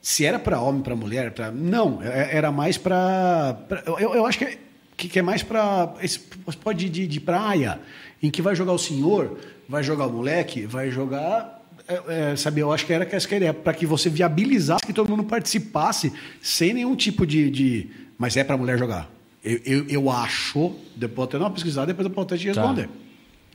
Se 0.00 0.24
era 0.24 0.38
para 0.38 0.58
homem, 0.58 0.80
para 0.80 0.96
mulher, 0.96 1.32
pra, 1.32 1.50
não, 1.50 2.02
é, 2.02 2.34
era 2.34 2.50
mais 2.50 2.78
para. 2.78 3.58
Eu, 3.86 4.14
eu 4.14 4.24
acho 4.24 4.38
que, 4.38 4.58
que, 5.08 5.18
é 5.18 5.22
mais 5.22 5.42
para. 5.42 5.94
Pode 6.62 6.88
de, 6.88 7.06
de 7.06 7.20
praia, 7.20 7.78
em 8.22 8.30
que 8.30 8.40
vai 8.40 8.56
jogar 8.56 8.72
o 8.72 8.78
senhor 8.78 9.38
vai 9.68 9.82
jogar 9.82 10.06
o 10.06 10.12
moleque, 10.12 10.66
vai 10.66 10.90
jogar. 10.90 11.62
É, 11.86 12.32
é, 12.32 12.36
sabe, 12.36 12.60
eu 12.60 12.72
acho 12.72 12.86
que 12.86 12.92
era 12.92 13.06
essa 13.10 13.32
a 13.32 13.36
ideia, 13.36 13.52
para 13.52 13.74
que 13.74 13.84
você 13.84 14.08
viabilizasse 14.08 14.86
que 14.86 14.92
todo 14.92 15.08
mundo 15.10 15.24
participasse 15.24 16.12
sem 16.40 16.72
nenhum 16.72 16.96
tipo 16.96 17.26
de. 17.26 17.50
de 17.50 17.90
mas 18.18 18.36
é 18.36 18.44
para 18.44 18.56
mulher 18.56 18.78
jogar. 18.78 19.10
Eu, 19.44 19.60
eu, 19.64 19.88
eu, 19.88 20.10
acho, 20.10 20.72
depois 20.96 21.28
até 21.28 21.38
dar 21.38 21.44
uma 21.44 21.50
pesquisada, 21.50 21.88
depois 21.88 22.06
eu 22.06 22.10
posso 22.10 22.26
até 22.26 22.36
te 22.38 22.52
tá. 22.52 22.60
responder. 22.60 22.88
Tá. 22.88 23.03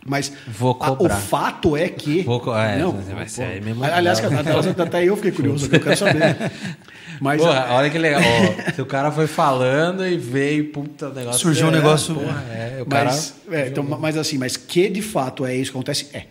Mas 0.06 0.32
a, 0.80 0.92
o 0.92 1.10
fato 1.10 1.76
é 1.76 1.90
que. 1.90 2.24
Vou, 2.24 2.42
é, 2.58 2.78
não, 2.80 2.94
vai 2.94 3.28
ser 3.28 3.44
aí 3.44 3.62
mesmo. 3.62 3.84
Aliás, 3.84 4.20
até, 4.20 4.82
até 4.82 5.04
eu 5.04 5.16
fiquei 5.16 5.32
curioso, 5.32 5.70
eu 5.72 5.80
quero 5.80 5.98
saber. 5.98 6.36
Mas, 7.20 7.42
porra, 7.42 7.68
olha 7.72 7.90
que 7.90 7.98
legal. 7.98 8.22
se 8.74 8.82
o 8.82 8.86
cara 8.86 9.12
foi 9.12 9.28
falando 9.28 10.08
e 10.08 10.18
veio, 10.18 10.72
puta, 10.72 11.10
negócio. 11.10 11.42
Surgiu 11.42 11.68
um 11.68 11.72
negócio. 11.72 12.16
Porra, 12.16 12.46
é, 12.50 12.82
o 12.82 12.90
mas, 12.90 13.36
cara. 13.46 13.62
É, 13.62 13.68
então, 13.68 13.84
mas 13.84 14.16
assim, 14.16 14.38
mas 14.38 14.56
que 14.56 14.88
de 14.88 15.02
fato 15.02 15.46
é 15.46 15.54
isso 15.54 15.72
que 15.72 15.78
acontece? 15.78 16.08
É. 16.14 16.28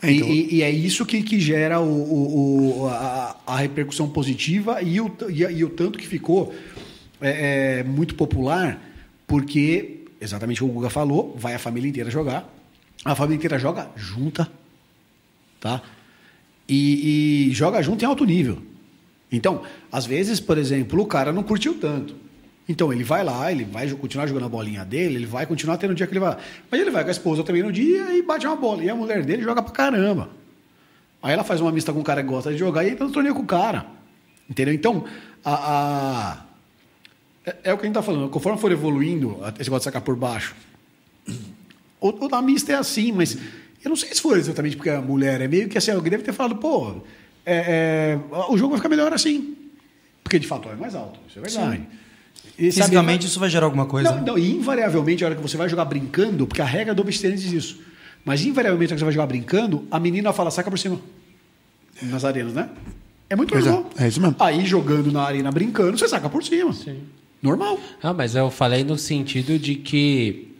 É, 0.00 0.12
então... 0.12 0.28
e, 0.28 0.56
e, 0.56 0.62
é 0.62 0.70
isso 0.70 1.04
que, 1.04 1.22
que 1.22 1.40
gera 1.40 1.80
o, 1.80 1.84
o, 1.84 2.82
o 2.82 2.88
a, 2.88 3.36
a, 3.46 3.56
repercussão 3.56 4.08
positiva 4.08 4.80
e 4.80 5.00
o, 5.00 5.10
e, 5.28 5.42
e 5.42 5.64
o 5.64 5.70
tanto 5.70 5.98
que 5.98 6.06
ficou 6.06 6.54
é, 7.20 7.80
é, 7.80 7.82
muito 7.82 8.14
popular, 8.14 8.80
porque, 9.26 9.97
exatamente 10.20 10.62
o 10.62 10.66
que 10.66 10.72
o 10.72 10.74
Guga 10.74 10.90
falou, 10.90 11.34
vai 11.36 11.54
a 11.54 11.58
família 11.58 11.88
inteira 11.88 12.10
jogar, 12.10 12.48
a 13.04 13.14
família 13.14 13.36
inteira 13.36 13.58
joga 13.58 13.90
junta, 13.96 14.50
tá? 15.60 15.82
E, 16.68 17.48
e 17.48 17.54
joga 17.54 17.82
junto 17.82 18.04
em 18.04 18.06
alto 18.06 18.24
nível. 18.24 18.58
Então, 19.30 19.62
às 19.90 20.06
vezes, 20.06 20.40
por 20.40 20.58
exemplo, 20.58 21.02
o 21.02 21.06
cara 21.06 21.32
não 21.32 21.42
curtiu 21.42 21.74
tanto. 21.74 22.14
Então 22.68 22.92
ele 22.92 23.02
vai 23.02 23.24
lá, 23.24 23.50
ele 23.50 23.64
vai 23.64 23.90
continuar 23.92 24.26
jogando 24.26 24.44
a 24.44 24.48
bolinha 24.48 24.84
dele, 24.84 25.16
ele 25.16 25.26
vai 25.26 25.46
continuar 25.46 25.78
tendo 25.78 25.92
o 25.92 25.94
dia 25.94 26.06
que 26.06 26.12
ele 26.12 26.20
vai. 26.20 26.36
Mas 26.70 26.80
ele 26.80 26.90
vai 26.90 27.02
com 27.02 27.08
a 27.08 27.12
esposa 27.12 27.42
também 27.42 27.62
no 27.62 27.72
dia 27.72 28.14
e 28.14 28.22
bate 28.22 28.46
uma 28.46 28.56
bola. 28.56 28.84
E 28.84 28.90
a 28.90 28.94
mulher 28.94 29.24
dele 29.24 29.42
joga 29.42 29.62
pra 29.62 29.72
caramba. 29.72 30.28
Aí 31.22 31.32
ela 31.32 31.44
faz 31.44 31.62
uma 31.62 31.72
mista 31.72 31.92
com 31.92 32.00
um 32.00 32.02
cara 32.02 32.22
que 32.22 32.28
gosta 32.28 32.52
de 32.52 32.58
jogar 32.58 32.84
e 32.84 32.90
entra 32.90 33.06
no 33.06 33.12
torneio 33.12 33.34
com 33.34 33.42
o 33.42 33.46
cara. 33.46 33.86
Entendeu? 34.48 34.74
Então, 34.74 35.04
a, 35.42 35.54
a 35.54 36.36
é, 37.48 37.70
é, 37.70 37.72
o 37.72 37.76
que 37.76 37.84
a 37.84 37.86
gente 37.86 37.96
está 37.98 38.02
falando. 38.02 38.28
Conforme 38.28 38.58
for 38.58 38.70
evoluindo, 38.70 39.38
esse 39.54 39.68
negócio 39.68 39.78
de 39.78 39.84
sacar 39.84 40.02
por 40.02 40.16
baixo. 40.16 40.54
O, 42.00 42.26
o 42.26 42.28
da 42.28 42.40
mista 42.42 42.72
é 42.72 42.76
assim, 42.76 43.10
mas 43.12 43.36
eu 43.84 43.88
não 43.88 43.96
sei 43.96 44.12
se 44.14 44.20
foi 44.20 44.38
exatamente 44.38 44.76
porque 44.76 44.90
a 44.90 45.00
mulher 45.00 45.40
é 45.40 45.48
meio 45.48 45.68
que 45.68 45.78
assim. 45.78 45.90
Alguém 45.90 46.10
deve 46.10 46.22
ter 46.22 46.32
falado, 46.32 46.56
pô, 46.56 46.96
é, 47.44 48.16
é, 48.16 48.18
o 48.48 48.56
jogo 48.56 48.70
vai 48.70 48.78
ficar 48.78 48.88
melhor 48.88 49.12
assim. 49.12 49.56
Porque 50.22 50.38
de 50.38 50.46
fato 50.46 50.68
é 50.68 50.74
mais 50.74 50.94
alto. 50.94 51.18
Isso 51.28 51.38
é 51.38 51.42
verdade. 51.42 51.86
E, 52.58 52.72
Fisicamente 52.72 53.22
sabe, 53.22 53.30
isso 53.30 53.40
vai 53.40 53.48
gerar 53.48 53.66
alguma 53.66 53.86
coisa? 53.86 54.10
Não, 54.10 54.24
não, 54.24 54.38
invariavelmente, 54.38 55.24
a 55.24 55.28
hora 55.28 55.36
que 55.36 55.42
você 55.42 55.56
vai 55.56 55.68
jogar 55.68 55.84
brincando, 55.84 56.46
porque 56.46 56.60
a 56.60 56.64
regra 56.64 56.94
do 56.94 57.02
obstinência 57.02 57.48
diz 57.48 57.52
isso. 57.52 57.80
Mas 58.24 58.44
invariavelmente, 58.44 58.92
a 58.92 58.94
hora 58.94 58.96
que 58.96 59.00
você 59.00 59.04
vai 59.04 59.14
jogar 59.14 59.26
brincando, 59.26 59.86
a 59.90 59.98
menina 59.98 60.32
fala, 60.32 60.50
saca 60.50 60.70
por 60.70 60.78
cima. 60.78 61.00
Nas 62.02 62.24
arenas, 62.24 62.52
né? 62.52 62.68
É 63.30 63.36
muito 63.36 63.52
pois 63.52 63.64
normal. 63.64 63.90
É, 63.96 64.04
é 64.04 64.08
isso 64.08 64.20
mesmo. 64.20 64.36
Aí 64.38 64.64
jogando 64.66 65.12
na 65.12 65.22
arena 65.22 65.50
brincando, 65.52 65.96
você 65.96 66.08
saca 66.08 66.28
por 66.28 66.42
cima. 66.42 66.72
Sim. 66.72 67.00
Normal. 67.42 67.78
Ah, 68.02 68.12
mas 68.12 68.34
eu 68.34 68.50
falei 68.50 68.82
no 68.84 68.98
sentido 68.98 69.58
de 69.58 69.76
que 69.76 70.54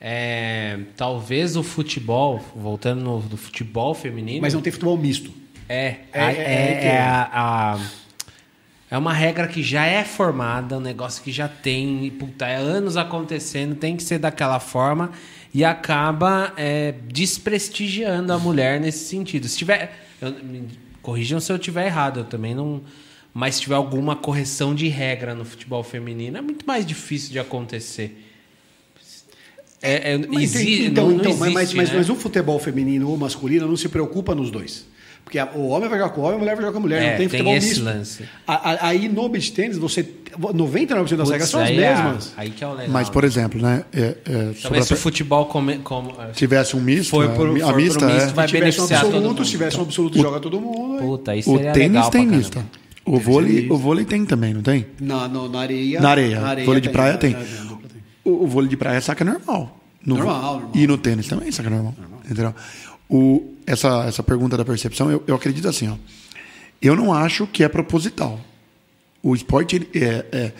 é, 0.00 0.78
talvez 0.96 1.56
o 1.56 1.62
futebol, 1.62 2.44
voltando 2.54 3.00
no 3.02 3.20
do 3.20 3.36
futebol 3.36 3.94
feminino. 3.94 4.42
Mas 4.42 4.54
não 4.54 4.60
tem 4.60 4.72
futebol 4.72 4.96
misto. 4.96 5.32
É, 5.68 5.96
é, 6.12 6.22
é, 6.22 6.22
é, 6.22 6.86
é 6.86 6.98
a, 7.00 7.30
a, 7.32 7.80
é 8.90 8.98
uma 8.98 9.12
regra 9.12 9.48
que 9.48 9.62
já 9.62 9.84
é 9.84 10.04
formada, 10.04 10.76
um 10.76 10.80
negócio 10.80 11.22
que 11.22 11.32
já 11.32 11.48
tem, 11.48 12.08
puta, 12.10 12.46
é 12.46 12.56
anos 12.56 12.96
acontecendo, 12.96 13.74
tem 13.74 13.96
que 13.96 14.02
ser 14.02 14.18
daquela 14.18 14.60
forma 14.60 15.10
e 15.52 15.64
acaba 15.64 16.52
é, 16.56 16.94
desprestigiando 17.08 18.32
a 18.32 18.38
mulher 18.38 18.80
nesse 18.80 19.08
sentido. 19.08 19.48
Se 19.48 19.56
tiver. 19.58 20.06
Eu, 20.20 20.32
me 20.32 20.68
corrijam 21.02 21.40
se 21.40 21.52
eu 21.52 21.58
tiver 21.58 21.86
errado, 21.86 22.20
eu 22.20 22.24
também 22.24 22.54
não 22.54 22.82
mas 23.38 23.56
se 23.56 23.60
tiver 23.60 23.74
alguma 23.74 24.16
correção 24.16 24.74
de 24.74 24.88
regra 24.88 25.34
no 25.34 25.44
futebol 25.44 25.82
feminino, 25.82 26.38
é 26.38 26.40
muito 26.40 26.66
mais 26.66 26.86
difícil 26.86 27.32
de 27.32 27.38
acontecer. 27.38 28.24
É, 29.82 30.14
é, 30.14 30.18
mas, 30.18 30.54
exi 30.54 30.86
então, 30.86 31.04
não, 31.04 31.10
não 31.10 31.18
então, 31.18 31.32
existe, 31.32 31.52
mas, 31.52 31.74
mas, 31.74 31.90
né? 31.90 31.96
mas, 31.98 32.08
o 32.08 32.14
futebol 32.14 32.58
feminino 32.58 33.10
ou 33.10 33.16
masculino 33.18 33.68
não 33.68 33.76
se 33.76 33.90
preocupa 33.90 34.34
nos 34.34 34.50
dois. 34.50 34.86
Porque 35.22 35.38
o 35.54 35.66
homem 35.66 35.86
vai 35.86 35.98
jogar 35.98 36.14
com 36.14 36.22
o 36.22 36.24
homem, 36.24 36.36
a 36.36 36.38
mulher 36.38 36.54
vai 36.54 36.64
jogar 36.64 36.72
com 36.72 36.78
a 36.78 36.80
mulher. 36.80 37.02
É, 37.02 37.10
não 37.10 37.16
tem 37.18 37.28
futebol 37.28 37.52
tem 37.52 37.58
esse 37.58 37.68
misto. 37.68 37.84
Lance. 37.84 38.24
Aí 38.46 39.06
no 39.06 39.28
beach 39.28 39.52
tênis, 39.52 39.76
você 39.76 40.02
99% 40.02 41.16
das 41.16 41.28
regras 41.28 41.50
são 41.50 41.60
as 41.60 41.68
é 41.68 41.74
mesmas. 41.74 42.32
É, 42.38 42.40
aí 42.40 42.50
que 42.50 42.64
é 42.64 42.66
o 42.66 42.72
legal. 42.72 42.88
Mas, 42.90 43.10
por 43.10 43.22
exemplo, 43.22 43.60
né? 43.60 43.84
É, 43.92 44.00
é, 44.00 44.52
Talvez 44.62 44.86
se 44.86 44.94
o 44.94 44.96
futebol 44.96 45.44
come, 45.44 45.76
como, 45.80 46.14
tivesse 46.32 46.74
um 46.74 46.80
misto, 46.80 47.10
foi 47.10 47.28
por, 47.28 47.48
a, 47.48 47.68
a 47.68 47.72
mista, 47.74 48.06
misto, 48.06 48.34
vai 48.34 48.48
beneficiar 48.48 48.88
um 48.88 48.94
absoluto, 48.94 49.12
todo 49.12 49.28
mundo. 49.28 49.44
Se 49.44 49.50
tivesse 49.50 49.76
um 49.76 49.82
absoluto, 49.82 50.18
o, 50.18 50.22
joga 50.22 50.40
todo 50.40 50.58
mundo. 50.58 51.02
Puta, 51.02 51.36
isso 51.36 51.54
o 51.54 51.58
tênis 51.58 52.08
tem 52.08 52.26
mista. 52.26 52.64
O 53.06 53.20
vôlei, 53.20 53.70
o 53.70 53.78
vôlei 53.78 54.04
tem 54.04 54.24
também, 54.24 54.52
não 54.52 54.62
tem? 54.62 54.84
Na, 55.00 55.28
no, 55.28 55.48
na 55.48 55.60
areia. 55.60 56.00
Na 56.00 56.10
areia. 56.10 56.40
Na 56.40 56.48
areia 56.48 56.66
vôlei 56.66 56.80
de 56.80 56.90
praia 56.90 57.16
tem. 57.16 57.34
tem. 57.34 57.46
O, 58.24 58.44
o, 58.44 58.46
vôlei 58.48 58.68
de 58.68 58.76
praia 58.76 58.96
é 58.96 59.00
saca 59.00 59.24
normal. 59.24 59.80
No, 60.04 60.16
normal, 60.16 60.52
normal. 60.54 60.70
E 60.74 60.86
no 60.88 60.98
tênis 60.98 61.28
também 61.28 61.52
saca 61.52 61.70
normal. 61.70 61.94
normal. 61.96 62.20
Entendeu? 62.24 62.52
O, 63.08 63.54
essa, 63.64 64.04
essa 64.06 64.24
pergunta 64.24 64.56
da 64.56 64.64
percepção, 64.64 65.08
eu, 65.08 65.22
eu 65.24 65.36
acredito 65.36 65.68
assim, 65.68 65.88
ó. 65.88 65.94
Eu 66.82 66.96
não 66.96 67.14
acho 67.14 67.46
que 67.46 67.62
é 67.62 67.68
proposital. 67.68 68.40
O 69.22 69.36
esporte 69.36 69.76
ele 69.76 69.88
é, 69.94 70.26
é, 70.32 70.52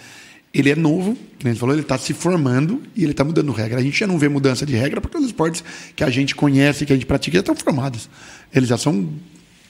ele 0.54 0.70
é 0.70 0.76
novo, 0.76 1.16
como 1.16 1.46
a 1.46 1.48
gente 1.48 1.58
falou, 1.58 1.74
ele 1.74 1.82
está 1.82 1.98
se 1.98 2.14
formando 2.14 2.80
e 2.94 3.02
ele 3.02 3.10
está 3.10 3.24
mudando 3.24 3.50
regra. 3.50 3.80
A 3.80 3.82
gente 3.82 3.98
já 3.98 4.06
não 4.06 4.18
vê 4.18 4.28
mudança 4.28 4.64
de 4.64 4.76
regra 4.76 5.00
porque 5.00 5.18
os 5.18 5.26
esportes 5.26 5.64
que 5.96 6.04
a 6.04 6.10
gente 6.10 6.32
conhece, 6.34 6.86
que 6.86 6.92
a 6.92 6.96
gente 6.96 7.06
pratica, 7.06 7.38
já 7.38 7.40
estão 7.40 7.56
formados. 7.56 8.08
Eles 8.54 8.68
já 8.68 8.78
são 8.78 9.08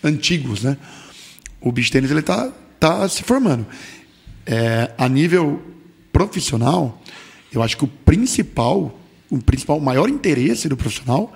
antigos, 0.04 0.62
né? 0.62 0.76
O 1.58 1.72
beach 1.72 1.90
tênis 1.90 2.10
ele 2.10 2.20
está 2.20 2.52
tá 2.78 3.08
se 3.08 3.22
formando. 3.22 3.66
É, 4.46 4.90
a 4.96 5.08
nível 5.08 5.60
profissional, 6.12 7.02
eu 7.52 7.62
acho 7.62 7.76
que 7.76 7.84
o 7.84 7.88
principal, 7.88 8.98
o 9.30 9.38
principal, 9.38 9.80
maior 9.80 10.08
interesse 10.08 10.68
do 10.68 10.76
profissional 10.76 11.32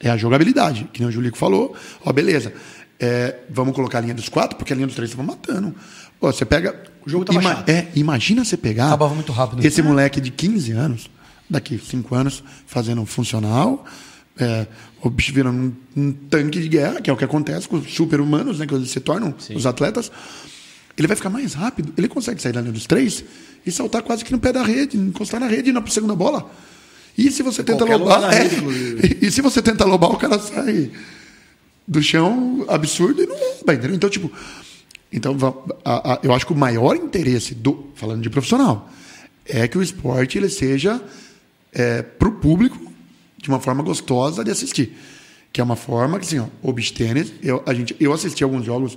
é 0.00 0.10
a 0.10 0.16
jogabilidade, 0.16 0.88
que 0.92 1.00
nem 1.00 1.08
o 1.08 1.12
Julico 1.12 1.36
falou. 1.36 1.76
Ó, 2.04 2.12
beleza, 2.12 2.52
é, 2.98 3.36
vamos 3.50 3.74
colocar 3.74 3.98
a 3.98 4.00
linha 4.00 4.14
dos 4.14 4.28
quatro, 4.28 4.56
porque 4.56 4.72
a 4.72 4.76
linha 4.76 4.86
dos 4.86 4.96
três 4.96 5.10
estava 5.10 5.26
matando. 5.26 5.74
Ó, 6.20 6.30
você 6.30 6.44
pega. 6.44 6.82
O 7.04 7.10
jogo 7.10 7.24
estava 7.24 7.40
ima, 7.40 7.64
É, 7.66 7.88
imagina 7.94 8.44
você 8.44 8.56
pegar. 8.56 8.86
Acabava 8.86 9.14
muito 9.14 9.32
rápido. 9.32 9.64
Esse 9.64 9.82
moleque 9.82 10.20
de 10.20 10.30
15 10.30 10.72
anos, 10.72 11.10
daqui 11.50 11.78
5 11.78 12.14
anos, 12.14 12.44
fazendo 12.64 13.04
funcional, 13.04 13.84
é, 14.38 14.66
o 15.02 15.10
bicho 15.10 15.32
um, 15.46 15.72
um, 15.96 16.12
tanque 16.12 16.60
de 16.60 16.68
guerra, 16.68 17.00
que 17.00 17.10
é 17.10 17.12
o 17.12 17.16
que 17.16 17.24
acontece 17.24 17.68
com 17.68 17.76
os 17.76 17.92
super-humanos, 17.92 18.60
né, 18.60 18.66
que 18.66 18.74
eles 18.74 18.90
se 18.90 19.00
tornam 19.00 19.34
Sim. 19.38 19.56
os 19.56 19.66
atletas. 19.66 20.10
Ele 20.96 21.06
vai 21.06 21.16
ficar 21.16 21.30
mais 21.30 21.54
rápido, 21.54 21.92
ele 21.96 22.08
consegue 22.08 22.40
sair 22.40 22.52
da 22.52 22.60
linha 22.60 22.72
dos 22.72 22.86
três 22.86 23.24
e 23.64 23.70
saltar 23.70 24.02
quase 24.02 24.24
que 24.24 24.32
no 24.32 24.38
pé 24.38 24.52
da 24.52 24.62
rede, 24.62 24.96
encostar 24.96 25.40
na 25.40 25.46
rede 25.46 25.68
e 25.68 25.70
ir 25.70 25.72
na 25.72 25.86
segunda 25.86 26.14
bola. 26.14 26.50
E 27.16 27.30
se 27.30 27.42
você 27.42 27.62
tenta 27.62 27.84
lobar. 27.84 28.22
É, 28.32 28.44
e, 29.06 29.26
e, 29.26 29.30
se 29.30 29.42
você 29.42 29.60
tenta 29.60 29.84
lobar, 29.84 30.10
o 30.10 30.16
cara 30.16 30.38
sai 30.38 30.90
do 31.86 32.02
chão 32.02 32.64
absurdo 32.68 33.22
e 33.22 33.26
não 33.26 33.36
loba, 33.36 33.74
entendeu? 33.74 33.96
Então, 33.96 34.10
tipo. 34.10 34.30
Então, 35.12 35.36
a, 35.84 36.14
a, 36.14 36.20
eu 36.22 36.32
acho 36.32 36.46
que 36.46 36.52
o 36.52 36.56
maior 36.56 36.96
interesse 36.96 37.54
do. 37.54 37.90
Falando 37.94 38.22
de 38.22 38.30
profissional, 38.30 38.90
é 39.44 39.68
que 39.68 39.76
o 39.76 39.82
esporte 39.82 40.38
ele 40.38 40.48
seja 40.48 41.02
é, 41.72 42.02
para 42.02 42.28
o 42.28 42.32
público 42.32 42.92
de 43.36 43.48
uma 43.48 43.60
forma 43.60 43.82
gostosa 43.82 44.44
de 44.44 44.50
assistir. 44.50 44.96
Que 45.52 45.60
é 45.60 45.64
uma 45.64 45.76
forma 45.76 46.18
que, 46.18 46.24
assim, 46.24 46.38
ó, 46.38 46.46
o 46.62 46.72
beach 46.72 46.94
tênis, 46.94 47.32
eu, 47.42 47.62
a 47.66 47.74
gente, 47.74 47.94
eu 48.00 48.12
assisti 48.12 48.42
alguns 48.42 48.64
jogos, 48.64 48.96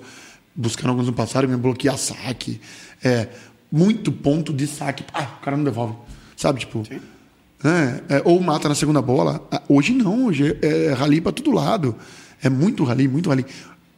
buscando 0.55 0.89
alguns 0.89 1.07
no 1.07 1.13
passado, 1.13 1.47
me 1.47 1.57
bloquear 1.57 1.97
saque, 1.97 2.61
é, 3.03 3.27
muito 3.71 4.11
ponto 4.11 4.53
de 4.53 4.65
saque. 4.65 5.03
Ah, 5.13 5.27
o 5.39 5.43
cara 5.43 5.57
não 5.57 5.63
devolve. 5.63 5.95
Sabe, 6.37 6.61
tipo. 6.61 6.83
É, 7.63 8.17
é, 8.17 8.21
ou 8.23 8.39
mata 8.41 8.69
na 8.69 8.75
segunda 8.75 9.01
bola. 9.01 9.45
Ah, 9.51 9.61
hoje 9.67 9.93
não, 9.93 10.27
hoje 10.27 10.57
é, 10.61 10.85
é 10.85 10.93
rally 10.93 11.19
para 11.19 11.31
todo 11.31 11.51
lado. 11.51 11.95
É 12.41 12.49
muito 12.49 12.83
rally, 12.83 13.07
muito 13.07 13.29
rally. 13.29 13.45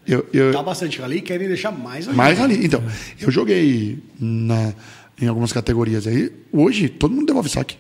Eu, 0.06 0.26
eu, 0.32 0.54
Dá 0.54 0.64
bastante 0.64 1.02
rally 1.02 1.22
querem 1.22 1.48
deixar 1.48 1.72
mais 1.72 2.06
rally. 2.06 2.18
Mais 2.18 2.40
rally. 2.40 2.66
Então, 2.66 2.82
eu 3.20 3.30
joguei 3.30 4.02
na, 4.20 4.74
em 5.22 5.28
algumas 5.28 5.52
categorias 5.52 6.08
aí. 6.08 6.32
Hoje, 6.52 6.88
todo 6.88 7.14
mundo 7.14 7.28
devolve 7.28 7.50
saque. 7.50 7.78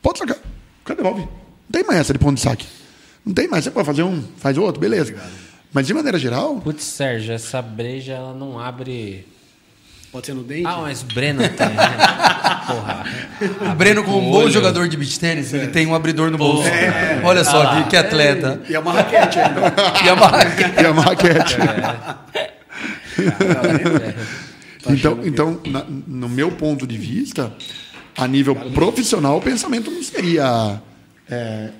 Pode 0.00 0.18
sacar. 0.18 0.36
O 0.36 0.84
cara 0.84 1.02
devolve. 1.02 1.22
Não 1.22 1.72
tem 1.72 1.84
mais 1.84 1.98
essa 1.98 2.12
de 2.12 2.18
ponto 2.18 2.36
de 2.36 2.40
saque. 2.40 2.66
Não 3.24 3.34
tem 3.34 3.48
mais. 3.48 3.64
Você 3.64 3.72
pode 3.72 3.86
fazer 3.86 4.04
um, 4.04 4.22
faz 4.36 4.56
outro, 4.56 4.80
beleza. 4.80 5.10
Obrigado. 5.10 5.45
Mas 5.72 5.86
de 5.86 5.94
maneira 5.94 6.18
geral. 6.18 6.56
Putz, 6.56 6.84
Sérgio, 6.84 7.32
essa 7.32 7.60
breja 7.60 8.14
ela 8.14 8.34
não 8.34 8.58
abre. 8.58 9.26
Pode 10.10 10.26
ser 10.26 10.34
no 10.34 10.42
dente? 10.42 10.66
Ah, 10.66 10.78
mas 10.80 11.02
o 11.02 11.06
Breno 11.06 11.42
tem. 11.42 11.68
Né? 11.68 11.76
Porra. 12.66 13.04
O 13.72 13.74
Breno, 13.74 14.02
como 14.02 14.18
um 14.18 14.30
bom 14.30 14.48
jogador 14.48 14.88
de 14.88 14.96
beach 14.96 15.20
tênis, 15.20 15.52
é. 15.52 15.58
ele 15.58 15.66
tem 15.68 15.86
um 15.86 15.94
abridor 15.94 16.30
no 16.30 16.38
bolso. 16.38 16.68
É. 16.68 17.20
Olha 17.24 17.44
só, 17.44 17.62
ah, 17.62 17.82
que, 17.82 17.90
que, 17.90 17.96
atleta. 17.96 18.62
E 18.68 18.74
é 18.74 18.78
uma 18.78 18.92
raquete 18.92 19.38
ainda. 19.38 19.74
e 20.02 20.08
é 20.08 20.12
uma 20.12 20.26
raquete. 20.26 20.80
E 20.80 20.84
é 20.84 20.90
uma 20.90 21.02
raquete. 21.02 21.56
É. 24.88 24.92
então, 24.92 25.20
então 25.24 25.60
na, 25.66 25.84
no 26.06 26.28
meu 26.28 26.52
ponto 26.52 26.86
de 26.86 26.96
vista, 26.96 27.52
a 28.16 28.26
nível 28.26 28.54
profissional, 28.54 29.38
o 29.38 29.42
pensamento 29.42 29.90
não 29.90 30.02
seria 30.02 30.80
é, 31.28 31.70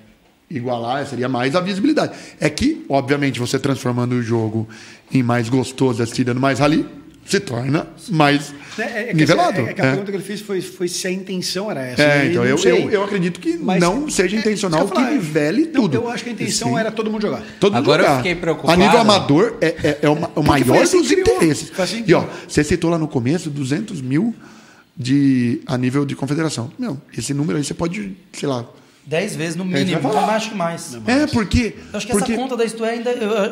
igualar, 0.51 1.07
seria 1.07 1.29
mais 1.29 1.55
a 1.57 1.61
visibilidade. 1.61 2.17
É 2.41 2.49
que, 2.49 2.85
obviamente, 2.89 3.41
você 3.41 3.59
transformando 3.59 4.13
o 4.15 4.23
jogo 4.23 4.69
em 5.13 5.23
mais 5.23 5.49
gostoso, 5.49 6.03
assistir 6.03 6.25
dando 6.25 6.41
mais 6.41 6.59
rally, 6.59 6.87
se 7.27 7.41
torna 7.41 7.89
mais 8.09 8.55
é, 8.79 8.83
é, 8.83 9.11
é 9.11 9.15
nivelado. 9.15 9.61
É, 9.61 9.71
é, 9.71 9.73
que 9.73 9.81
a 9.81 9.85
pergunta 9.85 10.11
que 10.13 10.17
ele 10.17 10.25
fez 10.25 10.41
foi, 10.41 10.61
foi 10.61 10.87
se 10.87 11.07
a 11.09 11.11
intenção 11.11 11.71
era 11.71 11.83
essa. 11.83 12.03
É, 12.03 12.27
então 12.27 12.45
eu, 12.45 12.57
eu, 12.57 12.91
eu, 12.91 13.03
acredito 13.03 13.41
que 13.41 13.57
Mas, 13.57 13.81
não 13.81 14.09
seja 14.09 14.37
intencional 14.37 14.87
que 14.87 15.01
nivele 15.01 15.67
tudo. 15.67 15.97
Eu 15.97 16.09
acho 16.09 16.23
que 16.23 16.31
a 16.31 16.33
intenção 16.33 16.71
Sim. 16.71 16.79
era 16.79 16.93
todo 16.93 17.11
mundo 17.11 17.23
jogar. 17.23 17.43
Todo 17.59 17.75
mundo 17.75 17.83
Agora 17.83 18.03
jogar. 18.03 18.15
eu 18.15 18.17
fiquei 18.19 18.35
preocupado. 18.37 18.81
A 18.81 18.85
nível 18.85 19.01
amador 19.01 19.57
é, 19.61 19.67
é, 19.67 19.99
é 20.03 20.09
o 20.09 20.43
maior 20.43 20.83
assim 20.83 21.03
dos 21.03 21.11
interesses. 21.11 21.73
Assim 21.79 22.05
e 22.07 22.15
ó, 22.15 22.25
você 22.47 22.63
citou 22.63 22.91
lá 22.91 22.99
no 22.99 23.09
começo 23.09 23.51
200 23.51 24.01
mil 24.01 24.35
de, 24.97 25.61
a 25.67 25.77
nível 25.77 26.07
de 26.07 26.15
confederação. 26.15 26.71
Meu, 26.79 26.97
esse 27.17 27.35
número 27.35 27.59
aí 27.59 27.65
você 27.65 27.75
pode, 27.75 28.17
sei 28.33 28.49
lá, 28.49 28.65
Dez 29.07 29.37
vezes 29.37 29.55
no 29.55 29.65
mínimo, 29.65 30.01
eu 30.03 30.19
acho 30.19 30.51
que 30.51 30.57
mais. 30.57 30.99
É, 31.07 31.29
porque. 31.29 31.77
Eu 31.93 31.97
acho 31.97 32.07
que 32.09 32.13
porque... 32.13 32.33
essa 32.33 32.43
conta 32.43 32.57
da 32.57 32.65
Isto 32.65 32.85
é 32.85 32.91
ainda, 32.91 33.11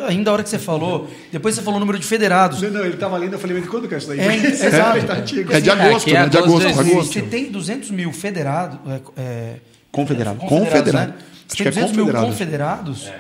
ainda 0.09 0.31
a 0.31 0.33
hora 0.33 0.43
que 0.43 0.49
você 0.49 0.59
falou, 0.59 1.09
depois 1.31 1.55
você 1.55 1.63
falou 1.63 1.77
o 1.77 1.81
número 1.81 1.97
de 1.97 2.05
federados. 2.05 2.61
Não, 2.61 2.71
não 2.71 2.81
ele 2.81 2.95
estava 2.95 3.17
lendo, 3.17 3.35
eu 3.35 3.39
falei, 3.39 3.61
mas 3.61 3.69
quando 3.69 3.87
que 3.87 3.95
é 3.95 3.99
isso 3.99 4.09
daí? 4.09 4.19
É, 4.19 4.35
exato. 4.35 4.99
é, 4.99 5.57
é 5.57 5.61
de 5.61 5.71
agosto, 5.71 6.11
é, 6.11 6.13
né? 6.13 6.29
De 6.29 6.39
agosto, 6.39 6.67
agosto. 6.67 7.13
Você 7.13 7.23
tem 7.23 7.53
200 7.53 7.93
mil 7.93 8.13
federados. 8.13 8.81
É, 9.17 9.59
confederado. 9.93 10.41
É, 10.43 10.49
confederado. 10.49 11.13
Né? 11.13 11.19
Você 11.47 11.57
tem 11.63 11.73
200 11.73 11.93
mil 11.93 12.13
confederados. 12.13 13.13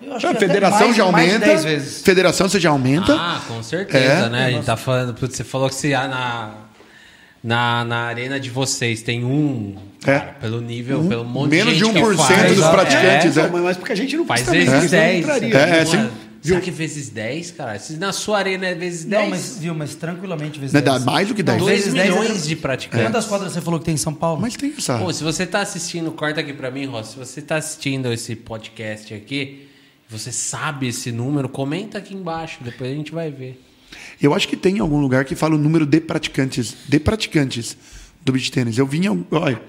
Eu 0.00 0.14
acho 0.14 0.28
que 0.28 0.34
federação 0.36 0.86
mais, 0.86 0.96
já 0.96 1.02
aumenta. 1.02 1.58
Federação 2.04 2.48
você 2.48 2.60
já 2.60 2.70
aumenta. 2.70 3.16
Ah, 3.18 3.40
com 3.48 3.60
certeza, 3.64 4.28
né? 4.28 4.46
A 4.46 4.50
gente 4.52 4.64
tá 4.64 4.76
falando. 4.76 5.18
Você 5.18 5.42
falou 5.42 5.68
que 5.68 5.74
se 5.74 5.92
há 5.92 6.06
na 6.06 6.69
na, 7.42 7.84
na 7.84 7.96
arena 8.02 8.38
de 8.38 8.50
vocês 8.50 9.02
tem 9.02 9.24
um, 9.24 9.76
é. 10.02 10.04
cara, 10.04 10.36
pelo 10.40 10.60
nível, 10.60 11.00
um, 11.00 11.08
pelo 11.08 11.24
monte 11.24 11.50
menos 11.50 11.74
de 11.74 11.84
gente 11.84 11.94
de 11.94 12.00
1% 12.00 12.16
faz, 12.16 12.56
dos 12.56 12.66
praticantes, 12.66 13.36
é, 13.36 13.40
é. 13.42 13.48
Mas 13.48 13.76
porque 13.76 13.92
a 13.92 13.96
gente 13.96 14.16
não 14.16 14.26
faz 14.26 14.48
vezes 14.48 14.90
10. 14.90 15.28
É, 15.28 15.80
é, 15.80 15.84
sim. 15.84 16.10
Viu? 16.42 16.54
Será 16.54 16.60
que 16.62 16.70
vezes 16.70 17.10
10, 17.10 17.50
cara? 17.50 17.78
Se 17.78 17.96
na 17.96 18.12
sua 18.12 18.38
arena 18.38 18.66
é 18.66 18.74
vezes 18.74 19.04
10? 19.04 19.22
Não, 19.22 19.30
mas, 19.30 19.58
viu, 19.58 19.74
mas 19.74 19.94
tranquilamente 19.94 20.58
vezes 20.58 20.72
Não, 20.72 20.80
10. 20.80 21.04
mais 21.04 21.28
do 21.28 21.34
que 21.34 21.42
10. 21.42 21.58
2 21.58 21.92
milhões 21.92 22.44
é... 22.44 22.48
de 22.48 22.56
praticantes. 22.56 23.06
Quantas 23.06 23.26
quadras 23.26 23.52
você 23.52 23.60
falou 23.60 23.78
que 23.78 23.84
tem 23.84 23.94
em 23.94 23.98
São 23.98 24.14
Paulo? 24.14 24.40
Mas 24.40 24.56
tem, 24.56 24.72
sabe? 24.80 25.04
Pô, 25.04 25.12
se 25.12 25.22
você 25.22 25.46
tá 25.46 25.60
assistindo, 25.60 26.10
corta 26.12 26.40
aqui 26.40 26.54
pra 26.54 26.70
mim, 26.70 26.86
Ross. 26.86 27.08
Se 27.08 27.18
você 27.18 27.42
tá 27.42 27.56
assistindo 27.56 28.10
esse 28.10 28.34
podcast 28.36 29.12
aqui, 29.12 29.68
você 30.08 30.32
sabe 30.32 30.88
esse 30.88 31.12
número, 31.12 31.46
comenta 31.46 31.98
aqui 31.98 32.14
embaixo, 32.14 32.64
depois 32.64 32.90
a 32.90 32.94
gente 32.94 33.12
vai 33.12 33.30
ver. 33.30 33.62
Eu 34.20 34.34
acho 34.34 34.46
que 34.46 34.56
tem 34.56 34.78
algum 34.80 35.00
lugar 35.00 35.24
que 35.24 35.34
fala 35.34 35.54
o 35.54 35.58
número 35.58 35.86
de 35.86 36.00
praticantes, 36.00 36.76
de 36.86 37.00
praticantes 37.00 37.76
do 38.22 38.32
beach 38.32 38.52
tênis. 38.52 38.76
Eu 38.76 38.86
vinha, 38.86 39.10
olha, 39.30 39.60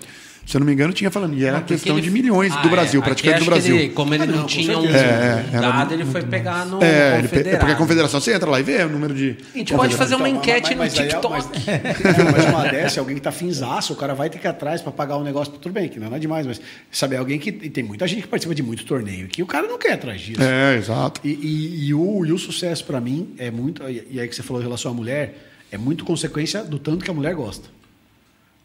se 0.45 0.57
eu 0.57 0.59
não 0.59 0.65
me 0.65 0.73
engano, 0.73 0.91
tinha 0.91 1.11
falando. 1.11 1.37
E 1.37 1.45
era 1.45 1.59
não, 1.59 1.65
questão 1.65 1.97
ele... 1.97 2.01
de 2.01 2.11
milhões 2.11 2.51
ah, 2.53 2.61
do 2.61 2.69
Brasil, 2.69 2.99
é. 2.99 3.03
praticamente 3.03 3.43
do 3.43 3.45
Brasil. 3.45 3.75
Ele, 3.75 3.89
como 3.89 4.13
ele 4.13 4.23
ah, 4.23 4.25
não, 4.25 4.37
não 4.39 4.45
tinha 4.45 4.77
um 4.77 4.85
é, 4.85 5.45
é, 5.53 5.59
dado, 5.59 5.93
ele 5.93 6.05
foi 6.05 6.23
pegar 6.23 6.65
no 6.65 6.83
é, 6.83 7.19
ele 7.19 7.27
pe... 7.27 7.43
porque 7.57 7.71
a 7.71 7.75
confederação, 7.75 8.19
você 8.19 8.33
entra 8.33 8.49
lá 8.49 8.59
e 8.59 8.63
vê 8.63 8.83
o 8.83 8.89
número 8.89 9.13
de. 9.13 9.37
A 9.53 9.57
gente 9.57 9.73
pode 9.73 9.95
fazer 9.95 10.15
uma 10.15 10.27
então, 10.27 10.41
enquete 10.41 10.75
mas, 10.75 10.93
no 10.93 11.01
é, 11.01 11.07
TikTok. 11.07 11.31
Mas, 11.31 12.33
mas 12.33 12.45
uma 12.45 12.63
dessa, 12.67 12.99
alguém 12.99 13.15
que 13.15 13.19
está 13.19 13.31
finzaço, 13.31 13.93
o 13.93 13.95
cara 13.95 14.13
vai 14.13 14.29
ter 14.29 14.39
que 14.39 14.47
ir 14.47 14.49
atrás 14.49 14.81
para 14.81 14.91
pagar 14.91 15.17
um 15.17 15.23
negócio. 15.23 15.53
Tudo 15.53 15.71
bem, 15.71 15.87
que 15.87 15.99
não 15.99 16.13
é 16.13 16.19
demais, 16.19 16.45
mas 16.45 16.61
sabe, 16.91 17.15
alguém 17.15 17.39
que. 17.39 17.51
tem 17.51 17.83
muita 17.83 18.07
gente 18.07 18.23
que 18.23 18.27
participa 18.27 18.55
de 18.55 18.63
muito 18.63 18.85
torneio, 18.85 19.27
que 19.27 19.41
o 19.41 19.45
cara 19.45 19.67
não 19.67 19.77
quer 19.77 19.93
atrás 19.93 20.19
disso. 20.21 20.41
É, 20.41 20.75
exato. 20.75 21.21
E, 21.23 21.29
e, 21.29 21.87
e 21.87 21.93
o, 21.93 22.25
e 22.25 22.31
o 22.31 22.37
sucesso, 22.37 22.83
para 22.85 22.99
mim, 22.99 23.33
é 23.37 23.51
muito. 23.51 23.83
E 23.87 24.19
aí 24.19 24.27
que 24.27 24.35
você 24.35 24.43
falou 24.43 24.61
em 24.61 24.65
relação 24.65 24.91
à 24.91 24.93
mulher, 24.93 25.35
é 25.71 25.77
muito 25.77 26.03
consequência 26.03 26.63
do 26.63 26.79
tanto 26.79 27.05
que 27.05 27.11
a 27.11 27.13
mulher 27.13 27.33
gosta. 27.35 27.69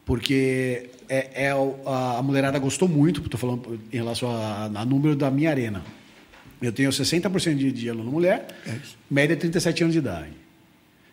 Porque 0.06 0.88
é, 1.08 1.46
é 1.46 1.50
a, 1.50 2.18
a, 2.18 2.22
mulherada 2.22 2.58
gostou 2.60 2.88
muito, 2.88 3.20
estou 3.20 3.38
falando 3.38 3.78
em 3.92 3.96
relação 3.96 4.30
a, 4.30 4.84
número 4.86 5.16
da 5.16 5.30
minha 5.30 5.50
arena. 5.50 5.82
Eu 6.62 6.72
tenho 6.72 6.88
60% 6.88 7.56
de, 7.56 7.72
de 7.72 7.90
aluno 7.90 8.10
mulher, 8.10 8.46
é 8.66 8.76
média 9.10 9.36
37 9.36 9.82
anos 9.82 9.92
de 9.92 9.98
idade. 9.98 10.30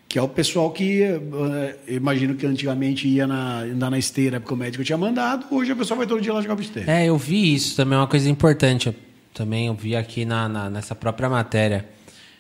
Que 0.08 0.20
é 0.20 0.22
o 0.22 0.28
pessoal 0.28 0.70
que, 0.72 1.02
uh, 1.02 1.92
imagino 1.92 2.36
que 2.36 2.46
antigamente 2.46 3.08
ia 3.08 3.26
na, 3.26 3.62
andar 3.62 3.90
na 3.90 3.98
esteira 3.98 4.40
porque 4.40 4.54
o 4.54 4.58
médico 4.58 4.84
tinha 4.84 4.98
mandado, 4.98 5.48
hoje 5.50 5.72
a 5.72 5.76
pessoa 5.76 5.98
vai 5.98 6.08
todo 6.08 6.22
dia 6.22 6.32
lá 6.32 6.40
jogar 6.40 6.56
besteira. 6.56 6.90
É, 6.92 7.08
eu 7.08 7.18
vi 7.18 7.56
isso 7.56 7.76
também, 7.76 7.98
é 7.98 8.02
uma 8.02 8.08
coisa 8.08 8.30
importante. 8.30 8.88
Eu 8.88 8.96
também 9.34 9.68
eu 9.68 9.74
vi 9.74 9.96
aqui 9.96 10.24
na, 10.24 10.48
na, 10.48 10.70
nessa 10.70 10.94
própria 10.94 11.28
matéria. 11.28 11.90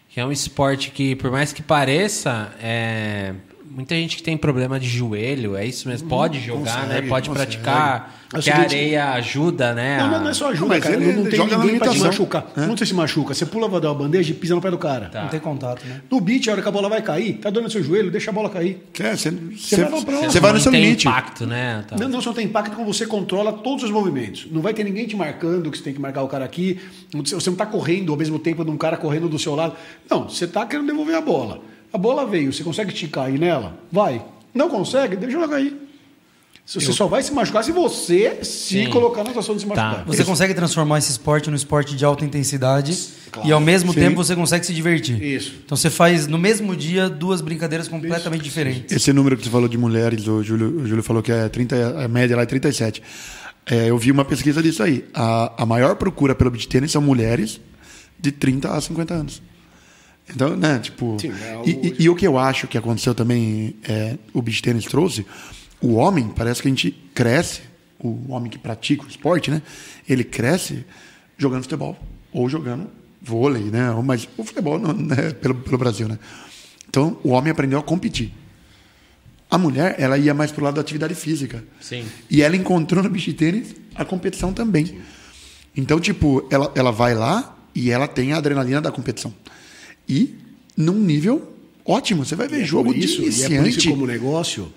Que 0.08 0.20
é 0.20 0.26
um 0.26 0.32
esporte 0.32 0.92
que, 0.92 1.16
por 1.16 1.32
mais 1.32 1.52
que 1.52 1.64
pareça, 1.64 2.54
é, 2.62 3.34
muita 3.70 3.96
gente 3.96 4.18
que 4.18 4.24
tem 4.24 4.38
problema 4.38 4.80
de 4.80 4.88
joelho, 4.88 5.56
é 5.56 5.66
isso 5.66 5.88
mesmo? 5.88 6.08
Pode 6.08 6.40
jogar, 6.40 6.74
consegue, 6.74 6.88
né? 6.88 7.02
Pode 7.10 7.30
consegue. 7.30 7.52
praticar. 7.52 8.24
Porque 8.30 8.50
a 8.50 8.58
areia 8.58 9.12
ajuda, 9.12 9.76
né? 9.76 9.98
Não, 10.00 10.22
não 10.22 10.30
é 10.30 10.34
só 10.34 10.50
ajuda, 10.50 10.70
mas 10.70 10.84
cara. 10.84 10.96
Ele 10.96 11.14
não, 11.14 11.30
tem 11.30 11.40
ninguém 11.40 11.78
pra 11.78 11.90
te 11.90 12.00
machucar. 12.00 12.48
É? 12.58 12.62
Não 12.62 12.76
você 12.76 12.86
se 12.86 12.94
machuca. 12.94 13.34
Você 13.34 13.46
pula, 13.46 13.68
vai 13.68 13.80
dar 13.80 13.90
uma 13.90 14.04
bandeja 14.04 14.32
e 14.32 14.34
pisa 14.34 14.56
no 14.56 14.62
pé 14.62 14.72
do 14.72 14.78
cara. 14.78 15.08
Tá. 15.10 15.22
Não 15.22 15.30
tem 15.30 15.40
contato, 15.40 15.86
né? 15.86 16.02
No 16.10 16.20
beat, 16.20 16.48
a 16.48 16.54
hora 16.54 16.62
que 16.62 16.68
a 16.68 16.72
bola 16.72 16.90
vai 16.90 17.02
cair, 17.04 17.34
tá 17.36 17.52
dando 17.52 17.66
no 17.66 17.70
seu 17.70 17.84
joelho, 17.84 18.10
deixa 18.10 18.32
a 18.32 18.34
bola 18.34 18.50
cair. 18.50 18.84
É, 19.00 19.16
você, 19.16 19.30
você, 19.30 19.84
vai, 19.84 20.02
você 20.02 20.40
vai 20.40 20.54
no 20.54 20.60
seu 20.60 20.72
limite. 20.72 21.08
impacto, 21.08 21.46
né? 21.46 21.86
Tá. 21.88 21.96
Não, 21.96 22.10
não 22.10 22.22
só 22.22 22.34
tem 22.34 22.46
impacto 22.46 22.76
como 22.76 22.92
você 22.92 23.06
controla 23.06 23.54
todos 23.54 23.84
os 23.84 23.92
movimentos. 23.92 24.48
Não 24.52 24.62
vai 24.62 24.74
ter 24.74 24.84
ninguém 24.84 25.06
te 25.06 25.16
marcando 25.16 25.70
que 25.70 25.78
você 25.78 25.84
tem 25.84 25.94
que 25.94 26.02
marcar 26.02 26.24
o 26.24 26.28
cara 26.28 26.44
aqui. 26.44 26.80
Você 27.14 27.50
não 27.52 27.58
tá 27.58 27.68
correndo 27.68 28.12
ao 28.12 28.18
mesmo 28.18 28.40
tempo 28.40 28.66
de 28.66 28.72
um 28.72 28.78
cara 28.78 28.98
correndo 28.98 29.30
do 29.30 29.38
seu 29.38 29.54
lado. 29.54 29.76
Não, 30.10 30.28
você 30.28 30.48
tá 30.48 30.66
querendo 30.66 30.88
devolver 30.88 31.16
a 31.16 31.22
bola. 31.22 31.73
A 31.94 31.98
bola 31.98 32.26
veio, 32.26 32.52
você 32.52 32.64
consegue 32.64 32.92
te 32.92 33.08
cair 33.08 33.40
nela? 33.40 33.78
Vai. 33.92 34.26
Não 34.52 34.68
consegue? 34.68 35.16
Deixa 35.16 35.38
ela 35.38 35.48
cair. 35.48 35.78
Você 36.66 36.90
eu... 36.90 36.94
só 36.94 37.08
vai 37.08 37.22
se 37.22 37.32
machucar 37.32 37.64
se 37.64 37.72
você 37.72 38.40
se 38.42 38.86
Sim. 38.86 38.90
colocar 38.90 39.22
na 39.22 39.30
situação 39.30 39.54
de 39.54 39.62
se 39.62 39.68
tá. 39.68 39.76
machucar. 39.76 40.06
Tá. 40.06 40.12
Você 40.12 40.24
consegue 40.24 40.54
transformar 40.54 40.98
esse 40.98 41.12
esporte 41.12 41.50
num 41.50 41.56
esporte 41.56 41.96
de 41.96 42.04
alta 42.06 42.24
intensidade 42.24 42.98
claro. 43.30 43.48
e 43.48 43.52
ao 43.52 43.60
mesmo 43.60 43.94
Sim. 43.94 44.00
tempo 44.00 44.16
você 44.16 44.36
consegue 44.36 44.66
se 44.66 44.74
divertir. 44.74 45.22
Isso. 45.22 45.54
Então 45.66 45.76
você 45.76 45.90
faz 45.90 46.26
no 46.26 46.40
mesmo 46.40 46.76
dia 46.76 47.10
duas 47.10 47.42
brincadeiras 47.42 47.88
completamente 47.88 48.42
Isso. 48.42 48.50
diferentes. 48.50 48.96
Esse 48.96 49.12
número 49.12 49.36
que 49.36 49.44
você 49.44 49.50
falou 49.50 49.68
de 49.68 49.78
mulheres, 49.78 50.26
o 50.28 50.42
Júlio, 50.42 50.82
o 50.82 50.88
Júlio 50.88 51.04
falou 51.04 51.22
que 51.22 51.32
é 51.32 51.50
30, 51.50 52.02
a 52.02 52.08
média 52.08 52.36
lá 52.36 52.44
é 52.44 52.46
37. 52.46 53.04
É, 53.66 53.90
eu 53.90 53.98
vi 53.98 54.10
uma 54.10 54.26
pesquisa 54.26 54.64
disso 54.64 54.82
aí. 54.82 55.06
A, 55.14 55.64
a 55.64 55.66
maior 55.66 55.96
procura 55.96 56.34
pelo 56.34 56.50
beat 56.50 56.66
tênis 56.68 56.92
são 56.92 57.02
mulheres 57.02 57.60
de 58.20 58.32
30 58.32 58.72
a 58.72 58.80
50 58.80 59.14
anos. 59.14 59.42
Então, 60.30 60.56
né, 60.56 60.80
tipo. 60.80 61.18
Sim, 61.20 61.34
é 61.42 61.54
algo... 61.54 61.70
e, 61.70 61.72
e, 61.72 61.96
e, 62.04 62.10
o 62.10 62.16
que 62.16 62.26
eu 62.26 62.38
acho 62.38 62.68
que 62.68 62.78
aconteceu 62.78 63.14
também, 63.14 63.76
é, 63.88 64.18
o 64.34 64.42
beach 64.42 64.62
tênis 64.62 64.86
trouxe, 64.86 65.26
o 65.82 65.96
homem, 65.96 66.30
parece 66.30 66.62
que 66.62 66.68
a 66.68 66.72
gente 66.72 66.92
cresce, 67.14 67.62
o 68.00 68.32
homem 68.32 68.50
que 68.50 68.58
pratica 68.58 69.04
o 69.04 69.08
esporte, 69.08 69.52
né? 69.52 69.62
Ele 70.08 70.24
cresce 70.24 70.86
jogando 71.38 71.64
futebol 71.64 71.98
ou 72.32 72.50
jogando 72.50 72.88
vôlei, 73.22 73.64
né? 73.64 73.90
Mas 74.04 74.28
o 74.38 74.44
futebol 74.44 74.80
não, 74.80 74.94
né, 74.94 75.32
pelo, 75.42 75.56
pelo 75.56 75.78
Brasil, 75.78 76.08
né? 76.08 76.18
Então, 76.90 77.18
o 77.24 77.30
homem 77.30 77.52
aprendeu 77.52 77.80
a 77.80 77.84
competir. 77.84 78.32
A 79.50 79.58
mulher, 79.58 79.96
ela 80.00 80.18
ia 80.18 80.34
mais 80.34 80.52
pro 80.52 80.64
lado 80.64 80.76
da 80.76 80.82
atividade 80.82 81.14
física. 81.16 81.64
Sim. 81.80 82.06
E 82.30 82.42
ela 82.42 82.56
encontrou 82.56 83.04
no 83.04 83.10
beach 83.10 83.34
tênis 83.34 83.76
a 83.94 84.04
competição 84.04 84.54
também. 84.54 84.86
Sim. 84.88 85.02
Então, 85.76 86.00
tipo, 86.00 86.48
ela, 86.50 86.72
ela 86.76 86.92
vai 86.92 87.14
lá 87.14 87.58
e 87.74 87.92
ela 87.92 88.08
tem 88.08 88.34
a 88.34 88.38
adrenalina 88.38 88.82
da 88.82 88.92
competição 88.92 89.34
e 90.08 90.36
num 90.76 90.94
nível 90.94 91.54
ótimo. 91.86 92.26
Você 92.26 92.36
vai 92.36 92.48
ver 92.48 92.60
e 92.60 92.64
é 92.64 92.66
jogo 92.66 92.94
isso, 92.94 93.18
de 93.18 93.24
iniciante. 93.24 93.54
E 93.54 93.56
é 93.56 93.60
por 93.60 93.68
isso 93.68 93.90
como 93.90 94.06
negócio 94.06 94.72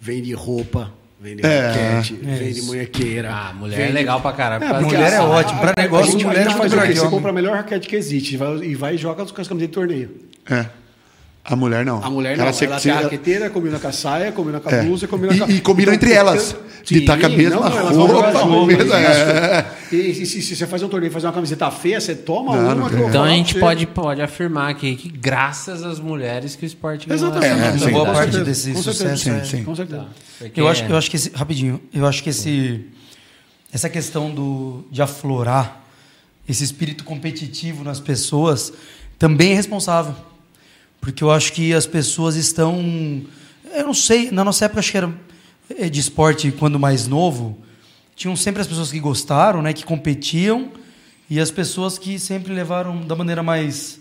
vende 0.00 0.32
roupa, 0.32 0.92
vende 1.20 1.44
é, 1.44 1.68
raquete, 1.68 2.18
é 2.24 2.36
vende 2.36 2.62
munhequeira. 2.62 3.32
Ah, 3.32 3.52
mulher 3.52 3.74
é 3.74 3.78
vende... 3.78 3.90
é 3.90 3.94
legal 3.94 4.20
pra 4.20 4.32
caralho. 4.32 4.64
É, 4.64 4.80
mulher 4.80 5.12
é 5.12 5.20
ótimo. 5.20 5.60
Pra 5.60 5.74
negócio, 5.76 6.08
a 6.08 6.10
gente, 6.12 6.24
mulher 6.24 6.46
a 6.46 6.50
gente 6.50 6.58
faz 6.58 6.72
o 6.72 6.80
quê? 6.80 6.94
Você 6.94 7.08
compra 7.08 7.30
a 7.30 7.34
melhor 7.34 7.56
raquete 7.56 7.88
que 7.88 7.96
existe 7.96 8.34
e 8.34 8.36
vai, 8.36 8.56
e 8.58 8.74
vai 8.74 8.94
e 8.94 8.98
joga 8.98 9.24
com 9.24 9.40
as 9.40 9.48
camisas 9.48 9.68
de 9.68 9.74
torneio. 9.74 10.10
É. 10.48 10.66
A 11.50 11.56
mulher 11.56 11.84
não. 11.84 12.04
A 12.04 12.10
mulher 12.10 12.36
não. 12.36 12.44
Ela, 12.44 12.54
ela 12.60 12.80
tem 12.80 12.92
a 12.92 13.00
raqueteira, 13.00 13.48
combina 13.48 13.78
com 13.78 13.88
a 13.88 13.92
saia, 13.92 14.30
combina 14.30 14.60
com 14.60 14.68
a 14.68 14.72
é. 14.72 14.82
blusa, 14.82 15.08
combina 15.08 15.36
com 15.36 15.44
a... 15.44 15.48
E, 15.48 15.60
combina 15.62 15.94
entre 15.94 16.12
elas. 16.12 16.54
De 16.84 16.98
estar 16.98 17.18
com 17.18 17.26
a 17.26 17.28
mesma 17.28 17.68
não, 17.68 18.06
roupa. 18.06 18.32
É. 18.96 19.66
E 19.94 20.14
se, 20.14 20.26
se, 20.26 20.42
se, 20.42 20.56
você 20.56 20.66
faz 20.66 20.82
um 20.82 20.88
torneio 20.88 21.10
e 21.10 21.12
fazer 21.12 21.26
uma 21.26 21.32
camiseta 21.32 21.70
feia, 21.70 22.00
você 22.00 22.14
toma 22.14 22.56
não, 22.56 22.76
uma. 22.76 22.90
Não 22.90 23.08
então 23.08 23.24
a 23.24 23.28
gente 23.28 23.58
pode, 23.58 23.86
pode 23.86 24.22
afirmar 24.22 24.70
aqui 24.70 24.96
que 24.96 25.08
graças 25.08 25.82
às 25.82 26.00
mulheres 26.00 26.56
que 26.56 26.64
o 26.64 26.66
esporte 26.66 27.06
ganhou. 27.06 27.28
Exatamente. 27.28 27.84
É, 27.84 27.90
boa 27.90 28.06
parte 28.06 28.38
desse 28.38 28.72
com 28.72 28.82
sucesso. 28.82 29.22
Sim, 29.24 29.44
sim. 29.44 29.64
Com 29.64 29.74
certeza. 29.74 30.06
Tá. 30.38 30.46
Eu, 30.54 30.68
acho, 30.68 30.84
eu 30.84 30.96
acho 30.96 31.10
que 31.10 31.16
esse, 31.16 31.30
rapidinho, 31.34 31.80
eu 31.92 32.06
acho 32.06 32.22
que 32.22 32.30
esse, 32.30 32.86
essa 33.72 33.88
questão 33.90 34.30
do, 34.30 34.84
de 34.90 35.02
aflorar 35.02 35.82
esse 36.48 36.64
espírito 36.64 37.04
competitivo 37.04 37.84
nas 37.84 38.00
pessoas 38.00 38.72
também 39.18 39.52
é 39.52 39.54
responsável 39.54 40.14
porque 41.00 41.22
eu 41.22 41.30
acho 41.30 41.52
que 41.52 41.72
as 41.72 41.86
pessoas 41.86 42.36
estão. 42.36 43.22
Eu 43.74 43.86
não 43.86 43.94
sei, 43.94 44.30
na 44.30 44.44
nossa 44.44 44.64
época 44.64 44.80
acho 44.80 44.90
que 44.90 44.96
era 44.96 45.12
é, 45.76 45.88
de 45.88 46.00
esporte 46.00 46.50
quando 46.52 46.78
mais 46.78 47.06
novo. 47.06 47.58
Tinham 48.16 48.34
sempre 48.34 48.60
as 48.60 48.66
pessoas 48.66 48.90
que 48.90 48.98
gostaram, 48.98 49.62
né, 49.62 49.72
que 49.72 49.84
competiam, 49.84 50.72
e 51.30 51.38
as 51.38 51.50
pessoas 51.50 51.98
que 51.98 52.18
sempre 52.18 52.52
levaram 52.52 53.06
da 53.06 53.14
maneira 53.14 53.42
mais, 53.42 54.00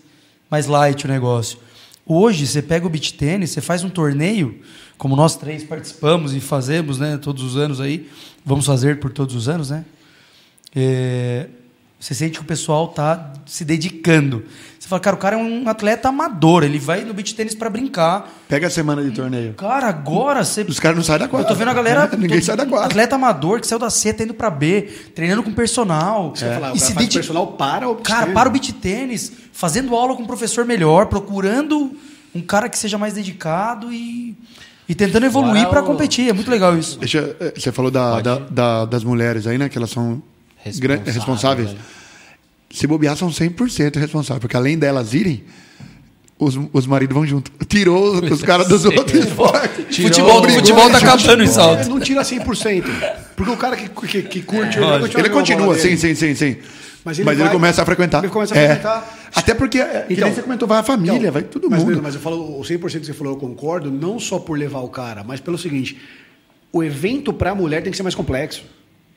mais 0.49 0.65
light 0.65 1.05
o 1.05 1.07
negócio. 1.07 1.59
Hoje, 2.05 2.47
você 2.47 2.61
pega 2.61 2.87
o 2.87 2.89
beach 2.89 3.13
tênis, 3.13 3.51
você 3.51 3.61
faz 3.61 3.83
um 3.83 3.89
torneio, 3.89 4.61
como 4.97 5.15
nós 5.15 5.35
três 5.35 5.63
participamos 5.63 6.33
e 6.33 6.39
fazemos 6.39 6.97
né, 6.97 7.17
todos 7.17 7.43
os 7.43 7.57
anos 7.57 7.81
aí, 7.81 8.09
vamos 8.45 8.65
fazer 8.65 8.99
por 8.99 9.11
todos 9.11 9.35
os 9.35 9.49
anos, 9.49 9.69
né? 9.69 9.85
É, 10.73 11.47
você 11.99 12.13
sente 12.13 12.37
que 12.37 12.41
o 12.41 12.47
pessoal 12.47 12.89
tá 12.89 13.33
se 13.45 13.65
dedicando. 13.65 14.43
Você 14.79 14.87
fala, 14.87 14.99
cara, 14.99 15.15
o 15.15 15.19
cara 15.19 15.35
é 15.35 15.39
um 15.39 15.67
atleta 15.67 16.09
amador, 16.09 16.63
ele 16.63 16.77
vai 16.77 17.03
no 17.03 17.11
beach 17.11 17.33
tênis 17.33 17.55
para 17.55 17.69
brincar. 17.71 18.31
Pega 18.47 18.67
a 18.67 18.69
semana 18.69 19.03
de 19.03 19.11
torneio. 19.11 19.55
Cara, 19.55 19.87
agora 19.87 20.45
você. 20.45 20.61
Os 20.61 20.79
caras 20.79 20.95
não 20.95 21.03
saem 21.03 21.19
da 21.19 21.27
quadra. 21.27 21.45
Eu 21.45 21.49
tô 21.49 21.55
vendo 21.55 21.69
a 21.69 21.73
galera. 21.73 22.09
Ninguém 22.15 22.39
sai 22.39 22.55
da 22.55 22.67
quadra. 22.67 22.85
Atleta 22.85 23.15
amador 23.15 23.59
que 23.59 23.67
saiu 23.67 23.79
da 23.79 23.89
C, 23.89 24.13
tá 24.13 24.23
indo 24.23 24.33
pra 24.35 24.51
B, 24.51 24.83
treinando 25.15 25.41
com 25.41 25.51
personal. 25.51 26.35
Você 26.35 26.45
é. 26.45 26.53
falar, 26.53 26.75
e 26.75 26.79
se 26.79 26.93
dedica... 26.93 27.15
personal 27.15 27.47
para 27.47 27.89
o 27.89 27.95
beach 27.95 28.07
Cara, 28.07 28.21
tênis. 28.21 28.33
para 28.33 28.49
o 28.49 28.51
beach 28.51 28.73
tênis, 28.73 29.31
fazendo 29.51 29.95
aula 29.95 30.15
com 30.15 30.21
um 30.21 30.27
professor 30.27 30.63
melhor, 30.65 31.07
procurando 31.07 31.91
um 32.33 32.41
cara 32.41 32.69
que 32.69 32.77
seja 32.77 32.97
mais 32.97 33.15
dedicado 33.15 33.91
e. 33.91 34.37
E 34.87 34.95
tentando 34.95 35.25
evoluir 35.25 35.67
para 35.67 35.81
competir. 35.81 36.29
É 36.29 36.33
muito 36.33 36.49
legal 36.49 36.77
isso. 36.77 36.97
Deixa, 36.97 37.35
eh, 37.41 37.53
você 37.57 37.73
falou 37.73 37.91
da, 37.91 38.21
da, 38.21 38.39
da, 38.39 38.85
das 38.85 39.03
mulheres 39.03 39.45
aí, 39.45 39.57
né? 39.57 39.67
Que 39.67 39.77
elas 39.77 39.89
são 39.89 40.23
responsáveis. 40.63 41.15
responsáveis. 41.15 41.75
Se 42.69 42.85
bobear, 42.85 43.15
são 43.15 43.29
100% 43.29 43.97
responsáveis, 43.97 44.41
porque 44.41 44.57
além 44.57 44.77
delas 44.77 45.13
irem, 45.13 45.43
os, 46.39 46.59
os 46.73 46.85
maridos 46.85 47.13
vão 47.13 47.25
junto. 47.25 47.51
Tirou 47.65 48.15
os, 48.15 48.31
os 48.31 48.41
caras 48.43 48.67
dos 48.67 48.83
outros 48.85 49.25
esportes. 49.25 49.97
Futebol, 49.97 50.41
brigou, 50.41 50.59
futebol 50.59 50.89
tá 50.89 50.97
acabando 50.97 51.43
em 51.43 51.47
salto. 51.47 51.89
Não 51.89 51.99
tira 51.99 52.21
100%. 52.21 52.83
Porque 53.35 53.51
o 53.51 53.57
cara 53.57 53.75
que, 53.75 53.89
que, 53.89 54.21
que 54.23 54.41
curte... 54.41 54.77
É, 54.77 54.95
ele, 54.95 55.19
ele 55.19 55.29
continua, 55.29 55.77
sim, 55.77 55.95
sim, 55.95 56.13
sim, 56.13 56.35
sim. 56.35 56.57
Mas 57.03 57.17
ele, 57.19 57.25
mas 57.25 57.37
vai, 57.37 57.47
ele 57.47 57.53
começa 57.53 57.81
a 57.81 57.85
frequentar. 57.85 58.23
Ele 58.23 58.31
começa 58.31 58.53
a 58.53 58.57
frequentar. 58.57 59.17
É. 59.33 59.39
Até 59.39 59.53
porque, 59.53 59.79
é, 59.79 60.05
então, 60.09 60.29
você 60.29 60.41
comentou, 60.41 60.67
vai 60.67 60.79
a 60.79 60.83
família, 60.83 61.17
então, 61.17 61.31
vai 61.31 61.43
todo 61.43 61.69
mas, 61.69 61.83
mundo. 61.83 62.01
Mas 62.03 62.15
eu 62.15 62.21
falo, 62.21 62.59
o 62.59 62.61
100% 62.61 62.99
que 62.99 63.05
você 63.05 63.13
falou, 63.13 63.33
eu 63.33 63.39
concordo, 63.39 63.89
não 63.89 64.19
só 64.19 64.39
por 64.39 64.57
levar 64.57 64.79
o 64.79 64.89
cara, 64.89 65.23
mas 65.23 65.39
pelo 65.39 65.57
seguinte, 65.57 65.97
o 66.71 66.83
evento 66.83 67.31
para 67.31 67.51
a 67.51 67.55
mulher 67.55 67.81
tem 67.81 67.91
que 67.91 67.97
ser 67.97 68.03
mais 68.03 68.15
complexo. 68.15 68.61
Tem 68.61 68.69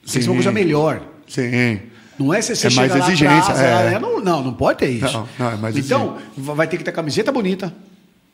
Sim. 0.05 0.18
que 0.18 0.24
ser 0.24 0.30
uma 0.30 0.36
coisa 0.36 0.53
melhor. 0.53 1.03
Sim. 1.31 1.81
Não 2.18 2.35
é 2.35 2.43
se 2.43 2.55
você 2.55 2.66
é 2.66 2.70
mais 2.70 2.95
exigência. 2.95 3.53
Atrás, 3.55 3.93
é. 3.93 3.95
É, 3.95 3.99
não, 3.99 4.20
não, 4.20 4.43
não 4.43 4.53
pode 4.53 4.81
ter 4.81 4.91
isso. 4.91 5.12
Não, 5.12 5.28
não, 5.39 5.51
é 5.53 5.57
mais 5.57 5.76
então, 5.76 6.16
exigência. 6.16 6.55
vai 6.55 6.66
ter 6.66 6.76
que 6.76 6.85
ter 6.85 6.93
camiseta 6.93 7.33
bonita, 7.33 7.72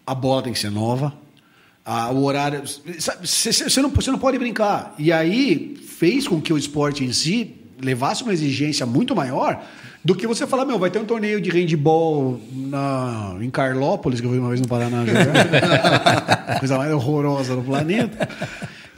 a 0.04 0.14
bola 0.14 0.42
tem 0.42 0.52
que 0.52 0.58
ser 0.58 0.70
nova, 0.70 1.12
a, 1.84 2.10
o 2.10 2.24
horário. 2.24 2.62
Você 2.64 3.80
não, 3.80 3.90
não 3.90 4.18
pode 4.18 4.38
brincar. 4.38 4.92
E 4.98 5.12
aí 5.12 5.76
fez 5.86 6.26
com 6.26 6.40
que 6.40 6.52
o 6.52 6.58
esporte 6.58 7.04
em 7.04 7.12
si 7.12 7.54
levasse 7.80 8.24
uma 8.24 8.32
exigência 8.32 8.84
muito 8.84 9.14
maior 9.14 9.62
do 10.04 10.14
que 10.14 10.26
você 10.26 10.46
falar, 10.46 10.64
meu, 10.64 10.78
vai 10.78 10.88
ter 10.88 11.00
um 11.00 11.04
torneio 11.04 11.40
de 11.40 11.50
handball 11.50 12.40
na, 12.52 13.36
em 13.40 13.50
Carlópolis, 13.50 14.20
que 14.20 14.26
eu 14.26 14.30
vi 14.30 14.38
uma 14.38 14.48
vez 14.48 14.60
no 14.60 14.68
Paraná 14.68 15.04
jogar. 15.04 16.58
Coisa 16.60 16.78
mais 16.78 16.92
horrorosa 16.92 17.56
no 17.56 17.62
planeta. 17.62 18.28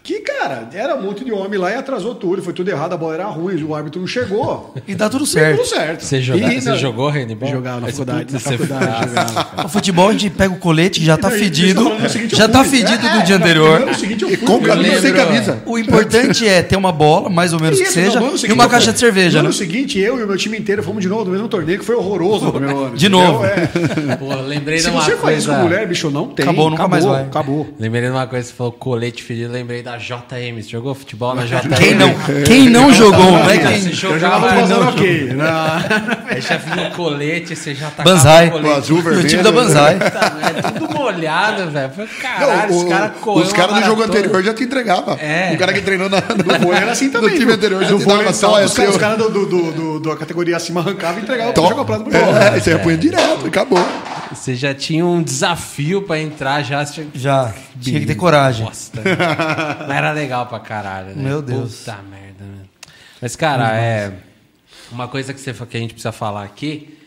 Que, 0.09 0.21
cara, 0.21 0.71
era 0.73 0.97
um 0.97 1.03
monte 1.03 1.23
de 1.23 1.31
homem 1.31 1.59
lá 1.59 1.71
e 1.71 1.75
atrasou 1.75 2.15
tudo. 2.15 2.41
Foi 2.41 2.55
tudo 2.55 2.71
errado, 2.71 2.95
a 2.95 2.97
bola 2.97 3.13
era 3.13 3.27
ruim, 3.27 3.63
o 3.63 3.75
árbitro 3.75 4.01
não 4.01 4.07
chegou. 4.09 4.73
E 4.89 4.97
tá 4.97 5.07
tudo 5.07 5.27
certo. 5.27 5.59
tudo 5.59 5.69
certo. 5.69 6.03
Você, 6.03 6.23
joga, 6.23 6.51
e, 6.51 6.63
você 6.63 6.77
jogou 6.79 7.11
handball? 7.11 7.51
Jogava 7.51 7.81
na 7.83 7.89
faculdade. 7.89 8.33
Na 8.33 8.41
faculdade 8.41 9.09
jogava. 9.11 9.49
O 9.67 9.69
futebol 9.69 10.09
a 10.09 10.13
gente 10.13 10.31
pega 10.31 10.55
o 10.55 10.57
colete, 10.57 11.05
já 11.05 11.19
tá 11.19 11.31
fedido. 11.31 11.93
Já 12.29 12.49
tá 12.49 12.65
fedido 12.65 13.07
é, 13.07 13.19
do 13.19 13.27
dia 13.27 13.37
anterior. 13.37 13.87
e 14.31 14.37
com 14.39 14.63
camisa 14.63 15.01
sem 15.03 15.13
camisa. 15.13 15.63
O 15.67 15.79
importante 15.79 16.49
é 16.49 16.63
ter 16.63 16.77
uma 16.77 16.91
bola, 16.91 17.29
mais 17.29 17.53
ou 17.53 17.61
menos 17.61 17.79
que 17.79 17.93
seja, 17.93 18.19
e 18.49 18.53
uma 18.53 18.67
caixa 18.67 18.95
de 18.95 18.99
cerveja. 18.99 19.41
No 19.43 19.49
ano 19.49 19.53
seguinte, 19.53 19.99
eu 19.99 20.19
e 20.19 20.23
o 20.23 20.27
meu 20.27 20.39
time 20.39 20.57
inteiro 20.57 20.83
fomos 20.83 21.03
de 21.03 21.09
novo 21.11 21.27
no 21.27 21.33
mesmo 21.33 21.49
torneio, 21.49 21.79
que 21.79 21.85
foi 21.85 21.97
horroroso 21.97 22.47
no 22.47 22.61
meu 22.61 22.85
ano. 22.87 22.97
De 22.97 23.11
novo. 23.11 23.45
É. 23.45 24.17
Pô, 24.19 24.35
lembrei 24.37 24.79
Se 24.79 24.89
você 24.89 25.17
faz 25.19 25.41
isso 25.41 25.51
com 25.51 25.57
mulher, 25.57 25.87
bicho, 25.87 26.11
não 26.11 26.29
tem. 26.29 26.45
Acabou, 26.45 26.71
nunca 26.71 26.89
mais 26.89 27.05
vai. 27.05 27.25
Acabou. 27.25 27.69
Lembrei 27.79 28.05
de 28.05 28.11
uma 28.11 28.27
coisa, 28.27 28.49
você 28.49 28.55
falou 28.55 28.73
colete 28.73 29.23
fedido, 29.23 29.53
lembrei 29.53 29.83
da 29.83 29.98
JM, 29.99 30.61
jogou 30.67 30.95
futebol 30.95 31.35
na 31.35 31.45
JM? 31.45 31.69
Quem 31.77 31.95
não, 31.95 32.15
quem 32.45 32.69
não 32.71 32.93
jogou? 32.93 33.33
Não 33.33 33.51
é 33.51 33.59
quem? 33.59 33.87
Eu 33.87 33.93
jogava 33.93 34.67
no 34.67 34.89
ok. 34.89 35.29
Aí 36.29 36.41
já 36.41 36.57
viu 36.57 36.85
o 36.85 36.91
colete, 36.93 37.55
você 37.55 37.75
já 37.75 37.91
tá 37.91 38.03
Banzai. 38.03 38.51
O 38.51 38.73
azul, 38.73 39.03
vermelho. 39.03 39.25
O 39.25 39.29
time 39.29 39.43
da 39.43 39.53
Banzai. 39.53 39.99
É 39.99 40.63
tudo 40.73 40.95
molhado, 40.95 41.71
velho. 41.71 41.91
Caralho, 42.21 42.75
os 42.75 42.85
caras 42.85 43.13
Os 43.25 43.53
caras 43.53 43.77
do 43.77 43.85
jogo 43.85 44.03
anterior 44.03 44.43
já 44.43 44.55
te 44.55 44.65
entregavam. 44.65 45.17
É. 45.21 45.53
O 45.55 45.59
cara 45.59 45.73
que 45.73 45.83
treinou 45.83 46.09
na, 46.09 46.21
no 46.21 46.59
vôlei 46.59 46.81
era 46.81 46.93
assim 46.93 47.11
também. 47.11 47.31
No 47.31 47.39
time 47.39 47.53
anterior 47.53 47.85
já 47.85 47.97
te 47.97 48.05
dava 48.05 48.33
só. 48.33 48.65
Os 48.65 48.97
caras 48.97 49.19
do, 49.19 49.31
do, 49.31 49.73
do, 49.73 50.01
da 50.01 50.17
categoria 50.17 50.57
acima 50.57 50.81
arrancavam 50.81 51.21
e 51.21 51.23
entregavam 51.23 51.69
jogo 51.69 51.85
pro 51.85 51.97
jogo. 51.97 52.11
É, 52.15 52.61
você 52.61 52.73
já 52.73 52.79
punha 52.79 52.97
direto, 52.97 53.47
acabou. 53.47 53.87
Você 54.31 54.55
já 54.55 54.75
tinha 54.75 55.05
um 55.05 55.23
desafio 55.23 56.03
pra 56.03 56.19
entrar, 56.19 56.63
já. 56.63 56.85
Já. 57.15 57.55
Tinha 57.81 58.01
que 58.01 58.07
ter 58.07 58.15
coragem. 58.15 58.65
Bosta. 58.65 59.03
Mas 59.87 59.97
era 59.97 60.13
legal 60.13 60.47
pra 60.47 60.61
caralho, 60.61 61.09
né? 61.09 61.23
Meu 61.23 61.43
Deus. 61.43 61.79
Puta 61.79 62.03
merda, 62.03 62.45
mano. 62.45 62.69
Mas, 63.21 63.37
cara, 63.37 63.77
é. 63.77 64.13
Uma 64.91 65.09
coisa 65.09 65.35
que, 65.35 65.41
você, 65.41 65.53
que 65.53 65.77
a 65.77 65.81
gente 65.81 65.93
precisa 65.93 66.13
falar 66.13 66.45
aqui. 66.45 66.99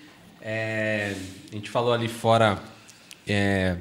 É, 0.42 1.16
a 1.52 1.56
gente 1.56 1.70
falou 1.70 1.94
ali 1.94 2.08
fora. 2.08 2.60
É, 3.28 3.78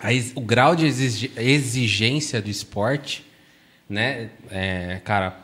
a, 0.00 0.08
o 0.34 0.40
grau 0.40 0.74
de 0.74 0.86
exigência 0.86 2.40
do 2.40 2.50
esporte, 2.50 3.24
né? 3.88 4.30
É, 4.50 5.00
cara, 5.04 5.36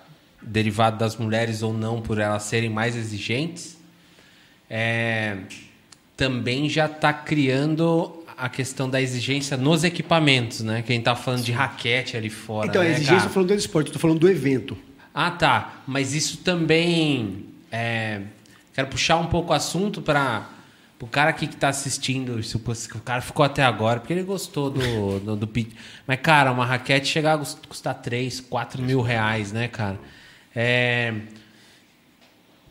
derivado 0.43 0.99
das 0.99 1.17
mulheres 1.17 1.63
ou 1.63 1.73
não, 1.73 2.01
por 2.01 2.19
elas 2.19 2.43
serem 2.45 2.71
mais 2.71 2.97
exigentes. 2.97 3.77
É, 4.69 5.37
também 6.17 6.69
já 6.69 6.87
está 6.87 7.12
criando 7.12 8.23
a 8.37 8.49
questão 8.49 8.89
da 8.89 9.01
exigência 9.01 9.57
nos 9.57 9.85
equipamentos, 9.85 10.61
né? 10.61 10.83
Quem 10.83 10.99
está 10.99 11.15
falando 11.15 11.43
de 11.43 11.53
raquete 11.53 12.17
ali 12.17 12.31
fora. 12.31 12.69
Então, 12.69 12.83
né, 12.83 12.89
a 12.89 12.91
exigência 12.93 13.19
cara? 13.19 13.31
falando 13.31 13.49
do 13.49 13.55
esporte, 13.55 13.87
estou 13.89 14.01
falando 14.01 14.19
do 14.19 14.29
evento. 14.29 14.77
Ah, 15.12 15.31
tá. 15.31 15.83
Mas 15.87 16.15
isso 16.15 16.39
também. 16.39 17.47
É... 17.71 18.23
Quero 18.73 18.89
puxar 18.89 19.19
um 19.19 19.27
pouco 19.27 19.53
o 19.53 19.55
assunto 19.55 20.03
para 20.03 20.49
o 21.01 21.07
cara 21.07 21.31
aqui 21.31 21.47
que 21.47 21.55
está 21.55 21.69
assistindo. 21.69 22.43
Se 22.43 22.57
o 22.57 22.61
cara 23.05 23.21
ficou 23.21 23.45
até 23.45 23.62
agora, 23.62 24.01
porque 24.01 24.12
ele 24.12 24.23
gostou 24.25 24.71
do, 24.71 25.21
do, 25.21 25.37
do 25.37 25.51
Mas, 26.07 26.21
cara, 26.21 26.51
uma 26.51 26.67
raquete 26.67 27.07
chegar 27.07 27.35
a 27.35 27.39
custar 27.39 27.95
3, 27.95 28.41
4 28.41 28.83
mil 28.83 29.01
reais, 29.01 29.53
né, 29.53 29.69
cara? 29.69 29.99
É. 30.55 31.15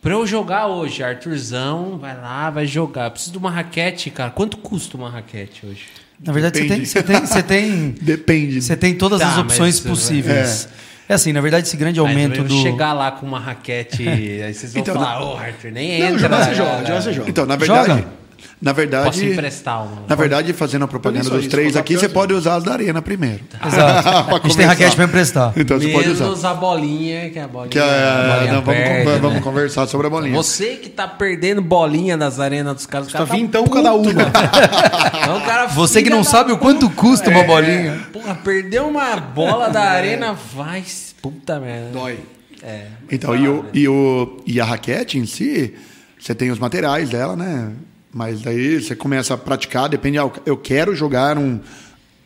Pra 0.03 0.11
eu 0.11 0.27
jogar 0.27 0.67
hoje, 0.67 1.01
Arthurzão, 1.01 1.97
vai 1.97 2.13
lá, 2.13 2.49
vai 2.49 2.67
jogar. 2.67 3.09
preciso 3.09 3.31
de 3.31 3.37
uma 3.37 3.49
raquete, 3.49 4.09
cara. 4.09 4.29
Quanto 4.31 4.57
custa 4.57 4.97
uma 4.97 5.09
raquete 5.09 5.65
hoje? 5.65 5.85
Na 6.21 6.33
verdade, 6.33 6.57
você 6.57 6.67
tem, 6.67 6.85
você 6.85 7.01
tem, 7.03 7.19
você 7.21 7.41
tem. 7.41 7.95
Depende. 8.01 8.61
Você 8.61 8.75
tem 8.75 8.95
todas 8.95 9.21
tá, 9.21 9.29
as 9.29 9.37
opções 9.37 9.79
possíveis. 9.79 10.67
É. 11.07 11.13
é. 11.13 11.15
assim, 11.15 11.31
na 11.31 11.39
verdade, 11.39 11.67
esse 11.67 11.77
grande 11.77 12.01
aumento 12.01 12.41
mas 12.41 12.49
do. 12.49 12.61
chegar 12.61 12.91
lá 12.91 13.11
com 13.11 13.25
uma 13.25 13.39
raquete, 13.39 14.05
aí 14.05 14.53
vocês 14.53 14.73
vão 14.73 14.81
então, 14.83 14.93
falar, 14.93 15.23
ô, 15.23 15.35
oh, 15.35 15.37
Arthur, 15.37 15.71
nem 15.71 15.97
não, 15.97 16.07
entra. 16.07 16.19
Jogar, 16.19 16.43
você 16.43 16.55
joga, 16.55 16.85
jogar, 16.85 17.01
você 17.01 17.13
joga. 17.13 17.29
Então, 17.29 17.45
na 17.45 17.55
verdade. 17.55 17.87
Joga? 17.87 18.22
Na 18.61 18.71
verdade, 18.71 19.05
Posso 19.05 19.25
emprestar 19.25 19.83
uma. 19.83 20.03
Na 20.07 20.15
verdade, 20.15 20.53
fazendo 20.53 20.85
a 20.85 20.87
propaganda 20.87 21.29
dos 21.29 21.47
três 21.47 21.75
aqui, 21.75 21.97
você 21.97 22.07
pode 22.07 22.33
usar 22.33 22.55
as 22.55 22.63
da 22.63 22.73
arena 22.73 23.01
primeiro. 23.01 23.41
Exato. 23.65 24.07
a 24.35 24.39
gente 24.39 24.57
tem 24.57 24.65
raquete 24.65 24.95
para 24.95 25.05
emprestar. 25.05 25.53
Então 25.55 25.79
você 25.79 25.89
pode 25.89 26.09
usar. 26.09 26.51
a 26.51 26.53
bolinha, 26.53 27.29
que 27.29 27.39
é 27.39 27.43
a 27.43 27.47
bolinha. 27.47 27.69
Que 27.69 27.79
é, 27.79 27.83
a 27.83 28.35
bolinha 28.35 28.53
não, 28.53 28.61
perde, 28.63 28.89
vamos, 28.89 29.13
né? 29.13 29.19
vamos, 29.19 29.43
conversar 29.43 29.87
sobre 29.87 30.07
a 30.07 30.09
bolinha. 30.09 30.35
Você 30.35 30.75
que 30.75 30.89
tá 30.89 31.07
perdendo 31.07 31.61
bolinha 31.61 32.15
nas 32.15 32.39
arenas 32.39 32.75
dos 32.75 32.85
caras. 32.85 33.11
Tá 33.11 33.27
então 33.37 33.67
cada 33.67 33.93
uma. 33.93 34.11
então, 34.11 35.41
cara 35.45 35.67
você 35.75 36.01
que 36.01 36.09
não 36.09 36.23
sabe 36.23 36.51
o 36.51 36.57
quanto 36.57 36.89
custa 36.89 37.29
é, 37.29 37.35
uma 37.35 37.43
bolinha. 37.43 38.07
Porra, 38.13 38.35
perdeu 38.35 38.87
uma 38.87 39.15
bola 39.17 39.69
da 39.69 39.81
arena, 39.81 40.33
vai. 40.53 40.83
Puta 41.21 41.59
merda. 41.59 41.89
Dói. 41.91 42.19
É. 42.61 42.87
Então, 43.11 43.35
e, 43.35 43.47
o, 43.47 43.65
e, 43.73 43.87
o, 43.87 44.41
e 44.45 44.61
a 44.61 44.65
raquete 44.65 45.17
em 45.17 45.25
si, 45.25 45.73
você 46.17 46.33
tem 46.33 46.49
os 46.49 46.59
materiais 46.59 47.09
dela, 47.09 47.35
né? 47.35 47.71
Mas 48.13 48.41
daí 48.41 48.79
você 48.79 48.95
começa 48.95 49.33
a 49.33 49.37
praticar, 49.37 49.89
depende, 49.89 50.19
ah, 50.19 50.29
eu 50.45 50.55
quero 50.55 50.95
jogar 50.95 51.37
um. 51.37 51.59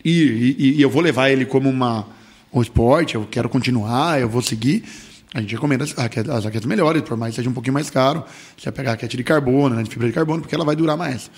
E, 0.04 0.56
e, 0.58 0.76
e, 0.78 0.82
eu 0.82 0.90
vou 0.90 1.02
levar 1.02 1.30
ele 1.30 1.46
como 1.46 1.70
uma, 1.70 2.06
um 2.54 2.62
esporte, 2.62 3.16
eu 3.16 3.26
quero 3.30 3.48
continuar, 3.48 4.20
eu 4.20 4.28
vou 4.28 4.42
seguir. 4.42 4.84
A 5.34 5.40
gente 5.40 5.54
recomenda 5.54 5.86
as 5.86 5.94
raquetes, 5.94 6.30
as 6.30 6.44
raquetes 6.44 6.68
melhores, 6.68 7.02
por 7.02 7.16
mais 7.16 7.32
que 7.32 7.36
seja 7.38 7.50
um 7.50 7.54
pouquinho 7.54 7.74
mais 7.74 7.90
caro. 7.90 8.24
Você 8.58 8.66
vai 8.66 8.74
pegar 8.74 8.90
a 8.92 8.94
raquete 8.94 9.16
de 9.16 9.24
carbono, 9.24 9.76
né, 9.76 9.84
de 9.84 9.90
fibra 9.90 10.08
de 10.08 10.14
carbono, 10.14 10.42
porque 10.42 10.56
ela 10.56 10.66
vai 10.66 10.76
durar 10.76 10.98
mais. 10.98 11.32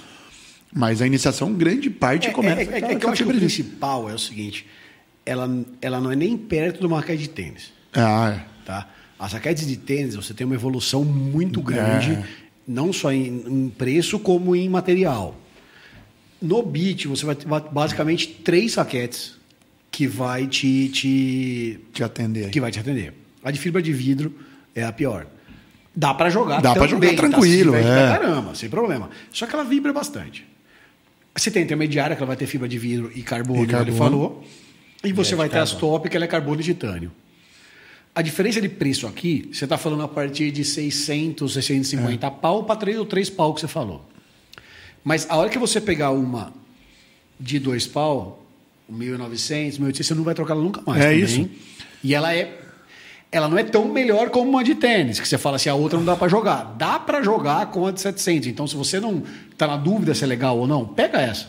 Mas 0.73 1.01
a 1.01 1.07
iniciação, 1.07 1.53
grande 1.53 1.89
parte 1.89 2.27
é, 2.27 2.31
começa. 2.31 2.61
É, 2.61 2.63
é, 2.63 2.81
é, 2.81 2.91
é 2.93 2.95
que 2.95 3.05
eu 3.05 3.09
acho 3.09 3.23
que 3.23 3.29
o 3.29 3.35
principal 3.35 4.09
é 4.09 4.13
o 4.13 4.19
seguinte: 4.19 4.65
ela, 5.25 5.49
ela 5.81 5.99
não 5.99 6.11
é 6.11 6.15
nem 6.15 6.35
perto 6.37 6.79
de 6.79 6.87
uma 6.87 6.97
raquete 6.97 7.23
de 7.23 7.29
tênis. 7.29 7.71
Ah, 7.93 8.35
é. 8.35 8.65
Tá? 8.65 8.87
As 9.19 9.33
raquetes 9.33 9.67
de 9.67 9.77
tênis, 9.77 10.15
você 10.15 10.33
tem 10.33 10.45
uma 10.45 10.55
evolução 10.55 11.03
muito 11.03 11.61
grande. 11.61 12.17
Não 12.69 12.93
só 12.93 13.11
em, 13.11 13.43
em 13.47 13.69
preço, 13.69 14.19
como 14.19 14.55
em 14.55 14.69
material. 14.69 15.35
No 16.39 16.61
Bit, 16.61 17.07
você 17.07 17.25
vai 17.25 17.33
ter 17.33 17.47
basicamente 17.47 18.27
três 18.27 18.75
raquetes 18.75 19.39
que 19.89 20.05
vai 20.05 20.45
te, 20.45 20.87
te, 20.89 21.79
te 21.91 22.03
atender. 22.03 22.51
Que 22.51 22.61
vai 22.61 22.69
te 22.69 22.79
atender. 22.79 23.15
A 23.43 23.49
de 23.49 23.59
fibra 23.59 23.81
de 23.81 23.91
vidro 23.91 24.35
é 24.75 24.83
a 24.83 24.91
pior. 24.91 25.25
Dá 25.95 26.13
para 26.13 26.29
jogar 26.29 26.61
Dá 26.61 26.75
para 26.75 26.85
jogar 26.85 27.15
tranquilo, 27.15 27.71
tá? 27.71 27.79
é. 27.79 28.17
caramba, 28.19 28.53
sem 28.53 28.69
problema. 28.69 29.09
Só 29.31 29.47
que 29.47 29.55
ela 29.55 29.63
vibra 29.63 29.91
bastante. 29.91 30.45
Você 31.35 31.49
tem 31.49 31.63
a 31.63 31.65
intermediária, 31.65 32.15
que 32.15 32.21
ela 32.21 32.27
vai 32.27 32.37
ter 32.37 32.45
fibra 32.45 32.67
de 32.67 32.77
vidro 32.77 33.11
e 33.15 33.23
carbono, 33.23 33.63
e 33.63 33.67
carbono. 33.67 33.89
ele 33.89 33.97
falou. 33.97 34.47
E 35.03 35.11
você 35.11 35.33
é, 35.33 35.37
vai 35.37 35.49
ter 35.49 35.55
carbono. 35.55 35.73
as 35.75 35.79
top, 35.79 36.07
que 36.07 36.15
ela 36.15 36.25
é 36.25 36.27
carbono 36.27 36.61
e 36.61 36.63
titânio. 36.63 37.11
A 38.13 38.21
diferença 38.21 38.59
de 38.59 38.67
preço 38.67 39.07
aqui, 39.07 39.49
você 39.53 39.63
está 39.63 39.77
falando 39.77 40.03
a 40.03 40.07
partir 40.07 40.51
de 40.51 40.63
600, 40.65 41.53
650 41.53 42.25
é. 42.25 42.29
pau 42.29 42.63
para 42.63 42.75
3 42.75 42.97
ou 42.97 43.05
3 43.05 43.29
pau 43.29 43.53
que 43.53 43.61
você 43.61 43.67
falou. 43.67 44.05
Mas 45.03 45.29
a 45.29 45.37
hora 45.37 45.49
que 45.49 45.57
você 45.57 45.79
pegar 45.79 46.11
uma 46.11 46.53
de 47.39 47.59
2 47.59 47.87
pau, 47.87 48.43
1.900, 48.91 49.79
1.800, 49.79 50.03
você 50.03 50.13
não 50.15 50.23
vai 50.23 50.33
trocar 50.33 50.53
ela 50.53 50.63
nunca 50.63 50.81
mais. 50.85 51.01
É 51.01 51.11
também. 51.11 51.23
isso. 51.23 51.49
E 52.03 52.13
ela 52.13 52.33
é 52.33 52.59
ela 53.31 53.47
não 53.47 53.57
é 53.57 53.63
tão 53.63 53.87
melhor 53.87 54.31
como 54.31 54.49
uma 54.49 54.63
de 54.63 54.73
tênis, 54.73 55.19
que 55.19 55.27
você 55.27 55.37
fala 55.37 55.57
assim, 55.57 55.69
a 55.69 55.75
outra 55.75 55.99
não 55.99 56.05
dá 56.05 56.15
para 56.15 56.27
jogar. 56.27 56.75
Dá 56.77 56.99
para 56.99 57.21
jogar 57.21 57.67
com 57.67 57.85
a 57.85 57.91
de 57.91 58.01
700. 58.01 58.47
Então, 58.47 58.65
se 58.65 58.75
você 58.75 58.99
não 58.99 59.23
está 59.51 59.67
na 59.67 59.77
dúvida 59.77 60.15
se 60.15 60.23
é 60.23 60.27
legal 60.27 60.57
ou 60.57 60.67
não, 60.67 60.85
pega 60.85 61.21
essa. 61.21 61.47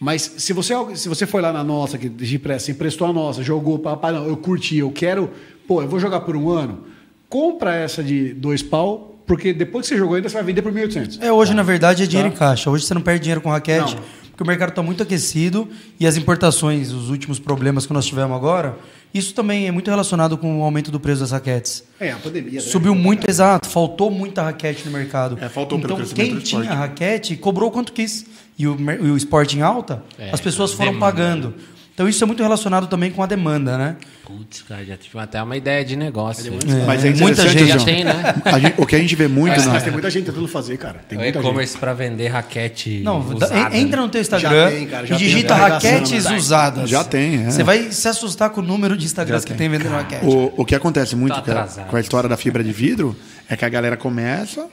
Mas 0.00 0.22
se 0.38 0.54
você, 0.54 0.74
se 0.96 1.10
você 1.10 1.26
foi 1.26 1.42
lá 1.42 1.52
na 1.52 1.62
nossa, 1.62 1.98
que 1.98 2.08
de 2.08 2.38
pressa, 2.38 2.70
emprestou 2.70 3.06
a 3.06 3.12
nossa, 3.12 3.42
jogou, 3.42 3.78
papai, 3.78 4.12
não, 4.12 4.26
eu 4.26 4.34
curti, 4.34 4.78
eu 4.78 4.90
quero, 4.90 5.30
pô, 5.68 5.82
eu 5.82 5.88
vou 5.88 6.00
jogar 6.00 6.20
por 6.20 6.34
um 6.34 6.48
ano, 6.48 6.84
compra 7.28 7.74
essa 7.74 8.02
de 8.02 8.32
dois 8.32 8.62
pau, 8.62 9.14
porque 9.26 9.52
depois 9.52 9.86
que 9.86 9.94
você 9.94 9.98
jogou 9.98 10.16
ainda 10.16 10.26
você 10.26 10.34
vai 10.34 10.42
vender 10.42 10.62
por 10.62 10.72
1.800. 10.72 11.18
É, 11.20 11.30
hoje 11.30 11.50
tá. 11.50 11.56
na 11.56 11.62
verdade 11.62 12.02
é 12.02 12.06
dinheiro 12.06 12.30
tá. 12.30 12.34
em 12.34 12.38
caixa. 12.38 12.70
Hoje 12.70 12.86
você 12.86 12.94
não 12.94 13.02
perde 13.02 13.20
dinheiro 13.24 13.42
com 13.42 13.50
raquete, 13.50 13.94
não. 13.94 14.02
porque 14.30 14.42
o 14.42 14.46
mercado 14.46 14.70
está 14.70 14.82
muito 14.82 15.02
aquecido 15.02 15.68
e 16.00 16.06
as 16.06 16.16
importações, 16.16 16.92
os 16.92 17.10
últimos 17.10 17.38
problemas 17.38 17.84
que 17.84 17.92
nós 17.92 18.06
tivemos 18.06 18.34
agora, 18.34 18.78
isso 19.12 19.34
também 19.34 19.66
é 19.66 19.70
muito 19.70 19.90
relacionado 19.90 20.38
com 20.38 20.60
o 20.60 20.62
aumento 20.62 20.90
do 20.90 21.00
preço 21.00 21.20
das 21.20 21.32
raquetes. 21.32 21.84
É, 21.98 22.12
a 22.12 22.16
pandemia. 22.16 22.52
Né? 22.52 22.60
Subiu 22.60 22.94
muito, 22.94 23.28
exato. 23.28 23.68
Faltou 23.68 24.10
muita 24.10 24.42
raquete 24.42 24.84
no 24.86 24.92
mercado. 24.92 25.38
É, 25.40 25.48
faltou 25.48 25.78
então, 25.78 25.96
pelo 25.96 26.08
quem 26.08 26.38
tinha 26.38 26.72
raquete 26.72 27.36
cobrou 27.36 27.70
quanto 27.70 27.92
quis 27.92 28.26
e 28.58 28.66
o, 28.66 28.76
e 28.78 29.10
o 29.10 29.16
esporte 29.16 29.56
em 29.56 29.62
alta, 29.62 30.02
é, 30.18 30.30
as 30.30 30.40
pessoas 30.40 30.72
foram 30.72 30.92
demanda. 30.92 31.12
pagando. 31.12 31.54
Então 31.92 32.08
isso 32.08 32.22
é 32.24 32.26
muito 32.26 32.42
relacionado 32.42 32.86
também 32.86 33.10
com 33.10 33.22
a 33.22 33.26
demanda, 33.26 33.76
né? 33.76 33.96
Putz, 34.24 34.62
cara, 34.62 34.84
já 34.84 34.96
tive 34.96 35.18
até 35.18 35.42
uma 35.42 35.56
ideia 35.56 35.84
de 35.84 35.96
negócio. 35.96 36.52
É, 36.52 36.86
mas 36.86 37.04
é 37.04 37.12
muita 37.12 37.48
gente 37.48 37.66
já 37.66 37.84
tem, 37.84 38.04
né? 38.04 38.34
Gente, 38.60 38.74
o 38.80 38.86
que 38.86 38.96
a 38.96 38.98
gente 38.98 39.14
vê 39.16 39.28
muito... 39.28 39.56
Mas, 39.56 39.66
mas 39.66 39.82
tem 39.82 39.92
muita 39.92 40.08
gente 40.08 40.26
tentando 40.26 40.46
fazer, 40.48 40.76
cara. 40.78 41.00
Tem 41.08 41.18
o 41.18 41.24
e-commerce 41.24 41.76
para 41.76 41.92
vender 41.92 42.28
raquete 42.28 43.00
Não, 43.02 43.20
usada, 43.20 43.76
entra 43.76 44.00
no 44.00 44.08
teu 44.08 44.20
Instagram 44.20 44.70
tem, 44.70 44.86
cara, 44.86 45.06
e 45.06 45.16
digita 45.16 45.54
raquetes 45.54 46.24
usadas. 46.30 46.88
Já 46.88 47.02
tem, 47.02 47.44
é. 47.44 47.50
Você 47.50 47.62
vai 47.62 47.90
se 47.90 48.08
assustar 48.08 48.50
com 48.50 48.60
o 48.60 48.64
número 48.64 48.96
de 48.96 49.04
Instagrams 49.04 49.44
que 49.44 49.54
tem 49.54 49.68
vendendo 49.68 49.90
raquete. 49.90 50.24
O, 50.24 50.54
o 50.56 50.64
que 50.64 50.74
acontece 50.74 51.16
muito 51.16 51.42
com, 51.42 51.84
com 51.84 51.96
a 51.96 52.00
história 52.00 52.28
da 52.28 52.36
fibra 52.36 52.62
de 52.62 52.72
vidro 52.72 53.16
é 53.48 53.56
que 53.56 53.64
a 53.64 53.68
galera 53.68 53.96
começa 53.96 54.68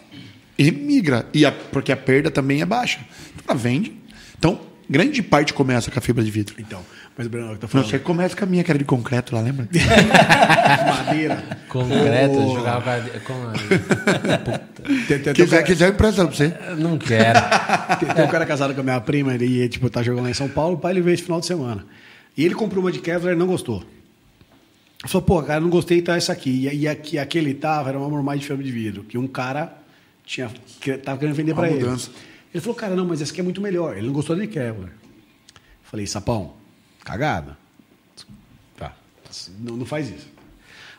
e 0.58 0.72
migra. 0.72 1.26
E 1.34 1.46
a, 1.46 1.52
porque 1.52 1.92
a 1.92 1.98
perda 1.98 2.32
também 2.32 2.62
é 2.62 2.66
baixa. 2.66 3.00
Então, 3.34 3.44
ela 3.48 3.58
vende. 3.58 3.94
Então, 4.38 4.60
grande 4.90 5.22
parte 5.22 5.54
começa 5.54 5.92
com 5.92 6.00
a 6.00 6.02
fibra 6.02 6.24
de 6.24 6.32
vidro. 6.32 6.56
Então, 6.58 6.84
mas 7.18 7.28
Bruno, 7.28 7.54
eu 7.54 7.58
tô 7.58 7.68
falando. 7.68 7.86
Não, 7.86 7.92
você 7.92 8.00
começa 8.00 8.36
com 8.36 8.44
a 8.44 8.48
minha, 8.48 8.64
que 8.64 8.72
era 8.72 8.78
de 8.78 8.86
concreto 8.86 9.36
lá, 9.36 9.42
lembra? 9.42 9.68
Madeira. 10.88 11.44
Concreto, 11.68 12.38
oh. 12.38 12.56
jogava 12.56 13.02
com 13.26 13.34
tem, 15.08 15.34
quiser, 15.34 15.64
quiser 15.64 15.90
emprestar 15.90 16.28
pra 16.28 16.36
você. 16.36 16.54
Não 16.78 16.98
quero. 16.98 17.40
Tem, 18.00 18.10
tem 18.10 18.26
um 18.26 18.28
cara 18.28 18.46
casado 18.46 18.74
com 18.74 18.82
a 18.82 18.84
minha 18.84 19.02
prima, 19.02 19.34
ele 19.34 19.68
tipo, 19.68 19.90
tá 19.90 20.04
jogando 20.04 20.26
lá 20.26 20.30
em 20.30 20.36
São 20.36 20.48
Paulo, 20.48 20.76
o 20.76 20.80
pai 20.80 20.94
ele 20.94 21.02
veio 21.02 21.16
esse 21.16 21.24
final 21.24 21.40
de 21.40 21.46
semana. 21.46 21.86
E 22.38 22.46
ele 22.46 22.54
comprou 22.54 22.84
uma 22.84 22.92
de 22.92 23.00
Kevlar 23.00 23.34
e 23.34 23.36
não 23.36 23.48
gostou. 23.48 23.84
Ele 25.04 25.12
falou, 25.12 25.26
pô, 25.26 25.44
cara, 25.44 25.60
não 25.60 25.70
gostei, 25.70 26.02
tá 26.02 26.16
essa 26.16 26.32
aqui. 26.32 26.68
E, 26.68 26.82
e 26.82 26.88
aqui, 26.88 27.18
aquele 27.18 27.54
tava, 27.54 27.90
era 27.90 28.00
uma 28.00 28.24
mais 28.24 28.40
de 28.40 28.48
fibra 28.48 28.64
de 28.64 28.72
vidro, 28.72 29.04
que 29.04 29.18
um 29.18 29.28
cara 29.28 29.74
tinha, 30.26 30.52
tava 31.04 31.18
querendo 31.18 31.36
vender 31.36 31.56
para 31.56 31.70
ele. 31.70 31.86
Ele 32.54 32.62
falou, 32.62 32.76
cara, 32.76 32.96
não, 32.96 33.06
mas 33.06 33.22
essa 33.22 33.32
aqui 33.32 33.42
é 33.42 33.44
muito 33.44 33.62
melhor. 33.62 33.98
Ele 33.98 34.08
não 34.08 34.14
gostou 34.14 34.36
de 34.36 34.48
Kevlar. 34.48 34.92
Falei, 35.84 36.06
sapão, 36.08 36.54
cagada. 37.04 37.58
Tá, 38.78 38.94
não, 39.60 39.78
não 39.78 39.86
faz 39.86 40.10
isso. 40.10 40.28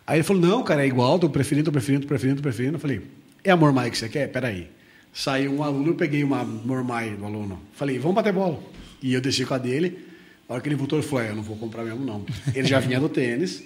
Aí 0.07 0.19
ele 0.19 0.23
falou, 0.23 0.41
não, 0.41 0.63
cara, 0.63 0.83
é 0.83 0.87
igual, 0.87 1.19
tô 1.19 1.29
preferindo, 1.29 1.67
tô 1.67 1.73
preferindo, 1.73 2.05
tô 2.05 2.09
preferindo, 2.09 2.37
tô 2.37 2.43
preferindo. 2.43 2.77
Eu 2.77 2.81
falei, 2.81 3.03
é 3.45 3.51
a 3.51 3.57
Mormai 3.57 3.91
que 3.91 3.99
você 3.99 4.09
quer? 4.09 4.29
Peraí. 4.29 4.71
Saiu 5.13 5.53
um 5.53 5.63
aluno, 5.63 5.89
eu 5.89 5.95
peguei 5.95 6.23
uma 6.25 6.45
Mormai 6.45 7.11
do 7.11 7.25
aluno. 7.25 7.61
Falei, 7.75 7.99
vamos 7.99 8.15
bater 8.15 8.33
bola. 8.33 8.59
E 9.03 9.13
eu 9.13 9.21
desci 9.21 9.45
com 9.45 9.55
a 9.55 9.59
dele. 9.59 10.07
A 10.49 10.55
hora 10.55 10.63
que 10.63 10.69
ele 10.69 10.77
voltou, 10.77 10.99
ele 10.99 11.07
falou, 11.07 11.25
é, 11.25 11.31
eu 11.31 11.37
não 11.37 11.43
vou 11.43 11.57
comprar 11.57 11.85
mesmo, 11.85 12.05
não. 12.05 12.25
Ele 12.55 12.67
já 12.67 12.81
vinha 12.81 12.99
do 12.99 13.09
tênis. 13.09 13.63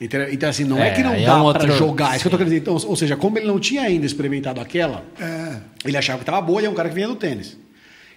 Então, 0.00 0.22
então, 0.30 0.48
assim, 0.48 0.64
não 0.64 0.78
é, 0.78 0.88
é 0.88 0.90
que 0.92 1.02
não 1.02 1.12
dá 1.12 1.18
é 1.18 1.34
um 1.34 1.42
outro... 1.42 1.66
para 1.66 1.76
jogar. 1.76 2.12
É 2.12 2.16
isso 2.16 2.22
que 2.22 2.28
eu 2.28 2.30
tô 2.30 2.38
querendo 2.38 2.52
dizer. 2.52 2.62
Então, 2.62 2.74
ou 2.88 2.96
seja, 2.96 3.16
como 3.16 3.36
ele 3.36 3.46
não 3.46 3.60
tinha 3.60 3.82
ainda 3.82 4.06
experimentado 4.06 4.58
aquela, 4.60 5.04
é. 5.20 5.56
ele 5.84 5.96
achava 5.96 6.18
que 6.18 6.22
estava 6.22 6.40
boa 6.40 6.62
e 6.62 6.64
é 6.64 6.70
um 6.70 6.74
cara 6.74 6.88
que 6.88 6.94
vinha 6.94 7.06
do 7.06 7.16
tênis. 7.16 7.58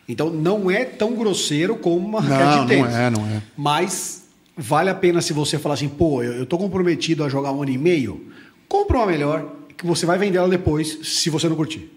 Então 0.08 0.30
não 0.30 0.70
é 0.70 0.86
tão 0.86 1.14
grosseiro 1.16 1.76
como 1.76 1.98
uma 1.98 2.22
raquete 2.22 2.62
de 2.62 2.68
tênis. 2.68 2.92
Não 2.92 3.00
é, 3.00 3.10
não 3.10 3.26
é. 3.26 3.42
Mas 3.56 4.24
vale 4.56 4.90
a 4.90 4.96
pena 4.96 5.22
se 5.22 5.34
você 5.34 5.58
falar 5.60 5.76
assim, 5.76 5.90
pô, 5.90 6.24
eu 6.24 6.44
estou 6.44 6.58
comprometido 6.58 7.24
a 7.24 7.30
jogar 7.30 7.52
um 7.52 7.62
ano 7.62 7.72
e 7.72 7.78
meio, 7.78 8.32
compra 8.68 8.98
uma 8.98 9.08
melhor, 9.08 9.46
que 9.78 9.86
você 9.86 10.06
vai 10.06 10.18
vender 10.18 10.38
ela 10.38 10.50
depois, 10.50 11.00
se 11.04 11.30
você 11.30 11.50
não 11.50 11.56
curtir. 11.56 11.92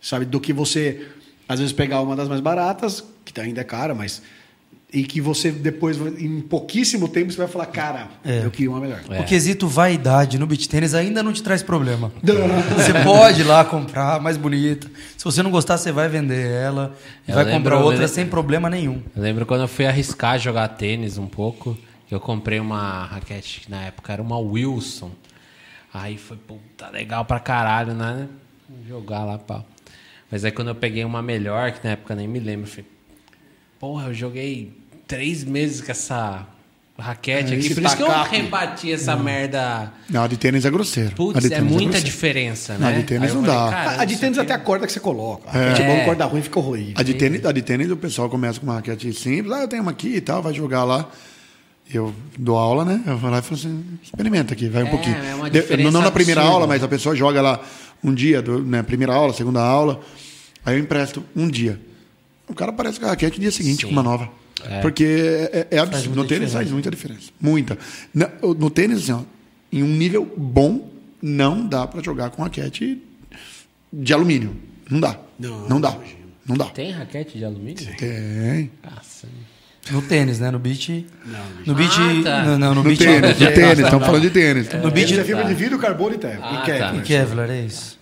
Sabe? 0.00 0.24
Do 0.24 0.38
que 0.38 0.52
você, 0.52 1.06
às 1.48 1.58
vezes, 1.58 1.72
pegar 1.72 2.00
uma 2.00 2.14
das 2.14 2.28
mais 2.28 2.40
baratas, 2.40 3.02
que 3.24 3.40
ainda 3.40 3.60
é 3.60 3.64
cara, 3.64 3.94
mas 3.94 4.22
e 4.96 5.04
que 5.04 5.20
você 5.20 5.52
depois, 5.52 5.98
em 6.18 6.40
pouquíssimo 6.40 7.06
tempo, 7.06 7.30
você 7.30 7.36
vai 7.36 7.46
falar, 7.46 7.66
cara, 7.66 8.08
é. 8.24 8.42
eu 8.42 8.50
queria 8.50 8.70
uma 8.70 8.80
melhor. 8.80 9.02
É. 9.10 9.20
O 9.20 9.24
quesito 9.24 9.68
vaidade 9.68 10.38
no 10.38 10.46
beat 10.46 10.66
tênis 10.68 10.94
ainda 10.94 11.22
não 11.22 11.34
te 11.34 11.42
traz 11.42 11.62
problema. 11.62 12.10
você 12.22 12.94
pode 13.04 13.42
ir 13.42 13.44
lá 13.44 13.62
comprar 13.62 14.18
mais 14.22 14.38
bonita. 14.38 14.90
Se 15.14 15.22
você 15.22 15.42
não 15.42 15.50
gostar, 15.50 15.76
você 15.76 15.92
vai 15.92 16.08
vender 16.08 16.50
ela. 16.50 16.96
Eu 17.28 17.34
vai 17.34 17.44
lembro, 17.44 17.58
comprar 17.58 17.78
outra 17.80 18.08
sem 18.08 18.26
problema 18.26 18.70
nenhum. 18.70 19.02
Eu 19.14 19.22
lembro 19.22 19.44
quando 19.44 19.60
eu 19.60 19.68
fui 19.68 19.84
arriscar 19.84 20.38
jogar 20.38 20.66
tênis 20.68 21.18
um 21.18 21.26
pouco, 21.26 21.76
eu 22.10 22.18
comprei 22.18 22.58
uma 22.58 23.04
raquete 23.04 23.60
que 23.60 23.70
na 23.70 23.82
época 23.82 24.14
era 24.14 24.22
uma 24.22 24.38
Wilson. 24.38 25.10
Aí 25.92 26.16
foi, 26.16 26.38
puta, 26.38 26.88
legal 26.88 27.22
pra 27.26 27.38
caralho, 27.38 27.92
né? 27.92 28.28
Jogar 28.88 29.24
lá, 29.24 29.36
pau. 29.36 29.62
Mas 30.30 30.42
aí 30.42 30.50
quando 30.50 30.68
eu 30.68 30.74
peguei 30.74 31.04
uma 31.04 31.20
melhor, 31.20 31.70
que 31.72 31.84
na 31.84 31.92
época 31.92 32.14
nem 32.14 32.26
me 32.26 32.40
lembro, 32.40 32.64
eu 32.64 32.70
falei, 32.70 32.86
Porra, 33.78 34.06
eu 34.06 34.14
joguei 34.14 34.72
três 35.06 35.44
meses 35.44 35.80
com 35.80 35.90
essa 35.90 36.46
raquete 36.98 37.52
é, 37.52 37.56
aqui. 37.56 37.74
Por 37.74 37.82
isso 37.82 37.96
que 37.96 38.02
eu 38.02 38.22
rebati 38.22 38.92
essa 38.92 39.14
não. 39.14 39.22
merda. 39.22 39.92
Não, 40.08 40.22
a 40.22 40.26
de 40.26 40.36
tênis 40.36 40.64
é 40.64 40.70
grosseiro. 40.70 41.14
Putz, 41.14 41.50
é, 41.50 41.54
é 41.54 41.60
muita 41.60 41.98
é 41.98 42.00
diferença, 42.00 42.74
né? 42.74 42.78
Não, 42.80 42.88
a 42.88 42.92
de 42.92 43.02
tênis 43.04 43.34
não 43.34 43.44
falei, 43.44 43.70
dá. 43.70 44.00
a 44.00 44.04
de 44.04 44.16
tênis 44.16 44.38
até 44.38 44.54
a 44.54 44.58
corda 44.58 44.86
que 44.86 44.92
você 44.92 45.00
coloca. 45.00 45.50
É. 45.56 45.72
A 45.72 45.78
é. 45.78 46.04
corda 46.04 46.24
ruim 46.24 46.42
fica 46.42 46.58
horrível. 46.58 46.94
A 46.96 47.02
de, 47.02 47.14
tênis, 47.14 47.44
a 47.44 47.52
de 47.52 47.62
tênis 47.62 47.90
o 47.90 47.96
pessoal 47.96 48.28
começa 48.28 48.58
com 48.58 48.66
uma 48.66 48.76
raquete 48.76 49.12
simples. 49.12 49.52
Ah, 49.52 49.62
eu 49.62 49.68
tenho 49.68 49.82
uma 49.82 49.92
aqui 49.92 50.16
e 50.16 50.20
tal, 50.20 50.42
vai 50.42 50.54
jogar 50.54 50.84
lá. 50.84 51.08
Eu 51.92 52.12
dou 52.36 52.58
aula, 52.58 52.84
né? 52.84 53.00
Eu 53.06 53.16
vou 53.16 53.30
lá 53.30 53.38
e 53.38 53.42
falo 53.42 53.54
assim, 53.54 53.84
experimenta 54.02 54.54
aqui, 54.54 54.68
vai 54.68 54.82
um 54.82 54.88
é, 54.88 54.90
pouquinho. 54.90 55.16
É 55.16 55.34
uma 55.34 55.48
diferença 55.48 55.90
não 55.92 56.00
na 56.00 56.10
primeira 56.10 56.40
absurda. 56.40 56.54
aula, 56.54 56.66
mas 56.66 56.82
a 56.82 56.88
pessoa 56.88 57.14
joga 57.14 57.40
lá 57.40 57.60
um 58.02 58.12
dia, 58.12 58.42
né? 58.64 58.82
Primeira 58.82 59.14
aula, 59.14 59.32
segunda 59.32 59.60
aula. 59.60 60.00
Aí 60.64 60.76
eu 60.76 60.80
empresto 60.80 61.24
um 61.34 61.46
dia. 61.48 61.80
O 62.48 62.54
cara 62.54 62.72
aparece 62.72 62.98
com 62.98 63.06
a 63.06 63.10
raquete 63.10 63.36
no 63.36 63.42
dia 63.42 63.52
seguinte 63.52 63.82
Sim. 63.82 63.86
com 63.86 63.92
uma 63.92 64.02
nova. 64.02 64.28
É. 64.64 64.80
Porque 64.80 65.04
é, 65.52 65.66
é 65.70 65.78
absurdo. 65.78 66.16
No 66.16 66.26
tênis 66.26 66.52
faz 66.52 66.70
muita 66.70 66.90
diferença. 66.90 67.30
Muita. 67.40 67.78
No, 68.14 68.54
no 68.54 68.70
tênis, 68.70 69.02
assim, 69.02 69.12
ó, 69.12 69.22
em 69.72 69.82
um 69.82 69.88
nível 69.88 70.24
bom, 70.36 70.90
não 71.20 71.66
dá 71.66 71.86
para 71.86 72.02
jogar 72.02 72.30
com 72.30 72.42
raquete 72.42 73.02
de 73.92 74.14
alumínio. 74.14 74.56
Não 74.90 75.00
dá. 75.00 75.18
Não, 75.38 75.68
não 75.68 75.80
dá. 75.80 75.98
Não 76.46 76.56
dá. 76.56 76.66
Tem 76.66 76.90
raquete 76.92 77.38
de 77.38 77.44
alumínio? 77.44 77.96
Tem. 77.96 78.70
Nossa. 78.82 79.26
No 79.90 80.02
tênis, 80.02 80.40
né? 80.40 80.50
No 80.50 80.58
beat. 80.58 81.06
Não, 81.24 81.38
no 81.66 81.74
beat. 81.74 81.92
Ah, 81.92 82.22
tá. 82.24 82.44
Não, 82.44 82.58
não, 82.58 82.74
no, 82.74 82.82
no 82.82 82.88
beat. 82.88 82.98
Tênis, 82.98 83.38
no 83.38 83.52
tênis, 83.52 83.78
estamos 83.78 84.06
falando 84.06 84.22
de 84.22 84.30
tênis. 84.30 84.72
É, 84.72 84.78
no 84.78 84.90
beat 84.90 85.12
é 85.12 85.24
fibra 85.24 85.44
de 85.44 85.54
vidro, 85.54 85.78
carbono 85.78 86.14
e, 86.14 86.26
ah, 86.26 86.62
e 86.62 86.66
Kevlar. 86.66 86.92
Tá. 86.92 86.96
E 86.96 87.02
Kevlar, 87.02 87.50
é 87.50 87.60
isso. 87.60 87.98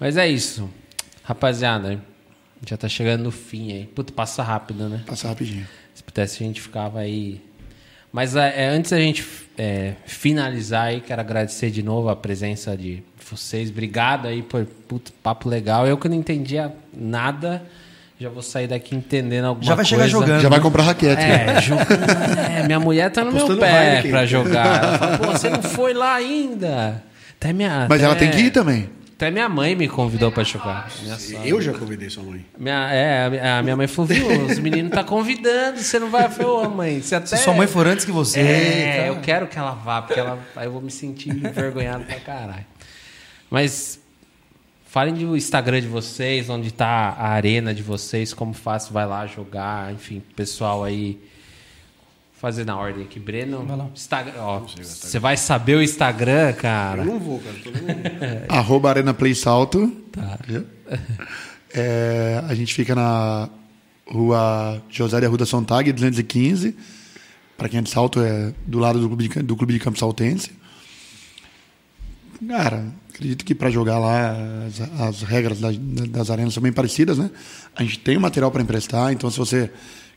Mas 0.00 0.16
é 0.16 0.28
isso. 0.28 0.70
Rapaziada, 1.22 2.00
já 2.66 2.76
tá 2.76 2.88
chegando 2.88 3.24
no 3.24 3.30
fim 3.30 3.72
aí. 3.72 3.86
Puta, 3.86 4.12
passa 4.12 4.42
rápido, 4.42 4.88
né? 4.88 5.02
Passa 5.06 5.28
rapidinho. 5.28 5.66
Se 5.94 6.02
pudesse, 6.02 6.42
a 6.42 6.46
gente 6.46 6.60
ficava 6.60 7.00
aí. 7.00 7.40
Mas 8.12 8.36
é, 8.36 8.68
antes 8.68 8.92
da 8.92 8.98
gente 8.98 9.26
é, 9.58 9.94
finalizar 10.06 10.86
aí, 10.86 11.00
quero 11.00 11.20
agradecer 11.20 11.70
de 11.70 11.82
novo 11.82 12.08
a 12.08 12.16
presença 12.16 12.76
de 12.76 13.02
vocês. 13.28 13.70
Obrigado 13.70 14.28
aí 14.28 14.42
por 14.42 14.64
puto, 14.64 15.12
papo 15.22 15.48
legal. 15.48 15.86
Eu 15.86 15.98
que 15.98 16.08
não 16.08 16.16
entendia 16.16 16.72
nada. 16.96 17.62
Já 18.18 18.28
vou 18.28 18.42
sair 18.42 18.68
daqui 18.68 18.94
entendendo 18.94 19.46
alguma 19.46 19.66
coisa. 19.66 19.68
Já 19.68 19.74
vai 19.74 19.84
coisa. 19.84 19.88
chegar 19.88 20.08
jogando. 20.08 20.42
Já 20.42 20.48
vai 20.48 20.60
comprar 20.60 20.84
raquete. 20.84 21.20
É, 21.20 21.26
né? 21.26 22.60
é 22.60 22.66
minha 22.66 22.78
mulher 22.78 23.10
tá 23.10 23.24
no 23.24 23.32
meu 23.32 23.56
pé 23.58 24.02
para 24.02 24.24
jogar. 24.24 24.84
Ela 24.84 24.98
fala, 24.98 25.18
Pô, 25.18 25.26
você 25.32 25.50
não 25.50 25.62
foi 25.62 25.92
lá 25.92 26.14
ainda. 26.14 27.02
Até 27.36 27.52
minha, 27.52 27.86
Mas 27.88 28.00
até... 28.00 28.04
ela 28.04 28.14
tem 28.14 28.30
que 28.30 28.38
ir 28.38 28.50
também. 28.50 28.88
Até 29.16 29.30
minha 29.30 29.48
mãe 29.48 29.76
me 29.76 29.88
convidou 29.88 30.32
para 30.32 30.42
chocar. 30.42 30.90
Eu 31.44 31.60
já 31.62 31.72
convidei 31.72 32.10
sua 32.10 32.24
mãe. 32.24 32.44
Minha, 32.58 32.92
é, 32.92 33.50
a 33.58 33.62
minha 33.62 33.76
mãe 33.76 33.86
falou, 33.86 34.08
viu, 34.08 34.26
os 34.46 34.58
meninos 34.58 34.90
tá 34.90 35.04
convidando, 35.04 35.78
você 35.78 36.00
não 36.00 36.10
vai. 36.10 36.24
Eu 36.24 36.30
falei, 36.30 36.46
ô 36.48 36.68
mãe, 36.68 37.00
você 37.00 37.14
até... 37.14 37.26
Se 37.26 37.38
sua 37.38 37.54
mãe 37.54 37.68
for 37.68 37.86
antes 37.86 38.04
que 38.04 38.10
você... 38.10 38.40
É, 38.40 38.96
cara. 38.96 39.06
eu 39.06 39.20
quero 39.20 39.46
que 39.46 39.56
ela 39.56 39.70
vá, 39.70 40.02
porque 40.02 40.18
ela, 40.18 40.38
aí 40.56 40.66
eu 40.66 40.72
vou 40.72 40.82
me 40.82 40.90
sentir 40.90 41.30
envergonhado 41.30 42.04
pra 42.04 42.18
caralho. 42.18 42.66
Mas 43.48 44.00
falem 44.84 45.14
do 45.14 45.36
Instagram 45.36 45.80
de 45.80 45.86
vocês, 45.86 46.50
onde 46.50 46.72
tá 46.72 47.14
a 47.16 47.28
arena 47.28 47.72
de 47.72 47.84
vocês, 47.84 48.34
como 48.34 48.52
fácil 48.52 48.92
vai 48.92 49.06
lá 49.06 49.26
jogar, 49.28 49.92
enfim, 49.92 50.20
pessoal 50.34 50.82
aí 50.82 51.20
fazer 52.44 52.66
na 52.66 52.76
ordem 52.76 53.04
aqui. 53.04 53.18
Breno, 53.18 53.90
Instagram, 53.94 54.34
ó, 54.36 54.60
você 54.60 55.18
vai 55.18 55.34
saber 55.34 55.76
o 55.76 55.82
Instagram, 55.82 56.52
cara. 56.52 57.00
Eu 57.00 57.06
não 57.06 57.18
vou, 57.18 57.40
cara. 57.40 57.56
Tô 57.64 57.70
Arroba 58.54 58.90
Arena 58.90 59.14
Play 59.14 59.34
Salto. 59.34 59.88
Tá. 60.12 60.38
É, 61.72 62.44
a 62.46 62.54
gente 62.54 62.74
fica 62.74 62.94
na 62.94 63.48
rua 64.06 64.82
José 64.90 65.20
de 65.20 65.24
Arruda 65.24 65.46
Sontag, 65.46 65.90
215. 65.90 66.76
Para 67.56 67.70
quem 67.70 67.78
é 67.78 67.82
de 67.82 67.88
Salto, 67.88 68.20
é 68.20 68.52
do 68.66 68.78
lado 68.78 69.00
do 69.00 69.08
Clube 69.08 69.26
de, 69.26 69.42
do 69.42 69.56
clube 69.56 69.72
de 69.72 69.78
Campo 69.78 69.98
Saltense. 69.98 70.50
Cara, 72.46 72.92
acredito 73.08 73.42
que 73.42 73.54
para 73.54 73.70
jogar 73.70 73.98
lá 73.98 74.36
as, 74.66 75.00
as 75.00 75.22
regras 75.22 75.60
das, 75.60 75.78
das 75.78 76.28
arenas 76.28 76.52
são 76.52 76.62
bem 76.62 76.74
parecidas, 76.74 77.16
né? 77.16 77.30
A 77.74 77.82
gente 77.82 78.00
tem 78.00 78.18
o 78.18 78.20
material 78.20 78.50
para 78.50 78.60
emprestar, 78.60 79.14
então 79.14 79.30
se 79.30 79.38
você 79.38 79.70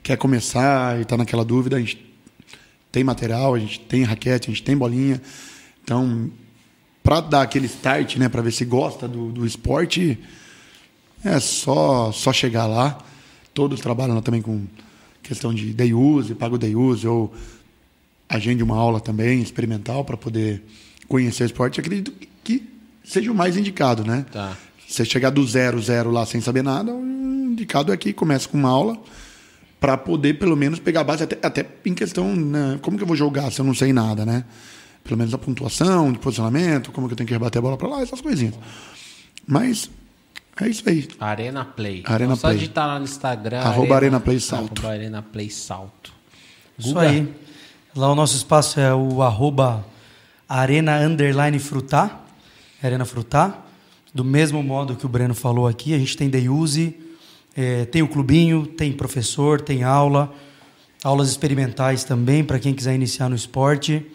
quer 0.04 0.18
começar 0.18 0.98
e 0.98 1.04
está 1.04 1.16
naquela 1.16 1.46
dúvida, 1.46 1.78
a 1.78 1.80
gente 1.80 2.07
tem 2.92 3.04
material, 3.04 3.56
a 3.56 3.60
gente 3.60 3.80
tem 3.80 4.04
raquete, 4.04 4.50
a 4.50 4.54
gente 4.54 4.64
tem 4.64 4.76
bolinha. 4.76 5.22
Então, 5.84 6.30
para 7.04 7.22
dar 7.22 7.42
aquele 7.42 7.66
start, 7.68 8.18
né, 8.18 8.28
para 8.28 8.42
ver 8.42 8.52
se 8.52 8.66
gosta 8.66 9.08
do, 9.08 9.32
do 9.32 9.46
esporte, 9.46 10.20
é 11.24 11.40
só 11.40 12.12
só 12.12 12.34
chegar 12.34 12.66
lá. 12.66 12.98
Todos 13.54 13.80
trabalham 13.80 14.22
também 14.22 14.42
com 14.42 14.66
questão 15.24 15.54
de 15.54 15.74
day 15.74 15.94
use, 15.94 16.36
pago 16.36 16.58
day 16.58 16.76
use, 16.76 17.08
ou 17.08 17.34
agende 18.30 18.64
uma 18.64 18.78
aula 18.78 19.00
também 19.00 19.42
experimental 19.42 20.04
para 20.04 20.18
poder 20.18 20.64
conhecer 21.08 21.44
o 21.44 21.46
esporte. 21.46 21.80
Acredito 21.80 22.12
que 22.44 22.68
seja 23.04 23.32
o 23.32 23.36
mais 23.36 23.58
indicado, 23.58 24.04
né? 24.04 24.26
Tá. 24.32 24.58
Você 24.88 25.04
chegar 25.04 25.30
do 25.30 25.46
zero, 25.46 25.82
zero 25.82 26.12
lá 26.12 26.26
sem 26.26 26.40
saber 26.40 26.64
nada, 26.64 26.94
o 26.94 27.04
indicado 27.52 27.92
é 27.92 27.98
que 27.98 28.14
comece 28.14 28.48
com 28.48 28.58
uma 28.58 28.70
aula 28.70 28.98
para 29.80 29.98
poder 29.98 30.36
pelo 30.40 30.56
menos 30.56 30.80
pegar 30.80 31.02
a 31.02 31.04
base 31.04 31.24
até, 31.24 31.38
até 31.46 31.66
em 31.86 31.94
questão 31.94 32.36
né, 32.36 32.80
como 32.82 32.98
que 32.98 33.04
eu 33.04 33.08
vou 33.08 33.16
jogar 33.16 33.52
se 33.52 33.60
eu 33.60 33.66
não 33.66 33.74
sei 33.74 33.94
nada, 33.94 34.26
né? 34.26 34.44
Pelo 35.04 35.18
menos 35.18 35.34
a 35.34 35.38
pontuação, 35.38 36.12
de 36.12 36.20
posicionamento, 36.20 36.92
como 36.92 37.08
que 37.08 37.14
eu 37.14 37.18
tenho 37.18 37.28
que 37.28 37.34
rebater 37.34 37.60
a 37.60 37.62
bola 37.62 37.78
para 37.78 37.88
lá, 37.88 38.02
essas 38.02 38.20
coisinhas. 38.20 38.56
Mas 39.46 39.90
é 40.60 40.68
isso 40.68 40.84
aí. 40.88 41.08
Arena 41.20 41.64
Play. 41.64 42.04
Arena 42.06 42.34
então, 42.34 42.38
Play. 42.38 42.54
Só 42.54 42.60
digitar 42.60 42.88
lá 42.88 43.00
no 43.00 43.06
Instagram. 43.06 43.60
Arroba 43.60 43.96
Arena, 43.96 43.96
Arena 43.96 44.20
Play 44.20 44.40
Salto. 44.40 44.80
Arroba 44.80 44.94
Arena 44.94 45.22
Play 45.22 45.50
Salto. 45.50 46.14
Isso 46.78 46.98
aí. 47.00 47.34
Lá 47.96 48.12
o 48.12 48.16
nosso 48.16 48.36
espaço 48.36 48.80
é 48.80 48.94
o 48.94 49.22
arroba 49.22 49.86
Arena 50.50 51.00
Underline 51.00 51.58
Frutá. 51.60 52.22
Arena 52.84 53.06
Frutá. 53.06 53.64
Do 54.14 54.24
mesmo 54.24 54.62
modo 54.64 54.96
que 54.96 55.06
o 55.06 55.10
Breno 55.10 55.34
falou 55.34 55.68
aqui, 55.68 55.94
a 55.94 55.98
gente 55.98 56.18
tem 56.18 56.30
Day 56.30 56.50
Use, 56.50 56.96
é, 57.58 57.86
tem 57.86 58.04
o 58.04 58.08
clubinho, 58.08 58.68
tem 58.68 58.94
professor, 58.94 59.60
tem 59.60 59.82
aula, 59.84 60.32
aulas 61.04 61.28
experimentais 61.28 62.04
também 62.04 62.44
para 62.44 62.60
quem 62.60 62.72
quiser 62.72 62.94
iniciar 62.94 63.30
no 63.30 63.36
esporte. 63.36 64.06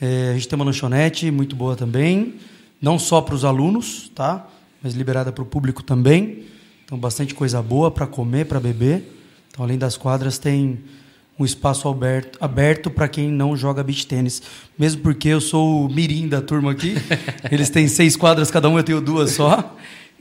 É, 0.00 0.30
a 0.30 0.34
gente 0.34 0.48
tem 0.48 0.56
uma 0.56 0.64
lanchonete 0.64 1.30
muito 1.30 1.54
boa 1.54 1.76
também, 1.76 2.34
não 2.82 2.98
só 2.98 3.20
para 3.20 3.36
os 3.36 3.44
alunos, 3.44 4.10
tá? 4.12 4.48
Mas 4.82 4.94
liberada 4.94 5.30
para 5.30 5.44
o 5.44 5.46
público 5.46 5.84
também. 5.84 6.46
Então 6.84 6.98
bastante 6.98 7.32
coisa 7.32 7.62
boa 7.62 7.92
para 7.92 8.08
comer, 8.08 8.46
para 8.46 8.58
beber. 8.58 9.08
Então 9.52 9.64
além 9.64 9.78
das 9.78 9.96
quadras 9.96 10.36
tem 10.36 10.80
um 11.38 11.44
espaço 11.44 11.88
aberto, 11.88 12.38
aberto 12.40 12.90
para 12.90 13.06
quem 13.06 13.30
não 13.30 13.56
joga 13.56 13.84
beach 13.84 14.04
tênis. 14.04 14.42
Mesmo 14.76 15.00
porque 15.00 15.28
eu 15.28 15.40
sou 15.40 15.86
o 15.86 15.88
mirim 15.88 16.26
da 16.26 16.42
turma 16.42 16.72
aqui. 16.72 16.96
Eles 17.52 17.70
têm 17.70 17.86
seis 17.86 18.16
quadras 18.16 18.50
cada 18.50 18.68
um, 18.68 18.76
eu 18.76 18.82
tenho 18.82 19.00
duas 19.00 19.30
só. 19.30 19.76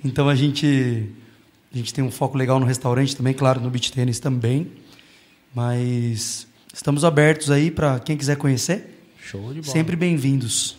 Então 0.06 0.30
a 0.30 0.36
gente 0.36 1.10
a 1.74 1.78
gente 1.78 1.92
tem 1.92 2.04
um 2.04 2.12
foco 2.12 2.38
legal 2.38 2.60
no 2.60 2.68
restaurante 2.68 3.16
também, 3.16 3.34
claro, 3.34 3.60
no 3.60 3.70
beach 3.70 3.92
tênis 3.92 4.20
também. 4.20 4.72
Mas 5.56 6.48
estamos 6.72 7.04
abertos 7.04 7.50
aí 7.50 7.72
para 7.72 8.00
quem 8.00 8.16
quiser 8.16 8.38
conhecer. 8.38 8.86
Show 9.20 9.54
de 9.54 9.62
bola. 9.62 9.74
Sempre 9.74 9.96
bem-vindos. 9.96 10.78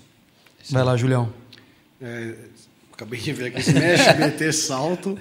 Vai 0.70 0.84
lá, 0.84 0.96
Julião. 0.96 1.32
É, 2.00 2.34
acabei 2.92 3.18
de 3.18 3.32
ver 3.32 3.46
aqui, 3.46 3.58
Smash 3.60 4.12
BT 4.18 4.52
Salto. 4.52 5.18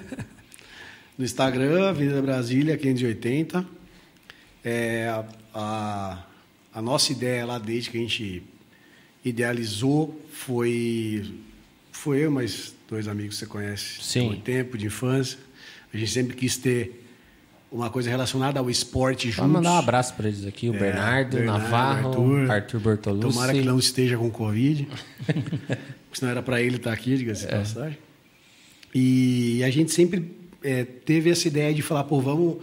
No 1.18 1.24
Instagram, 1.24 1.88
Avenida 1.88 2.22
Brasília, 2.22 2.76
580. 2.76 3.66
É, 4.64 5.08
a, 5.08 5.24
a, 5.52 6.24
a, 6.72 6.82
nossa 6.82 7.10
ideia 7.10 7.44
lá, 7.44 7.58
desde 7.58 7.90
que 7.90 7.98
a 7.98 8.00
gente 8.00 8.44
idealizou, 9.24 10.20
foi, 10.32 11.34
foi 11.90 12.24
eu, 12.24 12.30
mas 12.30 12.74
dois 12.88 13.08
amigos 13.08 13.34
que 13.34 13.40
você 13.40 13.46
conhece 13.46 14.02
Sim. 14.02 14.32
há 14.32 14.36
tempo, 14.36 14.78
de 14.78 14.86
infância. 14.86 15.38
A 15.94 15.96
gente 15.96 16.10
sempre 16.10 16.36
quis 16.36 16.56
ter 16.56 17.04
uma 17.70 17.88
coisa 17.88 18.10
relacionada 18.10 18.60
ao 18.60 18.68
esporte 18.68 19.30
juntos. 19.30 19.44
Vou 19.44 19.48
mandar 19.48 19.72
um 19.72 19.78
abraço 19.78 20.14
para 20.14 20.28
eles 20.28 20.46
aqui, 20.46 20.68
o 20.68 20.74
é, 20.74 20.78
Bernardo, 20.78 21.36
Bernardo, 21.36 21.62
Navarro, 21.62 22.08
Arthur, 22.08 22.50
Arthur 22.50 22.80
Bertolucci. 22.80 23.34
Tomara 23.34 23.52
que 23.52 23.62
não 23.62 23.78
esteja 23.78 24.16
com 24.16 24.30
Covid, 24.30 24.88
senão 26.12 26.30
era 26.32 26.42
para 26.42 26.60
ele 26.60 26.76
estar 26.76 26.92
aqui, 26.92 27.16
diga-se 27.16 27.46
é. 27.46 27.50
passagem. 27.50 27.98
E 28.94 29.62
a 29.64 29.70
gente 29.70 29.92
sempre 29.92 30.36
é, 30.62 30.84
teve 30.84 31.30
essa 31.30 31.46
ideia 31.48 31.74
de 31.74 31.82
falar, 31.82 32.04
pô, 32.04 32.20
vamos 32.20 32.58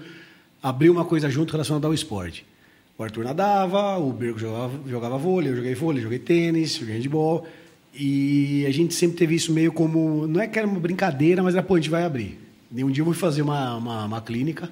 abrir 0.63 0.89
uma 0.89 1.03
coisa 1.03 1.29
junto 1.29 1.51
relacionada 1.51 1.87
ao 1.87 1.93
esporte. 1.93 2.45
O 2.97 3.03
Arthur 3.03 3.23
nadava, 3.23 3.97
o 3.97 4.13
Bergo 4.13 4.39
jogava, 4.39 4.79
jogava 4.87 5.17
vôlei, 5.17 5.51
eu 5.51 5.55
joguei 5.55 5.75
vôlei, 5.75 6.03
joguei 6.03 6.19
tênis, 6.19 6.75
joguei 6.75 6.95
handball. 6.95 7.47
E 7.93 8.65
a 8.65 8.71
gente 8.71 8.93
sempre 8.93 9.17
teve 9.17 9.35
isso 9.35 9.51
meio 9.51 9.71
como. 9.73 10.27
Não 10.27 10.39
é 10.39 10.47
que 10.47 10.57
era 10.57 10.67
uma 10.67 10.79
brincadeira, 10.79 11.43
mas 11.43 11.55
era, 11.55 11.63
pô, 11.63 11.75
a 11.75 11.77
gente 11.77 11.89
vai 11.89 12.03
abrir. 12.03 12.40
E 12.73 12.83
um 12.83 12.91
dia 12.91 13.01
eu 13.01 13.05
fui 13.05 13.15
fazer 13.15 13.41
uma, 13.41 13.75
uma, 13.75 14.05
uma 14.05 14.21
clínica 14.21 14.69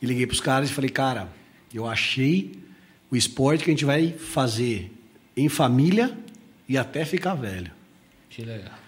e 0.00 0.06
liguei 0.06 0.26
para 0.26 0.34
os 0.34 0.40
caras 0.40 0.70
e 0.70 0.72
falei, 0.72 0.90
cara, 0.90 1.28
eu 1.72 1.86
achei 1.86 2.52
o 3.10 3.16
esporte 3.16 3.64
que 3.64 3.70
a 3.70 3.72
gente 3.72 3.84
vai 3.84 4.12
fazer 4.12 4.92
em 5.36 5.48
família 5.48 6.16
e 6.68 6.76
até 6.76 7.04
ficar 7.04 7.34
velho. 7.34 7.70
Que 8.28 8.42
legal. 8.42 8.78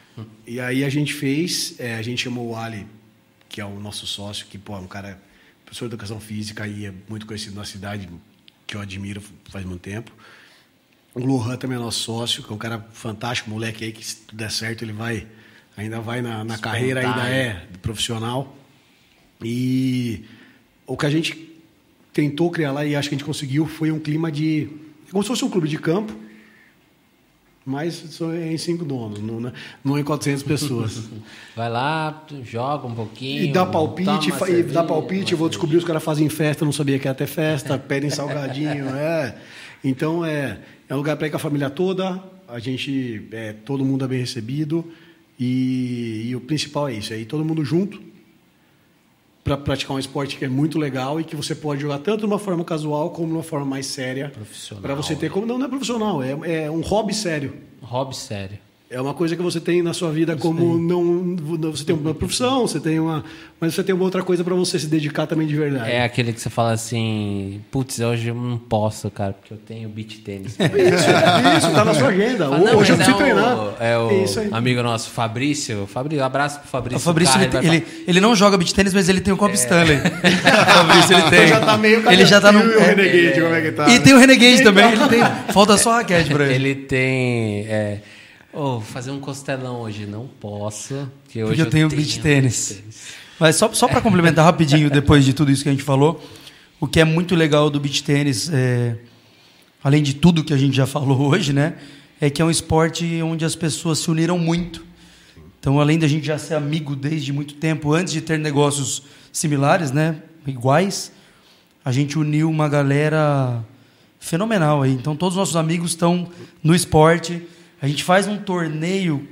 E 0.47 0.61
aí 0.61 0.85
a 0.85 0.89
gente 0.89 1.15
fez, 1.15 1.79
é, 1.79 1.95
a 1.95 2.03
gente 2.03 2.23
chamou 2.23 2.51
o 2.51 2.57
Ali, 2.57 2.87
que 3.49 3.61
é 3.61 3.65
o 3.65 3.81
nosso 3.81 4.07
sócio, 4.07 4.47
que 4.47 4.59
pô, 4.59 4.77
é 4.77 4.79
um 4.79 4.87
cara 4.87 5.21
professor 5.65 5.89
de 5.89 5.95
educação 5.95 6.21
física 6.21 6.67
e 6.67 6.87
é 6.87 6.93
muito 7.09 7.27
conhecido 7.27 7.57
na 7.57 7.65
cidade, 7.65 8.09
que 8.67 8.77
eu 8.77 8.81
admiro 8.81 9.23
faz 9.49 9.65
muito 9.65 9.81
tempo. 9.81 10.13
O 11.15 11.21
Lohan 11.21 11.57
também 11.57 11.77
é 11.77 11.81
nosso 11.81 12.01
sócio, 12.01 12.43
que 12.43 12.51
é 12.51 12.55
um 12.55 12.59
cara 12.59 12.87
fantástico, 12.93 13.51
moleque 13.51 13.85
aí, 13.85 13.93
que 13.93 14.05
se 14.05 14.17
tudo 14.17 14.39
der 14.39 14.51
certo, 14.51 14.83
ele 14.83 14.93
vai, 14.93 15.27
ainda 15.81 16.01
vai 16.01 16.21
na, 16.21 16.45
na 16.45 16.59
carreira, 16.59 17.01
ainda 17.01 17.29
é 17.29 17.63
profissional. 17.81 18.55
E 19.43 20.25
o 20.87 20.97
que 20.97 21.07
a 21.07 21.11
gente 21.11 21.51
tentou 22.13 22.51
criar 22.51 22.73
lá, 22.73 22.85
e 22.85 22.95
acho 22.95 23.09
que 23.09 23.15
a 23.15 23.19
gente 23.19 23.27
conseguiu, 23.27 23.67
foi 23.67 23.91
um 23.91 23.99
clima 23.99 24.31
de. 24.31 24.69
como 25.11 25.23
se 25.23 25.29
fosse 25.29 25.45
um 25.45 25.51
clube 25.51 25.69
de 25.69 25.79
campo, 25.79 26.15
mas 27.65 27.95
só 27.95 28.35
em 28.35 28.59
cinco 28.59 28.85
donos, 28.85 29.21
não, 29.21 29.41
né? 29.41 29.53
não 29.83 29.99
em 29.99 30.05
400 30.05 30.43
pessoas. 30.43 31.09
Vai 31.57 31.71
lá, 31.71 32.27
joga 32.43 32.87
um 32.87 32.95
pouquinho. 32.95 33.45
E 33.45 33.53
dá 33.53 33.65
palpite, 33.65 34.31
e 34.51 34.63
dá 34.63 34.85
palpite, 34.85 35.35
vou 35.35 35.49
descobrir 35.49 35.79
os 35.79 35.85
caras 35.85 36.03
fazem 36.03 36.29
festa, 36.29 36.65
não 36.65 36.73
sabia 36.73 36.99
que 36.99 37.09
ia 37.09 37.15
ter 37.15 37.27
festa, 37.27 37.79
pedem 37.81 38.11
salgadinho, 38.11 38.89
é. 38.95 39.35
Então 39.83 40.23
é, 40.25 40.59
é 40.89 40.95
um 40.95 40.99
lugar 40.99 41.17
para 41.17 41.27
ir 41.27 41.31
com 41.31 41.37
a 41.37 41.41
família 41.41 41.71
toda, 41.71 42.23
a 42.47 42.59
gente, 42.59 43.27
é, 43.33 43.55
todo 43.65 43.83
mundo 43.83 44.05
é 44.05 44.09
bem 44.09 44.19
recebido 44.19 44.85
e, 45.41 46.27
e 46.29 46.37
o 46.37 46.41
principal 46.41 46.89
é 46.89 46.93
isso, 46.93 47.15
é 47.15 47.19
ir 47.19 47.25
todo 47.25 47.43
mundo 47.43 47.65
junto 47.65 48.11
para 49.43 49.57
praticar 49.57 49.97
um 49.97 49.99
esporte 49.99 50.37
que 50.37 50.45
é 50.45 50.49
muito 50.49 50.79
legal 50.79 51.19
e 51.19 51.25
que 51.25 51.35
você 51.35 51.55
pode 51.55 51.81
jogar 51.81 51.99
tanto 51.99 52.21
de 52.21 52.27
uma 52.27 52.39
forma 52.39 52.63
casual 52.63 53.11
como 53.11 53.29
de 53.29 53.33
uma 53.33 53.43
forma 53.43 53.65
mais 53.65 53.87
séria. 53.87 54.31
Para 54.83 54.95
você 54.95 55.17
ter 55.17 55.31
como 55.31 55.47
não, 55.47 55.59
não 55.59 55.67
é 55.67 55.69
profissional, 55.69 56.23
é, 56.23 56.65
é 56.65 56.71
um 56.71 56.83
hobby 56.83 57.15
sério. 57.15 57.55
Hobby 57.81 58.15
sério. 58.15 58.59
É 58.93 59.01
uma 59.01 59.15
coisa 59.15 59.37
que 59.37 59.43
você 59.43 59.61
tem 59.61 59.85
na 59.85 59.93
sua 59.95 60.11
vida 60.11 60.35
como 60.35 60.77
não 60.77 61.37
você 61.71 61.85
tem 61.85 61.95
uma 61.95 62.13
profissão, 62.13 62.67
você 62.67 62.81
tem 62.81 62.99
uma, 62.99 63.23
mas 63.61 63.73
você 63.73 63.85
tem 63.85 63.95
uma 63.95 64.03
outra 64.03 64.21
coisa 64.21 64.43
para 64.43 64.53
você 64.53 64.81
se 64.81 64.89
dedicar 64.89 65.29
também 65.29 65.47
de 65.47 65.55
verdade. 65.55 65.93
É 65.93 66.03
aquele 66.03 66.33
que 66.33 66.41
você 66.41 66.51
fala 66.51 66.73
assim, 66.73 67.61
putz, 67.71 68.01
hoje 68.01 68.31
eu 68.31 68.35
não 68.35 68.59
posso, 68.59 69.09
cara, 69.09 69.33
porque 69.33 69.55
eu 69.55 69.59
tenho 69.59 69.89
beach 69.89 70.19
tênis. 70.19 70.57
isso, 70.59 71.59
isso 71.59 71.73
tá 71.73 71.85
na 71.85 71.95
sua 71.95 72.09
agenda. 72.09 72.47
Ah, 72.47 72.59
não, 72.59 72.79
hoje 72.79 72.91
eu 72.91 72.97
preciso 72.97 73.17
é 73.17 73.21
treinar. 73.21 73.59
O, 73.59 73.75
é 73.79 73.97
o 73.97 74.11
é 74.11 74.49
amigo 74.51 74.83
nosso 74.83 75.11
Fabrício, 75.11 75.87
Fabrício, 75.87 76.25
abraço 76.25 76.59
pro 76.59 76.69
Fabrício. 76.69 76.99
O 76.99 77.01
Fabrício 77.01 77.41
ele, 77.41 77.57
ele, 77.59 77.69
ele, 77.69 77.87
ele, 78.09 78.21
não 78.21 78.35
joga 78.35 78.59
beach 78.59 78.75
tênis, 78.75 78.93
mas 78.93 79.09
ele 79.09 79.21
tem 79.21 79.33
o 79.33 79.37
Cobb 79.37 79.53
é. 79.53 79.55
Stanley. 79.55 79.99
Fabrício 80.67 81.17
ele 81.17 81.31
tem. 81.31 81.47
já 81.47 81.61
tá 81.61 81.77
meio 81.77 82.11
ele 82.11 82.27
já 82.27 82.41
tá 82.41 82.51
no 82.51 82.59
e 82.59 82.77
o 82.77 82.81
Renegade, 82.81 83.39
é, 83.39 83.41
como 83.41 83.55
é 83.55 83.61
que 83.61 83.71
tá? 83.71 83.89
E 83.89 84.01
tem 84.01 84.15
o 84.15 84.19
Renegade 84.19 84.65
também, 84.65 84.91
ele 84.91 85.07
tem. 85.07 85.23
Falta 85.53 85.77
só 85.77 85.93
a 85.93 85.97
raquete 85.99 86.29
pra 86.29 86.47
ele. 86.47 86.55
Ele 86.55 86.75
tem 86.75 87.67
é, 87.69 88.01
Oh, 88.53 88.81
fazer 88.81 89.13
um 89.13 89.21
costelão 89.21 89.81
hoje 89.81 90.07
não 90.07 90.27
posso, 90.27 91.09
porque 91.23 91.43
hoje 91.43 91.55
porque 91.55 91.63
eu 91.63 91.71
tenho, 91.71 91.89
tenho 91.89 92.03
beach 92.03 92.21
tênis. 92.21 92.83
Mas 93.39 93.55
só, 93.55 93.73
só 93.73 93.87
para 93.87 94.01
complementar 94.01 94.45
rapidinho, 94.45 94.91
depois 94.91 95.25
de 95.25 95.33
tudo 95.33 95.53
isso 95.53 95.63
que 95.63 95.69
a 95.69 95.73
gente 95.73 95.85
falou, 95.85 96.21
o 96.81 96.87
que 96.87 96.99
é 96.99 97.05
muito 97.05 97.37
legal 97.37 97.71
do 97.71 97.79
beach 97.79 98.03
tênis, 98.03 98.51
é, 98.53 98.99
além 99.85 100.03
de 100.03 100.15
tudo 100.15 100.43
que 100.43 100.53
a 100.53 100.57
gente 100.57 100.77
já 100.77 100.85
falou 100.85 101.21
hoje, 101.31 101.53
né, 101.53 101.75
é 102.21 102.29
que 102.29 102.43
é 102.43 102.45
um 102.45 102.51
esporte 102.51 103.23
onde 103.23 103.45
as 103.45 103.55
pessoas 103.55 104.01
se 104.01 104.11
uniram 104.11 104.37
muito. 104.37 104.85
Então, 105.61 105.79
além 105.79 105.99
da 105.99 106.09
gente 106.09 106.27
já 106.27 106.37
ser 106.37 106.55
amigo 106.55 106.97
desde 106.97 107.33
muito 107.33 107.55
tempo, 107.55 107.93
antes 107.93 108.13
de 108.13 108.21
ter 108.21 108.37
negócios 108.37 109.05
similares, 109.33 109.93
né, 109.93 110.23
iguais, 110.45 111.13
a 111.85 111.93
gente 111.93 112.19
uniu 112.19 112.51
uma 112.51 112.69
galera 112.69 113.65
fenomenal 114.19 114.83
aí. 114.83 114.93
Então, 114.93 115.15
todos 115.15 115.35
os 115.35 115.39
nossos 115.39 115.57
amigos 115.57 115.93
estão 115.93 116.29
no 116.65 116.75
esporte 116.75 117.43
a 117.81 117.89
gente 117.89 118.05
faz 118.05 118.27
um 118.27 118.37
torneio 118.37 119.27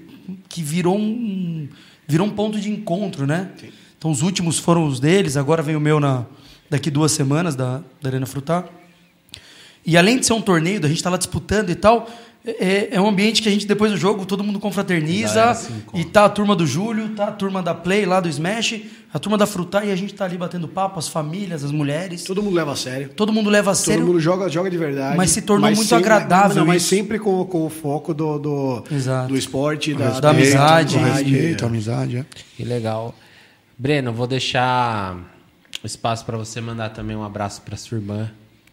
que 0.48 0.62
virou 0.62 0.98
um, 0.98 1.68
virou 2.06 2.26
um 2.26 2.30
ponto 2.30 2.60
de 2.60 2.70
encontro, 2.70 3.26
né? 3.26 3.50
Sim. 3.58 3.68
Então 3.98 4.10
os 4.10 4.22
últimos 4.22 4.58
foram 4.58 4.86
os 4.86 5.00
deles, 5.00 5.36
agora 5.36 5.62
vem 5.62 5.76
o 5.76 5.80
meu 5.80 5.98
na, 5.98 6.24
daqui 6.70 6.90
duas 6.90 7.12
semanas 7.12 7.56
da, 7.56 7.82
da 8.00 8.08
Arena 8.08 8.26
Frutar. 8.26 8.68
E 9.84 9.96
além 9.96 10.18
de 10.18 10.26
ser 10.26 10.34
um 10.34 10.42
torneio, 10.42 10.80
da 10.80 10.88
gente 10.88 10.98
estar 10.98 11.08
tá 11.10 11.12
lá 11.12 11.18
disputando 11.18 11.70
e 11.70 11.74
tal, 11.74 12.08
é, 12.58 12.88
é, 12.92 13.00
um 13.00 13.06
ambiente 13.06 13.42
que 13.42 13.48
a 13.48 13.52
gente, 13.52 13.66
depois 13.66 13.92
do 13.92 13.98
jogo, 13.98 14.24
todo 14.24 14.42
mundo 14.42 14.58
confraterniza. 14.58 15.50
Assim, 15.50 15.82
e 15.92 16.04
tá 16.04 16.24
a 16.24 16.28
turma 16.28 16.56
do 16.56 16.66
Júlio, 16.66 17.10
tá 17.10 17.28
a 17.28 17.32
turma 17.32 17.62
da 17.62 17.74
Play 17.74 18.06
lá 18.06 18.20
do 18.20 18.28
Smash, 18.28 18.80
a 19.12 19.18
turma 19.18 19.36
da 19.36 19.46
Frutar, 19.46 19.86
e 19.86 19.92
a 19.92 19.96
gente 19.96 20.14
tá 20.14 20.24
ali 20.24 20.38
batendo 20.38 20.66
papo, 20.66 20.98
as 20.98 21.08
famílias, 21.08 21.62
as 21.62 21.70
mulheres. 21.70 22.24
Todo 22.24 22.42
mundo 22.42 22.54
leva 22.54 22.72
a 22.72 22.76
sério. 22.76 23.10
Todo 23.10 23.32
mundo 23.32 23.50
leva 23.50 23.72
a 23.72 23.74
todo 23.74 23.84
sério. 23.84 24.00
Todo 24.00 24.12
mundo 24.12 24.20
joga, 24.20 24.48
joga 24.48 24.70
de 24.70 24.78
verdade. 24.78 25.16
Mas 25.16 25.30
se 25.30 25.42
tornou 25.42 25.68
mas 25.68 25.76
muito 25.76 25.88
sempre, 25.88 26.04
agradável. 26.04 26.56
Não, 26.56 26.66
mas 26.66 26.82
sempre 26.82 27.18
com, 27.18 27.44
com 27.44 27.66
o 27.66 27.68
foco 27.68 28.14
do, 28.14 28.38
do, 28.38 28.84
do 29.28 29.36
esporte, 29.36 29.92
da, 29.92 30.10
da, 30.10 30.20
da 30.20 30.30
amizade. 30.30 30.96
Do 30.96 31.04
respeito, 31.04 31.64
é. 31.64 31.66
amizade. 31.66 32.16
É. 32.16 32.26
Que 32.56 32.64
legal. 32.64 33.14
Breno, 33.76 34.12
vou 34.12 34.26
deixar 34.26 35.18
espaço 35.84 36.24
para 36.24 36.36
você 36.38 36.60
mandar 36.60 36.90
também 36.90 37.14
um 37.14 37.22
abraço 37.22 37.60
para 37.62 37.76
sua 37.76 37.98
irmã 37.98 38.30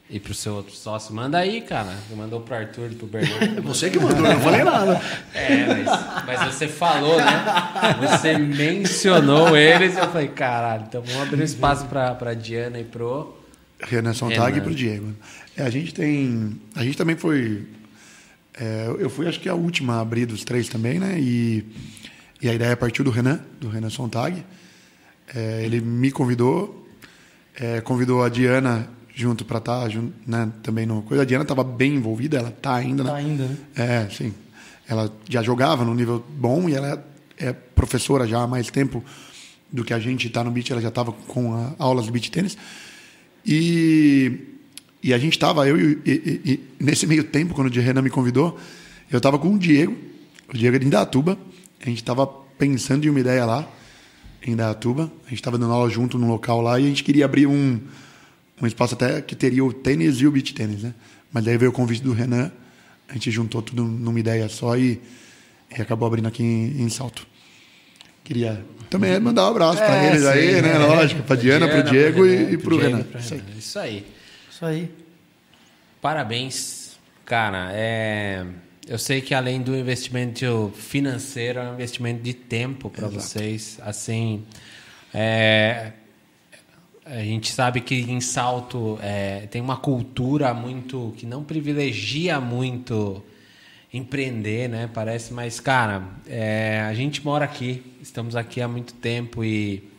e 0.07 0.19
pro 0.19 0.35
seu 0.35 0.53
outro 0.53 0.73
sócio, 0.75 1.15
manda 1.15 1.39
aí, 1.39 1.61
cara. 1.61 1.95
Mandou 2.15 2.39
pro 2.39 2.55
Arthur 2.55 2.91
e 2.91 2.95
pro 2.95 3.07
Bernardo. 3.07 3.59
você 3.63 3.89
que 3.89 3.97
mandou, 3.97 4.21
não 4.21 4.39
falei 4.39 4.63
nada. 4.63 5.01
É, 5.33 5.65
mas, 5.65 6.25
mas, 6.27 6.53
você 6.53 6.67
falou, 6.67 7.17
né? 7.17 7.43
Você 8.01 8.37
mencionou 8.37 9.57
eles. 9.57 9.97
Eu 9.97 10.07
falei, 10.11 10.27
caralho, 10.27 10.85
então 10.87 11.01
vamos 11.01 11.21
abrir 11.23 11.43
espaço 11.43 11.85
pra, 11.87 12.13
pra 12.13 12.35
Diana 12.35 12.79
e 12.79 12.83
pro. 12.83 13.35
Renan 13.81 14.13
Sontag 14.13 14.57
e 14.57 14.61
para 14.61 14.71
o 14.71 14.75
Diego. 14.75 15.11
É, 15.57 15.63
a 15.63 15.69
gente 15.71 15.91
tem. 15.91 16.61
A 16.75 16.83
gente 16.83 16.97
também 16.97 17.15
foi. 17.15 17.67
É, 18.53 18.85
eu 18.99 19.09
fui, 19.09 19.27
acho 19.27 19.39
que, 19.39 19.49
a 19.49 19.55
última 19.55 19.95
a 19.95 20.01
abrir 20.01 20.27
dos 20.27 20.43
três 20.43 20.69
também, 20.69 20.99
né? 20.99 21.15
E, 21.19 21.65
e 22.41 22.47
a 22.47 22.53
ideia 22.53 22.77
partiu 22.77 23.03
do 23.03 23.09
Renan, 23.09 23.39
do 23.59 23.69
Renan 23.69 23.89
Sontag. 23.89 24.45
É, 25.33 25.63
ele 25.65 25.81
me 25.81 26.11
convidou, 26.11 26.87
é, 27.59 27.81
convidou 27.81 28.23
a 28.23 28.29
Diana 28.29 28.87
junto 29.15 29.45
para 29.45 29.59
estar 29.59 29.89
tá, 29.89 30.01
né, 30.27 30.51
também 30.61 30.85
no 30.85 31.01
coisa. 31.01 31.23
A 31.23 31.25
Diana 31.25 31.43
estava 31.43 31.63
bem 31.63 31.95
envolvida, 31.95 32.37
ela 32.37 32.49
está 32.49 32.75
ainda. 32.75 33.03
Né? 33.03 33.09
Tá 33.09 33.15
ainda, 33.15 33.43
né? 33.45 33.57
É, 33.75 34.09
sim. 34.09 34.33
Ela 34.87 35.11
já 35.27 35.41
jogava 35.41 35.85
no 35.85 35.95
nível 35.95 36.23
bom 36.29 36.67
e 36.67 36.75
ela 36.75 37.03
é, 37.39 37.47
é 37.47 37.53
professora 37.53 38.27
já 38.27 38.41
há 38.41 38.47
mais 38.47 38.69
tempo 38.69 39.01
do 39.71 39.85
que 39.85 39.93
a 39.93 39.99
gente 39.99 40.27
está 40.27 40.43
no 40.43 40.51
beat. 40.51 40.69
Ela 40.69 40.81
já 40.81 40.89
estava 40.89 41.13
com 41.13 41.55
a, 41.55 41.73
aulas 41.79 42.05
de 42.05 42.11
beat 42.11 42.29
tênis. 42.29 42.57
E, 43.45 44.37
e 45.01 45.13
a 45.13 45.17
gente 45.17 45.33
estava, 45.33 45.65
eu 45.65 45.79
e, 45.79 46.01
e, 46.05 46.41
e, 46.45 46.59
nesse 46.77 47.07
meio 47.07 47.23
tempo, 47.23 47.53
quando 47.53 47.73
o 47.73 47.79
Renan 47.79 48.01
me 48.01 48.09
convidou, 48.09 48.59
eu 49.09 49.17
estava 49.17 49.39
com 49.39 49.53
o 49.53 49.57
Diego, 49.57 49.95
o 50.53 50.57
Diego 50.57 50.75
é 50.75 50.79
de 50.79 50.87
Indatuba. 50.87 51.37
A 51.81 51.85
gente 51.87 52.01
estava 52.01 52.27
pensando 52.27 53.05
em 53.05 53.09
uma 53.09 53.19
ideia 53.21 53.45
lá, 53.45 53.65
em 54.45 54.51
Indatuba. 54.51 55.09
A 55.25 55.29
gente 55.29 55.39
estava 55.39 55.57
dando 55.57 55.71
aula 55.71 55.89
junto 55.89 56.17
no 56.17 56.27
local 56.27 56.59
lá 56.61 56.77
e 56.77 56.85
a 56.85 56.87
gente 56.89 57.03
queria 57.03 57.23
abrir 57.23 57.47
um, 57.47 57.79
um 58.61 58.67
espaço 58.67 58.93
até 58.93 59.21
que 59.21 59.35
teria 59.35 59.63
o 59.63 59.73
tênis 59.73 60.21
e 60.21 60.27
o 60.27 60.31
beat 60.31 60.53
tênis, 60.53 60.83
né? 60.83 60.93
Mas 61.31 61.43
daí 61.43 61.57
veio 61.57 61.71
o 61.71 61.73
convite 61.73 62.01
do 62.01 62.13
Renan, 62.13 62.51
a 63.07 63.13
gente 63.13 63.29
juntou 63.29 63.61
tudo 63.61 63.83
numa 63.83 64.19
ideia 64.19 64.47
só 64.47 64.77
e, 64.77 65.01
e 65.77 65.81
acabou 65.81 66.07
abrindo 66.07 66.27
aqui 66.27 66.43
em, 66.43 66.81
em 66.81 66.89
Salto. 66.89 67.27
Queria 68.23 68.65
também 68.89 69.19
mandar 69.19 69.45
um 69.45 69.51
abraço 69.51 69.81
é, 69.83 69.85
para 69.85 70.05
eles 70.05 70.21
sim, 70.21 70.27
aí, 70.27 70.61
né? 70.61 70.75
É. 70.75 70.77
Lógico, 70.77 71.23
para 71.23 71.35
Diana, 71.35 71.67
para 71.67 71.79
o 71.79 71.83
Diego 71.83 72.17
pro 72.17 72.27
e, 72.27 72.53
e 72.53 72.57
para 72.57 72.73
o 72.73 72.77
Renan. 72.77 73.05
Isso 73.19 73.33
aí. 73.33 73.43
Isso 73.57 73.79
aí. 73.79 74.05
Isso 74.49 74.65
aí. 74.65 74.91
Parabéns, 76.01 76.97
cara. 77.25 77.69
É... 77.73 78.45
Eu 78.87 78.99
sei 78.99 79.19
que 79.19 79.33
além 79.33 79.61
do 79.61 79.75
investimento 79.75 80.71
financeiro, 80.75 81.59
é 81.59 81.69
um 81.69 81.73
investimento 81.73 82.21
de 82.21 82.33
tempo 82.33 82.89
para 82.89 83.07
vocês. 83.07 83.79
Assim, 83.81 84.43
é... 85.13 85.91
a 87.05 87.23
gente 87.23 87.51
sabe 87.51 87.81
que 87.81 87.95
em 87.95 88.19
Salto 88.19 88.97
é... 89.01 89.47
tem 89.47 89.61
uma 89.61 89.77
cultura 89.77 90.53
muito 90.53 91.13
que 91.17 91.25
não 91.25 91.43
privilegia 91.43 92.41
muito 92.41 93.23
empreender, 93.97 94.67
né? 94.67 94.89
Parece, 94.93 95.33
mas 95.33 95.59
cara, 95.59 96.03
é, 96.27 96.81
a 96.81 96.93
gente 96.93 97.23
mora 97.23 97.45
aqui, 97.45 97.81
estamos 98.01 98.35
aqui 98.35 98.61
há 98.61 98.67
muito 98.67 98.93
tempo 98.93 99.43
e 99.43 99.89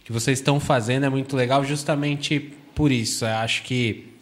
o 0.00 0.04
que 0.04 0.12
vocês 0.12 0.38
estão 0.38 0.60
fazendo 0.60 1.06
é 1.06 1.08
muito 1.08 1.34
legal, 1.36 1.64
justamente 1.64 2.38
por 2.74 2.92
isso. 2.92 3.24
Eu 3.24 3.34
acho 3.36 3.62
que 3.62 4.14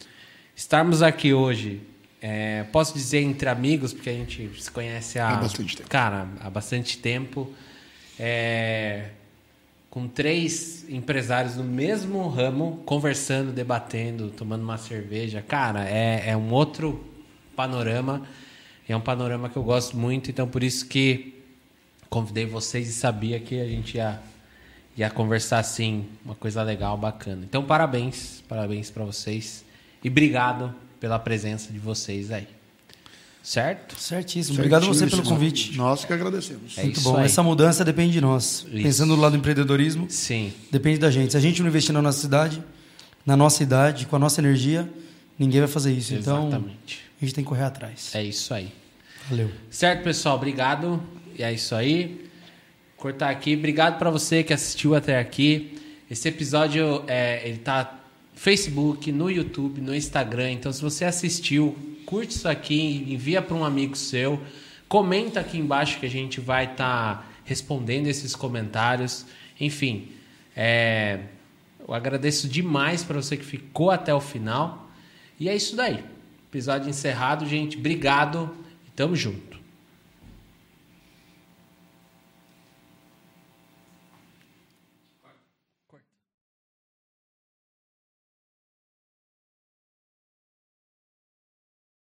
estarmos 0.55 1.01
aqui 1.03 1.33
hoje, 1.33 1.81
é, 2.21 2.63
posso 2.71 2.93
dizer 2.93 3.21
entre 3.21 3.47
amigos, 3.49 3.93
porque 3.93 4.09
a 4.09 4.13
gente 4.13 4.49
se 4.59 4.71
conhece 4.71 5.19
há, 5.19 5.29
há 5.29 5.35
bastante 5.37 5.77
tempo. 5.77 5.89
Cara, 5.89 6.27
há 6.39 6.49
bastante 6.49 6.97
tempo. 6.97 7.53
É, 8.17 9.09
com 9.89 10.07
três 10.07 10.87
empresários 10.89 11.55
no 11.55 11.63
mesmo 11.63 12.27
ramo, 12.27 12.83
conversando, 12.85 13.51
debatendo, 13.51 14.29
tomando 14.29 14.63
uma 14.63 14.77
cerveja. 14.77 15.41
Cara, 15.41 15.89
é, 15.89 16.29
é 16.29 16.37
um 16.37 16.51
outro 16.51 17.03
panorama 17.55 18.23
é 18.93 18.97
um 18.97 19.01
panorama 19.01 19.49
que 19.49 19.55
eu 19.55 19.63
gosto 19.63 19.95
muito, 19.95 20.31
então 20.31 20.47
por 20.47 20.63
isso 20.63 20.87
que 20.87 21.35
convidei 22.09 22.45
vocês 22.45 22.89
e 22.89 22.93
sabia 22.93 23.39
que 23.39 23.59
a 23.59 23.67
gente 23.67 23.97
ia, 23.97 24.19
ia 24.97 25.09
conversar 25.11 25.59
assim, 25.59 26.07
uma 26.25 26.33
coisa 26.33 26.63
legal, 26.63 26.97
bacana. 26.97 27.45
Então 27.47 27.63
parabéns, 27.63 28.43
parabéns 28.47 28.89
para 28.89 29.05
vocês 29.05 29.63
e 30.03 30.09
obrigado 30.09 30.73
pela 30.99 31.19
presença 31.19 31.71
de 31.71 31.77
vocês 31.77 32.31
aí. 32.31 32.58
Certo? 33.41 33.99
Certíssimo. 33.99 34.57
Obrigado 34.57 34.85
você 34.85 35.07
pelo 35.07 35.23
convite. 35.23 35.75
Nós 35.75 36.05
que 36.05 36.13
agradecemos. 36.13 36.77
É 36.77 36.83
Muito 36.83 37.01
bom. 37.01 37.17
Aí. 37.17 37.25
Essa 37.25 37.41
mudança 37.41 37.83
depende 37.83 38.13
de 38.13 38.21
nós. 38.21 38.65
Isso. 38.71 38.83
Pensando 38.83 39.15
do 39.15 39.21
lado 39.21 39.31
do 39.31 39.37
empreendedorismo, 39.37 40.07
Sim. 40.09 40.53
depende 40.69 40.99
da 40.99 41.09
gente. 41.09 41.31
Se 41.31 41.37
a 41.37 41.39
gente 41.39 41.61
não 41.61 41.69
investir 41.69 41.93
na 41.93 42.01
nossa 42.01 42.19
cidade, 42.19 42.63
na 43.25 43.35
nossa 43.35 43.63
idade, 43.63 44.05
com 44.05 44.15
a 44.15 44.19
nossa 44.19 44.41
energia, 44.41 44.89
ninguém 45.37 45.61
vai 45.61 45.69
fazer 45.69 45.93
isso. 45.93 46.13
Então, 46.13 46.47
Exatamente. 46.47 46.75
Então, 46.85 47.17
a 47.21 47.25
gente 47.25 47.33
tem 47.33 47.43
que 47.43 47.47
correr 47.49 47.63
atrás. 47.63 48.11
É 48.13 48.23
isso 48.23 48.53
aí. 48.53 48.71
Valeu. 49.29 49.49
Certo, 49.69 50.03
pessoal? 50.03 50.35
Obrigado. 50.35 51.01
E 51.37 51.43
é 51.43 51.53
isso 51.53 51.73
aí. 51.73 52.29
Cortar 52.97 53.29
aqui. 53.29 53.55
Obrigado 53.55 53.97
para 53.97 54.09
você 54.09 54.43
que 54.43 54.53
assistiu 54.53 54.93
até 54.93 55.19
aqui. 55.19 55.77
Esse 56.11 56.27
episódio 56.27 57.03
é, 57.07 57.47
ele 57.47 57.59
tá 57.59 57.99
no 58.33 58.39
Facebook, 58.39 59.11
no 59.11 59.29
YouTube, 59.29 59.79
no 59.79 59.95
Instagram. 59.95 60.51
Então, 60.51 60.71
se 60.73 60.81
você 60.81 61.05
assistiu, 61.05 61.77
curte 62.09 62.35
isso 62.35 62.49
aqui, 62.49 63.05
envia 63.07 63.39
para 63.39 63.55
um 63.55 63.63
amigo 63.63 63.95
seu. 63.95 64.41
Comenta 64.87 65.39
aqui 65.39 65.59
embaixo 65.59 65.99
que 65.99 66.07
a 66.07 66.09
gente 66.09 66.41
vai 66.41 66.63
estar 66.63 66.75
tá 67.17 67.25
respondendo 67.45 68.07
esses 68.07 68.35
comentários. 68.35 69.27
Enfim, 69.61 70.07
é, 70.55 71.19
eu 71.87 71.93
agradeço 71.93 72.49
demais 72.49 73.03
para 73.03 73.21
você 73.21 73.37
que 73.37 73.45
ficou 73.45 73.91
até 73.91 74.11
o 74.11 74.19
final. 74.19 74.89
E 75.39 75.47
é 75.47 75.55
isso 75.55 75.75
daí. 75.75 76.03
Episódio 76.49 76.89
encerrado, 76.89 77.45
gente. 77.45 77.77
Obrigado. 77.77 78.49
Tamo 78.95 79.15
junto. 79.15 79.48